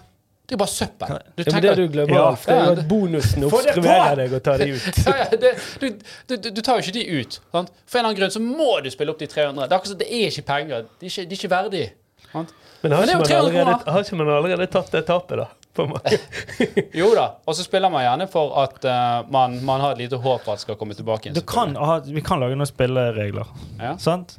det 0.52 0.56
er 0.56 0.60
jo 0.60 0.66
bare 0.66 0.76
søppel. 0.76 1.08
Du 1.08 1.44
Ja, 1.46 1.52
men 1.54 1.64
det 1.64 1.76
du 1.78 1.88
glemmer, 1.88 2.16
Ja. 2.16 2.24
Alf, 2.28 2.42
det 2.46 2.56
er 2.56 2.66
jo 2.66 2.72
at 2.72 2.88
bonusen 2.88 3.44
obstruerer 3.48 4.16
deg 4.20 4.34
og 4.36 4.42
tar 4.44 4.58
de 4.60 4.74
ut. 4.74 4.98
ja, 5.08 5.14
ja, 5.22 5.38
det, 5.40 5.52
du, 5.80 5.86
du, 6.28 6.50
du, 6.50 6.60
tar 6.62 6.76
jo 6.76 6.84
ikke 6.84 6.96
de 6.98 7.04
ut. 7.22 7.38
Sant? 7.56 7.70
For 7.88 8.00
en 8.00 8.02
eller 8.02 8.10
annen 8.10 8.18
grunn 8.18 8.34
så 8.36 8.42
må 8.44 8.74
du 8.84 8.90
spille 8.92 9.14
opp 9.14 9.22
de 9.22 9.30
300. 9.32 9.64
Det 9.64 9.72
er 9.72 9.78
akkurat 9.78 10.02
det 10.02 10.08
er 10.12 10.26
ikke 10.28 10.44
penger. 10.50 10.90
De 11.00 11.08
er 11.08 11.14
ikke, 11.14 11.24
de 11.24 11.38
er 11.38 11.40
ikke 11.40 11.52
verdige. 11.54 11.86
Sant? 12.34 12.52
Men 12.82 12.92
har 12.98 13.06
Men 13.06 13.10
ikke, 13.14 13.22
man 13.22 13.38
allerede, 13.38 13.92
har 13.96 14.04
ikke 14.04 14.20
man 14.20 14.32
allerede 14.34 14.68
tatt 14.74 14.92
det 14.92 15.04
tapet, 15.08 15.40
da? 15.40 15.48
På 15.80 15.86
mange. 15.88 16.20
Jo 17.00 17.14
da. 17.16 17.30
Og 17.48 17.56
så 17.56 17.64
spiller 17.64 17.94
man 17.94 18.04
gjerne 18.04 18.28
for 18.34 18.52
at 18.66 18.84
uh, 18.84 19.32
man, 19.32 19.56
man 19.64 19.86
har 19.86 19.96
et 19.96 20.04
lite 20.04 20.20
håp 20.20 20.44
for 20.44 20.58
at 20.58 20.60
det 20.60 20.66
skal 20.66 20.80
komme 20.82 20.98
tilbake 21.00 21.30
igjen. 21.30 21.38
Du 21.40 21.48
kan 21.48 21.78
aha, 21.80 22.02
vi 22.12 22.26
kan 22.28 22.44
lage 22.44 22.60
noen 22.60 22.68
spilleregler. 22.68 23.56
Ja. 23.80 23.96
Sant? 23.96 24.36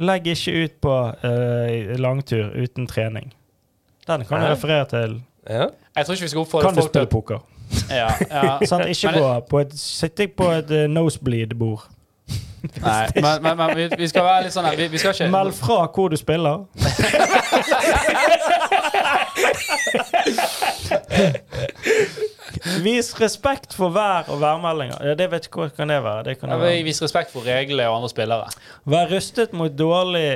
Legg 0.00 0.32
ikke 0.32 0.56
ut 0.64 0.80
på 0.88 0.96
uh, 1.12 1.92
langtur 2.00 2.56
uten 2.56 2.88
trening. 2.88 3.34
Den 4.08 4.24
kan 4.24 4.42
jeg 4.42 4.56
referere 4.56 4.88
til. 4.90 5.20
Ja. 5.50 5.66
Jeg 5.96 6.06
tror 6.06 6.12
ikke 6.14 6.22
vi 6.22 6.28
skal 6.28 6.40
oppfordre 6.40 6.66
Kan 6.68 6.74
du 6.76 6.80
folk 6.80 6.92
til 6.92 7.02
spille 7.02 7.06
poker? 7.10 7.38
ja, 7.90 8.08
ja. 8.30 8.58
Sant? 8.70 8.86
Ikke 8.86 9.10
Men- 9.10 9.20
gå 9.20 9.40
på 9.50 9.58
et 9.60 9.72
Sitte 9.78 10.28
på 10.28 10.50
et 10.50 10.70
eh, 10.70 10.86
nosebleed-bord. 10.90 11.80
Nei, 12.82 13.06
men, 13.16 13.42
men, 13.42 13.56
men 13.58 13.76
vi, 13.76 13.88
vi 13.98 14.06
skal 14.08 14.22
være 14.22 14.42
litt 14.44 14.52
sånn 14.54 14.64
her 14.68 14.76
vi, 14.78 14.86
vi 14.92 14.98
skal 15.02 15.10
ikke 15.16 15.26
Meld 15.34 15.50
fra 15.58 15.80
hvor 15.90 16.08
du 16.12 16.16
spiller. 16.16 16.62
Vis 22.84 23.10
respekt 23.20 23.74
for 23.76 23.92
vær 23.94 24.28
og 24.30 24.40
værmeldinger. 24.42 24.98
Ja, 25.08 25.14
det 25.18 25.28
vet 25.32 25.46
ikke 25.48 25.64
hva 25.64 25.68
kan 25.74 25.90
det 25.90 25.98
være. 26.04 26.24
Det 26.28 26.36
kan 26.40 26.52
ja, 26.52 26.56
det 26.58 26.62
vi 26.62 26.68
være. 26.76 26.84
viser 26.86 27.06
respekt 27.08 27.32
for 27.34 27.46
reglene 27.46 27.88
og 27.90 27.96
andre 28.00 28.10
spillere. 28.12 28.50
Vær 28.94 29.10
rustet 29.12 29.54
mot 29.56 29.74
dårlig 29.78 30.26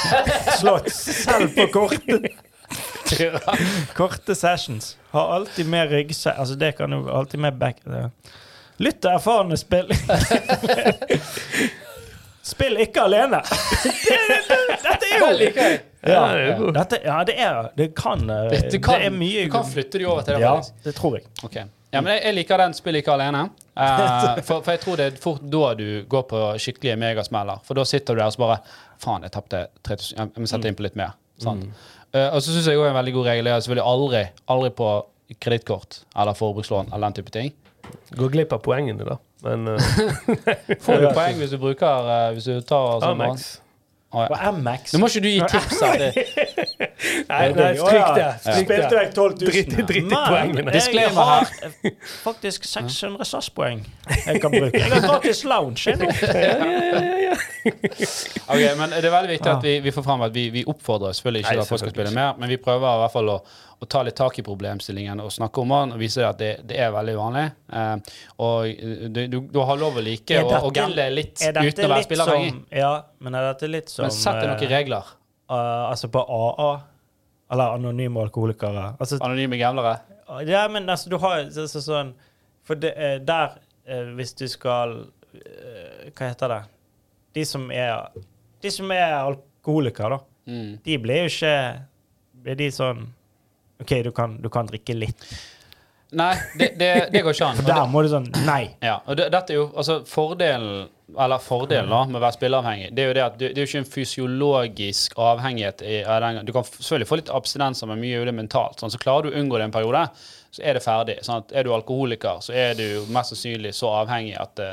slått, 0.60 0.90
selv 0.94 1.54
på 1.56 1.66
korte, 1.74 2.20
korte 3.98 4.34
sessions. 4.34 4.96
Ha 5.10 5.26
alltid 5.36 5.68
med 5.70 5.90
ryggsekk 5.92 6.38
Altså, 6.38 6.54
det 6.58 6.72
kan 6.78 6.92
jo 6.92 7.04
alltid 7.08 7.40
med 7.40 7.58
back... 7.60 7.82
ja. 7.86 8.08
Lytt 8.82 9.02
til 9.04 9.10
erfarne 9.14 9.56
spill... 9.56 9.92
Spill 12.44 12.76
ikke 12.84 13.06
alene! 13.06 13.38
Dette 14.84 15.06
er 15.08 15.22
jo 15.22 15.28
Det. 15.38 15.54
Ja, 16.04 16.24
det 16.36 16.42
er. 16.50 16.58
Dette, 16.76 16.98
ja, 17.00 17.14
det 17.24 17.36
er 17.40 17.70
Det 17.76 17.86
kan 17.96 18.20
eh, 18.30 18.50
Det, 18.50 18.58
det, 18.74 18.80
kan, 18.84 19.00
det 19.00 19.06
er 19.06 19.14
mye 19.14 19.46
du 19.46 19.54
kan 19.54 19.64
flytte 19.64 19.98
de 20.02 20.04
over 20.04 20.26
til 20.26 20.36
det. 20.36 20.42
Ja, 20.42 20.50
faktisk. 20.58 20.74
det 20.84 20.92
tror 20.98 21.16
jeg. 21.16 21.24
Ok. 21.42 21.56
Ja, 21.94 22.02
men 22.02 22.10
jeg, 22.12 22.20
jeg 22.26 22.36
liker 22.40 22.60
den 22.60 22.74
spill 22.76 22.98
ikke 22.98 23.14
alene. 23.14 23.46
Uh, 23.78 24.42
for, 24.42 24.60
for 24.60 24.74
jeg 24.74 24.82
tror 24.82 25.00
det 25.00 25.06
er 25.06 25.18
fort 25.22 25.44
da 25.56 25.70
du 25.78 25.86
går 26.10 26.26
på 26.30 26.42
skikkelige 26.60 26.98
megasmeller. 27.00 27.62
For 27.64 27.78
da 27.78 27.86
sitter 27.88 28.18
du 28.18 28.20
der 28.20 28.28
og 28.28 28.36
så 28.36 28.42
bare 28.44 28.58
Faen, 29.00 29.24
jeg 29.24 29.34
tapte 29.34 29.66
3000 29.86 30.20
Jeg 30.20 30.44
må 30.44 30.50
sette 30.50 30.68
inn 30.68 30.76
på 30.76 30.84
litt 30.84 30.98
mer. 31.00 31.16
Sant? 31.40 31.64
Eh, 31.64 32.03
og 32.14 32.38
så 32.42 32.52
syns 32.52 32.68
jeg 32.70 32.78
også 32.78 32.92
en 32.92 32.98
veldig 33.00 33.14
god 33.16 33.28
regel 33.32 33.50
er 33.50 33.60
selvfølgelig 33.64 33.86
aldri, 33.90 34.24
aldri 34.54 34.70
på 34.78 34.88
kredittkort 35.42 36.02
eller 36.14 36.36
forbrukslån 36.38 36.92
eller 36.92 37.08
den 37.08 37.18
type 37.18 37.34
ting. 37.34 37.54
Går 38.14 38.30
glipp 38.32 38.52
av 38.54 38.62
poengene, 38.64 39.04
da. 39.04 39.18
Men 39.44 39.68
uh, 39.68 39.90
Får 40.84 41.02
du 41.02 41.10
poeng 41.12 41.36
hvis 41.40 41.52
du 41.52 41.58
bruker 41.60 42.06
uh, 42.08 42.30
Hvis 42.32 42.46
du 42.48 42.62
tar 42.64 43.02
sånn 43.02 43.20
Amex. 43.20 43.48
Å, 44.14 44.22
ja. 44.24 44.38
Amex 44.48 44.94
Nå 44.94 45.02
må 45.02 45.10
ikke 45.10 45.24
du 45.24 45.28
gi 45.28 45.42
tips 45.50 45.82
her. 45.82 46.00
Det, 46.00 46.24
Nei, 47.28 47.52
nei, 47.52 47.70
stryk 47.78 48.10
det. 48.16 48.28
Stryk 48.44 48.66
Spilte 48.66 48.96
vekk 48.98 49.04
jeg 49.04 49.14
12 49.14 49.34
000? 49.34 49.50
Drit 49.50 49.72
i- 49.74 49.98
i 49.98 50.04
poengene. 50.10 50.74
Jeg 50.74 51.10
har 51.16 51.50
eh, 51.62 51.90
faktisk 52.24 52.64
600 52.70 53.24
SAS-poeng 53.30 53.84
jeg 54.26 54.40
kan 54.42 54.50
bruke. 54.54 54.78
Jeg 54.84 54.90
har 54.92 55.00
gratis 55.08 55.44
lounge 55.44 55.84
jeg, 55.86 55.98
nå. 55.98 56.08
Ok, 58.48 58.62
men 58.78 58.90
Det 58.94 59.04
er 59.04 59.12
veldig 59.14 59.30
viktig 59.34 59.50
at 59.50 59.62
vi, 59.64 59.74
vi 59.84 59.92
får 59.94 60.04
fram 60.06 60.22
at 60.26 60.34
vi, 60.34 60.46
vi 60.54 60.62
oppfordrer 60.68 61.12
selvfølgelig 61.16 61.44
ikke 61.44 61.60
at 61.64 61.68
folk 61.70 61.80
skal 61.82 61.94
spille 61.94 62.12
mer, 62.14 62.34
men 62.40 62.48
vi 62.52 62.58
prøver 62.62 62.84
i 62.98 63.00
hvert 63.02 63.14
fall 63.14 63.30
å, 63.32 63.36
å 63.84 63.88
ta 63.90 64.02
litt 64.06 64.16
tak 64.18 64.38
i 64.40 64.44
problemstillingen 64.46 65.20
og 65.24 65.32
snakke 65.34 65.62
om 65.64 65.72
den 65.74 65.94
og 65.96 66.00
vise 66.02 66.24
at 66.26 66.38
det, 66.40 66.52
det 66.68 66.78
er 66.84 66.92
veldig 66.94 67.16
vanlig. 67.18 67.44
Uh, 67.72 67.96
og 68.44 68.68
eh, 68.70 69.08
du, 69.08 69.20
du, 69.32 69.38
du 69.54 69.60
har 69.64 69.80
lov 69.80 69.98
å 70.00 70.04
like 70.04 70.40
å, 70.44 70.48
å 70.68 70.72
gamble 70.74 71.08
litt 71.16 71.40
uten 71.42 71.84
å 71.88 71.90
være 71.90 71.98
litt 72.00 72.08
spilleavhengig. 72.10 72.54
Ja, 72.84 72.92
men 73.24 73.38
er 73.40 73.50
dette 73.52 73.70
litt 73.72 73.92
som 73.92 74.06
Men 74.08 74.14
sett 74.16 74.40
deg 74.42 74.50
noen 74.52 74.72
regler. 74.76 75.14
uh, 75.50 75.90
Altså 75.90 76.08
på 76.12 76.22
AA? 76.24 76.72
Eller 77.54 77.76
anonyme 77.78 78.20
alkoholikere? 78.26 78.88
Altså, 78.98 79.18
Anonyme 79.22 79.56
gamblere. 79.60 79.96
ja, 80.48 80.66
men 80.68 80.88
altså, 80.90 81.10
du 81.10 81.18
har 81.22 81.40
jo 81.44 81.66
så, 81.68 81.80
sånn 81.80 82.14
For 82.66 82.80
det, 82.80 82.94
eh, 82.98 83.16
der 83.22 83.58
eh, 83.86 84.10
hvis 84.18 84.34
du 84.34 84.46
skal 84.50 84.96
eh, 85.38 86.10
Hva 86.10 86.32
heter 86.32 86.50
det? 86.50 86.62
De 87.38 87.44
som 87.46 87.68
er 87.70 88.08
De 88.62 88.72
som 88.72 88.90
er 88.94 89.14
alkoholikere, 89.20 90.18
da. 90.18 90.24
Mm. 90.50 90.70
De 90.84 90.98
blir 90.98 91.24
jo 91.24 91.32
ikke 91.32 91.56
Blir 92.44 92.58
de 92.58 92.70
sånn 92.74 93.06
OK, 93.84 93.90
du 94.06 94.10
kan, 94.14 94.36
du 94.40 94.46
kan 94.48 94.68
drikke 94.70 94.94
litt. 94.94 95.24
Nei, 96.14 96.30
det, 96.54 96.68
det, 96.78 96.90
det 97.10 97.22
går 97.26 97.34
ikke 97.34 97.46
an. 97.50 97.56
For 97.58 97.66
der 97.66 97.88
må 97.90 98.04
du 98.04 98.08
sånn 98.12 98.28
Nei. 98.46 98.68
Ja, 98.84 99.00
og 99.02 99.18
det, 99.18 99.26
dette 99.34 99.50
er 99.52 99.58
jo, 99.58 99.64
altså 99.74 99.96
Fordelen 100.08 100.86
eller 101.12 101.38
fordelen 101.38 101.90
da, 101.92 102.00
med 102.08 102.16
å 102.18 102.22
være 102.22 102.36
spilleavhengig, 102.38 102.88
det 102.96 103.02
er 103.02 103.10
jo 103.10 103.14
det 103.16 103.24
at 103.24 103.36
du, 103.36 103.44
det 103.44 103.60
er 103.60 103.66
jo 103.66 103.68
ikke 103.68 103.82
en 103.82 103.90
fysiologisk 103.92 105.18
avhengighet. 105.20 105.84
I, 105.84 105.98
av 106.08 106.22
den, 106.24 106.40
du 106.48 106.52
kan 106.56 106.64
selvfølgelig 106.64 107.08
få 107.10 107.18
litt 107.20 107.32
abstinenser, 107.34 107.90
men 107.90 108.00
mye 108.00 108.16
er 108.16 108.22
jo 108.22 108.28
det 108.30 108.36
mentalt. 108.36 108.80
Sånn, 108.80 108.92
så 108.94 109.00
klarer 109.02 109.28
du 109.28 109.34
å 109.34 109.42
unngå 109.42 109.60
det 109.60 109.68
en 109.68 109.74
periode, 109.74 110.04
så 110.54 110.64
er 110.64 110.78
det 110.78 110.84
ferdig. 110.84 111.18
Sånn 111.26 111.42
at 111.42 111.52
er 111.52 111.66
du 111.66 111.74
alkoholiker, 111.76 112.40
så 112.44 112.54
er 112.56 112.78
du 112.78 112.86
mest 113.12 113.34
sannsynlig 113.34 113.74
så 113.76 113.92
avhengig 114.00 114.36
at 114.40 114.54
det, 114.60 114.70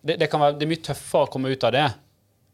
det, 0.00 0.20
det, 0.20 0.28
kan 0.30 0.44
være, 0.44 0.58
det 0.60 0.68
er 0.68 0.72
mye 0.76 0.84
tøffere 0.90 1.26
å 1.26 1.32
komme 1.32 1.50
ut 1.50 1.66
av 1.66 1.74
det 1.74 1.88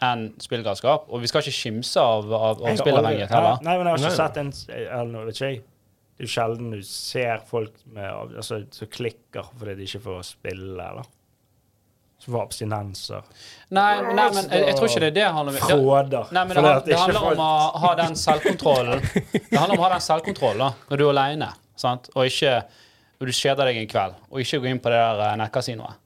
enn 0.04 0.24
spillegalskap. 0.40 1.10
Og 1.12 1.22
vi 1.22 1.30
skal 1.30 1.44
ikke 1.44 1.58
skimse 1.58 2.00
av, 2.00 2.32
av, 2.32 2.64
av 2.64 2.80
spillavhengighet 2.80 3.36
heller. 3.36 3.60
Nei, 3.66 3.76
men 3.76 3.90
jeg 3.90 3.98
har 3.98 4.06
ikke 4.06 4.16
sett 4.16 4.40
en 4.40 4.52
eller 4.72 5.28
vet 5.28 5.38
ikke 5.38 5.52
jeg. 5.52 5.60
Det 6.14 6.22
er 6.22 6.28
jo 6.28 6.30
sjelden 6.30 6.70
du 6.70 6.80
ser 6.86 7.40
folk 7.48 7.76
med, 7.90 8.06
altså, 8.38 8.60
som 8.72 8.88
klikker 8.88 9.48
fordi 9.58 9.74
de 9.80 9.86
ikke 9.88 10.02
får 10.04 10.20
spille, 10.28 10.78
eller 10.78 11.08
som 12.24 12.38
abstinenser. 12.40 13.26
Nei, 13.74 13.90
nei, 14.02 14.28
men 14.34 14.48
jeg, 14.48 14.64
jeg 14.68 14.78
tror 14.78 14.88
ikke 14.90 15.02
det 15.04 15.10
er 15.10 15.18
det 15.18 15.26
handler 15.36 15.58
om. 15.58 15.68
Fråder. 15.68 16.32
Nei, 16.34 16.46
men 16.48 16.56
det, 16.56 16.62
det, 16.64 16.86
det 16.92 17.02
handler 17.02 17.28
om 17.32 17.44
å 17.44 17.52
ha 17.84 17.92
den 18.00 18.16
selvkontrollen. 18.18 19.04
Det 19.04 19.58
handler 19.58 19.76
om 19.76 19.82
å 19.82 19.86
ha 19.86 19.92
den 19.96 20.06
selvkontrollen 20.08 20.80
når 20.88 21.00
du 21.02 21.06
er 21.06 21.12
alene, 21.14 21.52
og 21.84 22.26
ikke 22.28 22.56
og 23.20 23.30
du 23.30 23.34
kjeder 23.34 23.70
deg 23.70 23.78
en 23.80 23.90
kveld, 23.90 24.16
og 24.28 24.42
ikke 24.42 24.58
gå 24.60 24.68
inn 24.68 24.80
på 24.82 24.90
det 24.92 24.98
der 25.00 25.20
eh, 25.28 25.36
nettkasinoet. 25.40 26.00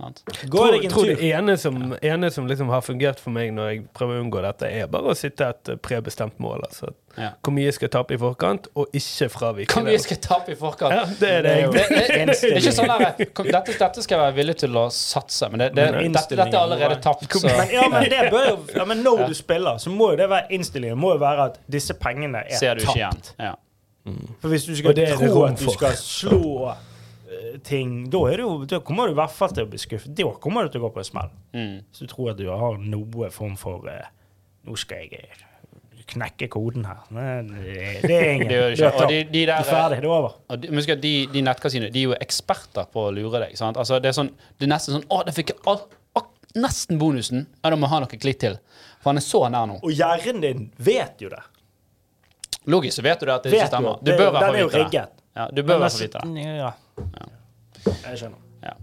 Sant? 0.00 0.22
Gå 0.50 0.62
tror, 0.64 0.76
en 0.78 0.92
tror 0.92 1.10
det 1.10 1.28
ene 1.30 1.56
som, 1.60 1.76
ene 2.02 2.30
som 2.34 2.48
liksom 2.48 2.72
har 2.72 2.82
fungert 2.84 3.20
for 3.22 3.34
meg 3.34 3.52
når 3.56 3.68
jeg 3.70 3.82
prøver 3.96 4.18
å 4.18 4.24
unngå 4.24 4.42
dette, 4.44 4.70
er 4.80 4.88
bare 4.90 5.12
å 5.12 5.18
sitte 5.18 5.48
et 5.52 5.70
eh, 5.72 5.78
prebestemt 5.80 6.38
mål. 6.42 6.64
Altså. 6.68 6.90
Ja. 7.18 7.32
Hvor 7.42 7.54
mye 7.56 7.70
skal 7.74 7.88
jeg 7.88 7.92
tape 7.96 8.14
i 8.14 8.18
forkant, 8.22 8.68
og 8.78 8.92
ikke 8.96 9.28
fravike 9.34 9.74
Hvor 9.74 9.86
mye 9.86 9.98
skal 10.00 10.16
jeg 10.16 10.22
tape 10.24 10.54
i 10.54 10.58
forkant? 10.58 10.94
Ja, 10.94 11.06
det 11.20 11.30
er 11.36 11.46
det. 11.46 11.54
jeg 11.56 11.64
er 11.66 11.72
Det, 11.74 11.86
det, 11.88 12.02
det, 12.10 12.36
det 12.40 12.50
er 12.50 12.58
ikke 12.62 12.74
sånn 12.76 12.92
der, 12.92 13.06
dette, 13.50 13.78
dette 13.84 14.04
skal 14.04 14.16
jeg 14.16 14.22
være 14.24 14.36
villig 14.40 14.58
til 14.62 14.78
å 14.80 14.84
satse, 14.94 15.48
men 15.52 15.64
det, 15.64 15.70
det, 15.78 15.88
Men 15.96 16.14
dette, 16.18 16.38
dette 16.38 16.54
er 16.54 16.60
allerede 16.60 17.00
tapt. 17.04 17.26
Så. 17.30 17.46
Men, 17.46 17.74
ja, 17.74 17.88
men 17.92 18.06
det 18.10 18.22
bør 18.30 18.46
jo 18.50 18.54
ja, 18.74 18.86
Men 18.88 19.02
når 19.06 19.26
du 19.30 19.34
spiller, 19.38 19.80
så 19.82 19.92
må 19.94 20.12
jo 20.14 20.20
det 20.22 20.30
være 20.30 20.54
innstillingen 20.56 20.98
må 21.00 21.14
jo 21.16 21.22
være 21.22 21.50
at 21.50 21.58
disse 21.70 21.96
pengene 21.98 22.44
er 22.46 22.60
Ser 22.60 22.78
du 22.78 22.86
ikke 22.86 22.98
igjen. 23.02 23.20
tapt. 23.26 23.34
Ja. 23.42 23.56
For 24.40 24.48
hvis 24.48 24.64
du 24.66 24.72
skal 24.78 24.96
tro 24.96 25.42
at 25.44 25.60
du 25.60 25.68
skal 25.74 25.98
slå 25.98 26.40
ting, 27.66 28.10
da, 28.10 28.22
det 28.30 28.40
jo, 28.42 28.64
da 28.70 28.80
kommer 28.84 29.08
du 29.10 29.14
i 29.14 29.18
hvert 29.20 29.34
fall 29.34 29.52
til 29.54 29.66
å 29.66 29.70
bli 29.70 29.80
skuffet. 29.80 30.14
Da 30.16 30.30
kommer 30.42 30.66
du 30.66 30.72
til 30.74 30.82
å 30.82 30.88
gå 30.88 30.94
på 30.96 31.02
en 31.02 31.08
smell. 31.08 31.30
Mm. 31.56 31.76
Så 31.92 32.06
du 32.06 32.12
tror 32.12 32.32
at 32.32 32.40
du 32.40 32.48
har 32.50 32.80
noe 32.82 33.30
form 33.34 33.56
for 33.60 33.88
eh, 33.90 34.08
Nå 34.68 34.74
skal 34.76 35.06
jeg 35.06 35.22
eh, 35.24 35.44
knekke 36.10 36.48
koden 36.52 36.84
her. 36.84 37.04
Men 37.14 37.48
det, 37.54 38.02
det 38.04 38.16
er 38.16 38.32
ingen. 38.36 38.50
Det 38.50 38.58
gjør 38.58 38.66
det 38.74 38.80
er 38.80 38.90
ikke. 38.90 39.04
Og 39.04 39.12
de, 39.12 39.20
de 39.32 39.42
er 39.44 39.52
der, 39.52 39.68
ferdig. 39.68 40.00
Det 40.02 40.08
er 40.10 40.16
over. 40.16 40.34
Og 40.50 40.60
de, 40.62 40.72
husk 40.76 40.92
at 40.96 41.04
de, 41.04 41.14
de 41.32 41.44
nettkasinoene 41.46 41.92
de 41.94 42.02
er 42.02 42.10
jo 42.10 42.18
eksperter 42.20 42.90
på 42.92 43.06
å 43.08 43.14
lure 43.14 43.40
deg. 43.46 43.56
Sant? 43.60 43.80
Altså, 43.80 44.00
det, 44.02 44.12
er 44.12 44.18
sånn, 44.18 44.32
det 44.58 44.68
er 44.68 44.74
nesten 44.74 44.98
sånn 44.98 45.06
Å, 45.08 45.22
det 45.28 45.36
fikk 45.36 45.54
jeg 45.54 45.62
all, 45.70 45.80
all, 46.18 46.28
nesten 46.60 47.00
bonusen. 47.00 47.46
Ja, 47.62 47.72
da 47.72 47.78
må 47.78 47.88
jeg 47.88 47.94
ha 47.94 48.02
noe 48.04 48.20
klitt 48.26 48.42
til. 48.44 48.58
For 49.00 49.12
han 49.12 49.22
er 49.22 49.24
så 49.24 49.46
nær 49.52 49.70
nå. 49.70 49.80
Og 49.80 49.96
hjernen 49.96 50.44
din 50.44 50.68
vet 50.82 51.24
jo 51.24 51.32
det. 51.32 51.40
Logisk 52.68 52.98
så 52.98 53.02
vet 53.06 53.20
du 53.22 53.26
det 53.26 53.34
at 53.38 53.46
det 53.46 53.54
Vet 53.54 53.62
ikke 53.62 53.72
stemmer. 53.72 54.00
Du 54.04 54.12
bør 54.12 54.34
være 54.36 54.52
vite 54.52 54.68
det. 54.68 54.80
rigget. 54.84 55.20
Ja, 55.38 55.46
du 55.48 55.62
bør 55.62 55.78
være 55.78 55.88
hvert 55.88 56.02
vite 56.02 56.24
det. 56.26 56.48
Ja. 56.60 56.72
Jeg 57.86 58.20
skjønner. 58.20 58.42
Ja. 58.64 58.74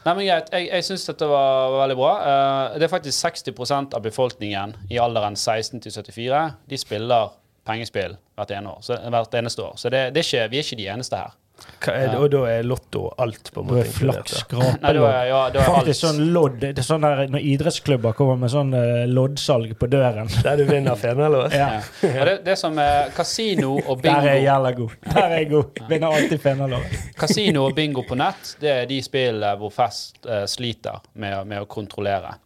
Nei, 0.00 0.14
men 0.14 0.24
greit. 0.24 0.48
Jeg, 0.54 0.68
jeg 0.70 0.86
syns 0.86 1.04
dette 1.10 1.28
var 1.28 1.74
veldig 1.82 1.96
bra. 1.98 2.12
Uh, 2.24 2.78
det 2.80 2.86
er 2.86 2.92
faktisk 2.92 3.26
60% 3.26 3.96
av 3.96 4.04
befolkningen 4.04 4.74
i 4.90 4.98
alderen 5.02 5.36
16 5.36 5.82
til 5.84 5.92
74 5.92 6.40
de 6.70 6.80
spiller 6.80 7.36
pengespill 7.68 8.16
hvert, 8.38 8.54
ene 8.56 8.72
år, 8.72 8.80
så, 8.82 8.96
hvert 9.12 9.36
eneste 9.36 9.62
år. 9.62 9.76
Så 9.76 9.92
det, 9.92 10.06
det 10.14 10.22
er 10.22 10.28
ikke, 10.28 10.48
vi 10.50 10.60
er 10.60 10.66
ikke 10.66 10.80
de 10.80 10.88
eneste 10.94 11.20
her. 11.20 11.36
Hva 11.80 11.94
er 11.94 12.08
det? 12.10 12.16
Og 12.20 12.26
da 12.32 12.40
er 12.50 12.66
lotto 12.66 13.02
alt, 13.20 13.50
på 13.54 13.62
en 13.62 13.68
Du 13.68 13.74
måte. 13.74 13.86
er 13.86 13.92
flaks, 13.94 14.34
inkludert, 14.42 14.82
Nei, 14.82 14.92
da 14.96 15.04
er, 15.10 15.28
ja, 15.30 15.64
Faktisk 15.66 16.04
sånn 16.04 16.20
lodd 16.34 16.58
Det 16.60 16.72
er 16.78 16.86
sånn 16.86 17.06
der 17.06 17.22
når 17.32 17.46
idrettsklubber 17.52 18.16
kommer 18.18 18.40
med 18.40 18.52
sånn 18.52 18.74
uh, 18.74 19.04
loddsalg 19.10 19.76
på 19.80 19.88
døren. 19.92 20.28
Der 20.46 20.60
du 20.60 20.64
vinner 20.68 20.98
fenalås. 21.00 21.54
Ja. 21.56 21.70
Ja. 22.04 22.26
Det, 22.28 22.36
det 22.46 22.56
som 22.60 22.78
er 22.82 23.12
kasino 23.16 23.76
og 23.80 24.02
Der 24.04 24.20
er 24.20 24.28
jeg 24.28 24.42
bingo 24.42 24.50
jævla 24.50 24.74
god. 24.80 24.98
Der 25.06 25.22
er 25.22 25.36
jeg 25.36 25.50
god. 25.54 25.82
Vinner 25.90 26.18
alltid 26.20 26.44
fenalov. 26.44 26.98
Kasino 27.20 27.64
og 27.68 27.74
bingo 27.78 28.04
på 28.08 28.18
nett, 28.18 28.54
det 28.60 28.74
er 28.74 28.90
de 28.90 29.00
spillene 29.04 29.54
hvor 29.60 29.72
Fest 29.74 30.24
uh, 30.28 30.44
sliter 30.50 31.02
med, 31.14 31.40
med 31.46 31.64
å 31.64 31.68
kontrollere. 31.70 32.36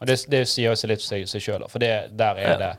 Og 0.00 0.08
det, 0.08 0.16
det 0.32 0.46
sier 0.48 0.70
jo 0.70 0.78
seg 0.78 0.94
litt 0.94 1.04
seg 1.04 1.28
sjøl, 1.36 1.66
for 1.68 1.82
det, 1.82 1.92
der 2.16 2.38
er 2.40 2.56
det 2.60 2.70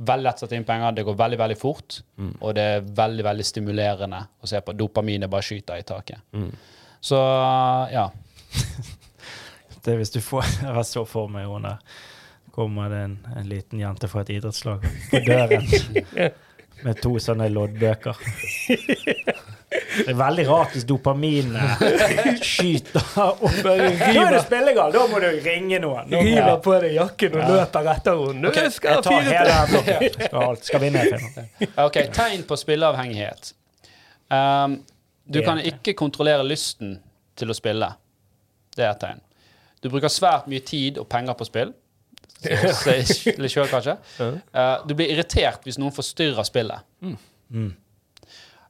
veldig 0.00 0.26
lett 0.26 0.40
å 0.40 0.46
sette 0.46 0.56
inn 0.56 0.66
penger. 0.68 0.94
Det 0.96 1.04
går 1.06 1.16
veldig 1.18 1.38
veldig 1.40 1.58
fort, 1.60 2.00
og 2.40 2.54
det 2.56 2.66
er 2.76 2.86
veldig 3.00 3.26
veldig 3.26 3.46
stimulerende 3.46 4.22
å 4.40 4.48
se 4.48 4.60
på. 4.64 4.74
Dopaminet 4.76 5.30
bare 5.32 5.46
skyter 5.46 5.80
i 5.80 5.86
taket. 5.86 6.24
Så 7.00 7.20
ja. 7.92 8.08
Det 9.80 9.94
er 9.94 9.96
hvis 9.96 10.12
du 10.12 10.20
får 10.20 10.44
Jeg 10.66 10.84
så 10.84 11.06
for 11.08 11.30
meg 11.32 11.48
henne. 11.48 11.76
Kommer 12.52 12.90
det 12.92 12.98
en, 13.06 13.16
en 13.36 13.48
liten 13.48 13.80
jente 13.80 14.08
fra 14.10 14.24
et 14.24 14.32
idrettslag 14.34 14.82
på 15.10 15.20
døren 15.24 15.64
med 16.84 17.00
to 17.00 17.14
sånne 17.22 17.46
loddbøker. 17.52 18.18
Det 19.70 20.08
er 20.10 20.16
veldig 20.18 20.44
rart 20.48 20.72
hvis 20.74 20.84
dopamin 20.88 21.52
skyter 22.50 23.04
opp. 23.22 23.44
Da 23.62 23.74
er 23.78 24.34
du 24.34 24.38
spillegal. 24.42 24.90
Da 24.94 25.04
må 25.10 25.20
du 25.22 25.28
ringe 25.44 25.78
noen. 25.82 26.08
Nå 26.10 26.22
River 26.26 26.56
på 26.64 26.74
deg 26.82 26.96
jakken 26.96 27.36
og 27.38 27.52
løper 27.54 27.90
etter 27.92 28.22
henne. 28.24 28.50
Okay, 28.50 28.70
skal 28.74 28.96
Jeg 28.98 29.04
tar 29.06 29.28
hele 29.28 29.58
blokken. 29.70 30.16
Skal, 30.26 30.58
skal 30.66 30.82
vinne. 30.84 31.04
OK, 31.86 31.98
tegn 32.16 32.42
på 32.48 32.58
spilleavhengighet. 32.58 33.52
Um, 34.30 34.80
du 35.30 35.38
kan 35.46 35.60
ikke 35.62 35.94
kontrollere 35.98 36.42
lysten 36.46 36.96
til 37.38 37.50
å 37.50 37.56
spille. 37.56 37.92
Det 38.74 38.84
er 38.86 38.90
et 38.96 39.00
tegn. 39.02 39.22
Du 39.80 39.88
bruker 39.92 40.10
svært 40.12 40.50
mye 40.50 40.64
tid 40.66 40.98
og 41.00 41.06
penger 41.10 41.38
på 41.38 41.46
spill. 41.48 41.70
Så- 42.40 43.36
Litt 43.38 43.54
kanskje. 43.70 43.94
Uh, 44.18 44.82
du 44.88 44.96
blir 44.98 45.12
irritert 45.14 45.62
hvis 45.66 45.78
noen 45.80 45.94
forstyrrer 45.94 46.42
spillet. 46.48 46.82
Mm. 47.50 47.70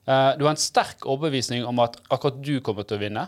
Uh, 0.09 0.33
du 0.39 0.47
har 0.47 0.55
en 0.55 0.61
sterk 0.61 1.05
overbevisning 1.05 1.67
om 1.69 1.83
at 1.83 1.99
akkurat 2.09 2.39
du 2.43 2.57
kommer 2.65 2.87
til 2.89 2.99
å 2.99 3.03
vinne. 3.03 3.27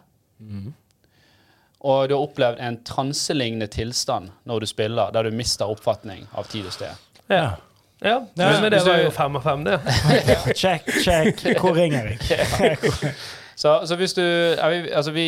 Og 1.83 2.09
du 2.09 2.15
har 2.15 2.23
opplevd 2.23 2.63
en 2.63 2.79
transelignende 2.87 3.67
tilstand 3.71 4.31
når 4.47 4.63
du 4.63 4.71
spiller, 4.71 5.11
der 5.15 5.27
du 5.27 5.35
mister 5.35 5.71
oppfatning 5.71 6.29
av 6.39 6.47
tid 6.51 6.69
og 6.71 6.75
sted. 6.77 7.07
Ja. 7.27 7.57
ja. 8.03 8.19
Men 8.39 8.71
det 8.71 8.85
var 8.87 9.03
jo 9.03 9.11
fem 9.15 9.39
av 9.39 9.47
fem, 9.47 9.65
det. 9.67 9.79
Check, 10.63 10.91
check. 11.03 11.43
Hvor 11.59 11.75
ringer 11.79 12.15
jeg? 12.15 13.09
Så, 13.63 13.73
så 13.87 13.97
hvis 14.01 14.15
du 14.17 14.23
ja, 14.23 14.69
vi, 14.73 14.79
Altså, 14.91 15.13
vi, 15.15 15.27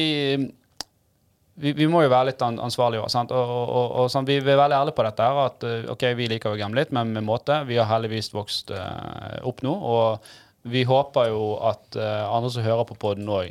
vi 1.55 1.73
Vi 1.77 1.87
må 1.87 2.01
jo 2.03 2.11
være 2.11 2.33
litt 2.33 2.41
an, 2.43 2.57
ansvarlige 2.63 3.05
òg. 3.05 3.13
Og, 3.15 3.35
og, 3.37 3.69
og, 3.69 3.91
og 4.01 4.09
sånn, 4.11 4.27
vi 4.27 4.39
er 4.41 4.47
veldig 4.49 4.79
ærlige 4.79 4.97
på 4.97 5.05
dette. 5.07 5.29
her, 5.29 5.43
At 5.45 5.67
eh, 5.69 5.91
OK, 5.93 6.07
vi 6.19 6.31
liker 6.33 6.55
å 6.55 6.59
gamble 6.59 6.83
litt, 6.83 6.95
men 6.97 7.13
med 7.15 7.27
måte. 7.27 7.61
Vi 7.69 7.79
har 7.79 7.87
heldigvis 7.91 8.33
vokst 8.35 8.73
uh, 8.75 9.39
opp 9.47 9.63
nå. 9.63 9.75
Og 9.75 10.33
vi 10.65 10.85
håper 10.89 11.29
jo 11.29 11.55
at 11.69 11.99
uh, 12.01 12.25
andre 12.33 12.51
som 12.55 12.65
hører 12.65 12.87
på 12.89 12.97
poden 13.01 13.29
òg, 13.29 13.51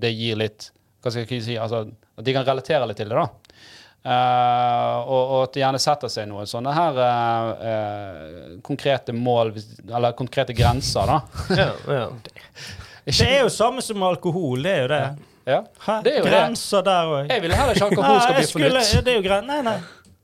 det 0.00 0.10
gir 0.16 0.38
litt 0.40 0.70
Hva 1.04 1.12
skal 1.12 1.28
jeg 1.28 1.44
si? 1.44 1.56
Altså, 1.60 1.84
at 2.18 2.24
de 2.26 2.34
kan 2.34 2.46
relatere 2.46 2.86
litt 2.88 2.98
til 2.98 3.12
det, 3.12 3.20
da. 3.20 3.28
Uh, 4.08 4.98
og, 5.10 5.22
og 5.22 5.40
at 5.42 5.56
de 5.56 5.60
gjerne 5.60 5.80
setter 5.82 6.10
seg 6.12 6.28
noen 6.30 6.46
sånne 6.48 6.70
her 6.72 6.98
eh, 7.02 7.48
eh, 7.70 8.52
konkrete 8.64 9.12
mål, 9.12 9.50
eller 9.90 10.14
konkrete 10.16 10.54
grenser, 10.56 11.10
da. 11.10 11.18
Ja, 11.58 11.72
ja. 11.92 12.06
Det 13.08 13.26
er 13.26 13.42
jo 13.42 13.50
samme 13.52 13.82
som 13.82 14.02
alkohol. 14.04 14.62
Det 14.64 14.72
er 14.72 14.82
jo 14.82 14.88
det. 14.92 15.02
Ja. 15.48 15.58
Hæ? 15.80 15.94
Det 16.04 16.12
er 16.12 16.18
jo 16.18 16.24
det. 16.26 16.32
Grenser 16.32 16.82
der 16.84 17.12
òg. 17.12 17.30
Jeg 17.32 17.44
vil 17.44 17.54
heller 17.56 17.78
ikke 17.78 17.86
alkohol 17.88 18.18
skal 18.20 18.36
bli 18.36 18.48
for 18.50 18.64
nytt. 18.64 18.90
Det 19.04 19.12
er 19.12 19.16
jo 19.16 19.22
gren... 19.24 19.48
Nei, 19.48 19.62
nei. 19.64 19.76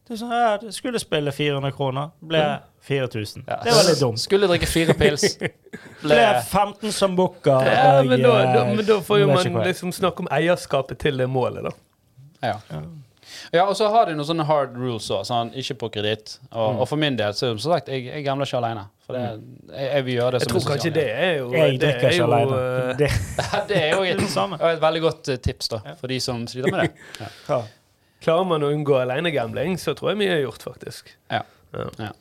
Det 0.04 0.12
er 0.12 0.18
sånn, 0.20 0.32
ja, 0.36 0.56
du 0.60 0.66
skulle 0.74 1.00
spille 1.00 1.32
400 1.32 1.70
kroner. 1.72 2.10
Ble 2.20 2.40
4000. 2.84 3.46
Ja. 3.48 3.56
Det 3.64 3.72
var 3.72 3.86
litt 3.88 4.00
dumt. 4.02 4.20
Skulle 4.20 4.50
drikke 4.50 4.68
fire 4.68 4.92
pils. 4.98 5.38
Ble 6.02 6.10
Ble 6.10 6.18
15 6.44 6.92
som 6.92 7.14
booker. 7.16 7.64
ja 7.64 8.02
men, 8.04 8.20
da, 8.20 8.34
da, 8.42 8.66
eh, 8.66 8.74
men 8.76 8.84
da 8.84 8.98
får 9.06 9.22
jo 9.22 9.30
man 9.32 9.62
liksom 9.64 9.94
snakke 9.96 10.26
om 10.26 10.28
eierskapet 10.36 11.00
til 11.00 11.16
det 11.22 11.28
målet, 11.32 11.64
da. 11.64 11.72
ja. 12.50 12.82
ja, 13.54 13.62
og 13.64 13.72
så 13.78 13.88
har 13.94 14.10
de 14.10 14.18
noen 14.18 14.28
sånne 14.28 14.44
hard 14.44 14.76
rules 14.76 15.06
òg. 15.08 15.22
Sånn, 15.24 15.54
ikke 15.56 15.78
på 15.86 15.88
kreditt. 15.96 16.34
Og, 16.52 16.82
og 16.82 16.88
for 16.90 17.00
min 17.00 17.16
del, 17.16 17.32
så 17.32 17.54
som 17.54 17.62
sagt, 17.72 17.88
jeg, 17.88 18.04
jeg 18.10 18.26
gambler 18.26 18.50
ikke 18.50 18.60
alene. 18.60 18.82
For 19.06 19.16
det, 19.16 19.22
jeg, 19.72 19.88
jeg 19.88 20.04
vil 20.04 20.14
gjøre 20.18 20.34
det 20.34 20.42
Jeg 20.42 20.48
som 20.50 20.52
tror 20.52 20.66
kanskje 20.68 20.90
det 20.96 21.06
er 21.12 21.32
jo 21.38 21.48
Jeg 21.52 21.80
drikker 21.80 22.06
er 22.08 22.14
ikke 22.18 22.28
aleine. 22.28 22.58
alene. 22.60 22.98
Det, 23.00 23.08
det 23.72 23.80
er 23.80 23.96
jo 23.96 24.04
et, 24.12 24.68
et 24.74 24.84
veldig 24.84 25.02
godt 25.08 25.32
eh, 25.32 25.40
tips 25.48 25.72
da, 25.72 25.80
for 25.96 26.12
de 26.12 26.20
som 26.24 26.44
sliter 26.52 26.76
med 26.76 26.84
det. 26.84 27.08
Ja. 27.48 27.62
Klarer 28.24 28.48
man 28.48 28.64
å 28.64 28.72
unngå 28.72 28.96
alenegambling, 29.02 29.78
så 29.80 29.92
tror 29.96 30.14
jeg 30.14 30.22
mye 30.22 30.36
er 30.38 30.44
gjort, 30.46 30.64
faktisk. 30.64 31.12
Ja. 31.32 31.42
Ja. 32.00 32.12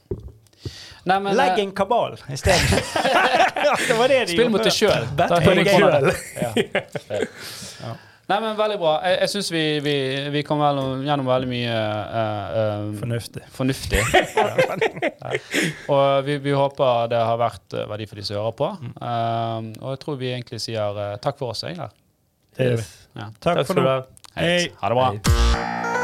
Nei, 1.04 1.20
men, 1.20 1.36
Legg 1.36 1.58
eh, 1.58 1.66
en 1.66 1.74
kabal 1.76 2.16
isteden. 2.32 2.64
stedet. 2.64 3.86
det 3.90 3.98
var 4.00 4.12
det 4.12 4.24
de 4.24 4.36
spill 4.38 4.50
mot 4.52 4.64
deg 4.64 4.76
sjøl. 4.76 5.06
Bet 5.20 5.34
på 5.44 5.56
deg 5.60 5.68
sjøl. 5.68 6.10
Nei, 8.32 8.38
men 8.40 8.56
Veldig 8.56 8.78
bra. 8.80 8.94
Jeg, 9.04 9.18
jeg 9.20 9.32
syns 9.34 9.50
vi, 9.52 9.64
vi, 9.84 9.96
vi 10.32 10.44
kom 10.48 10.62
vel 10.64 10.80
gjennom 11.04 11.28
veldig 11.28 11.50
mye 11.52 11.74
uh, 11.76 12.62
eh, 12.62 12.86
Fornuftig. 13.02 13.44
fornuftig. 13.52 14.04
Ja. 15.24 15.36
Og 15.92 16.26
vi, 16.28 16.38
vi 16.44 16.56
håper 16.56 17.12
det 17.12 17.20
har 17.20 17.38
vært 17.40 17.76
verdi 17.92 18.08
for 18.08 18.20
de 18.20 18.26
som 18.28 18.40
hører 18.40 18.56
på. 18.60 18.72
Uh, 19.00 19.72
og 19.84 19.94
jeg 19.94 20.02
tror 20.04 20.20
vi 20.20 20.32
egentlig 20.32 20.60
sier 20.64 21.04
takk 21.24 21.40
for 21.40 21.52
oss, 21.52 21.66
egentlig. 21.68 21.92
Yes. 22.60 22.92
Ja. 23.18 23.28
Takk, 23.44 23.60
Takk 23.60 23.68
for 23.68 23.84
nå. 23.84 23.98
Hei. 24.36 24.72
Ha 24.80 24.90
det 24.90 24.96
bra. 24.96 25.12
Hei. 25.12 26.03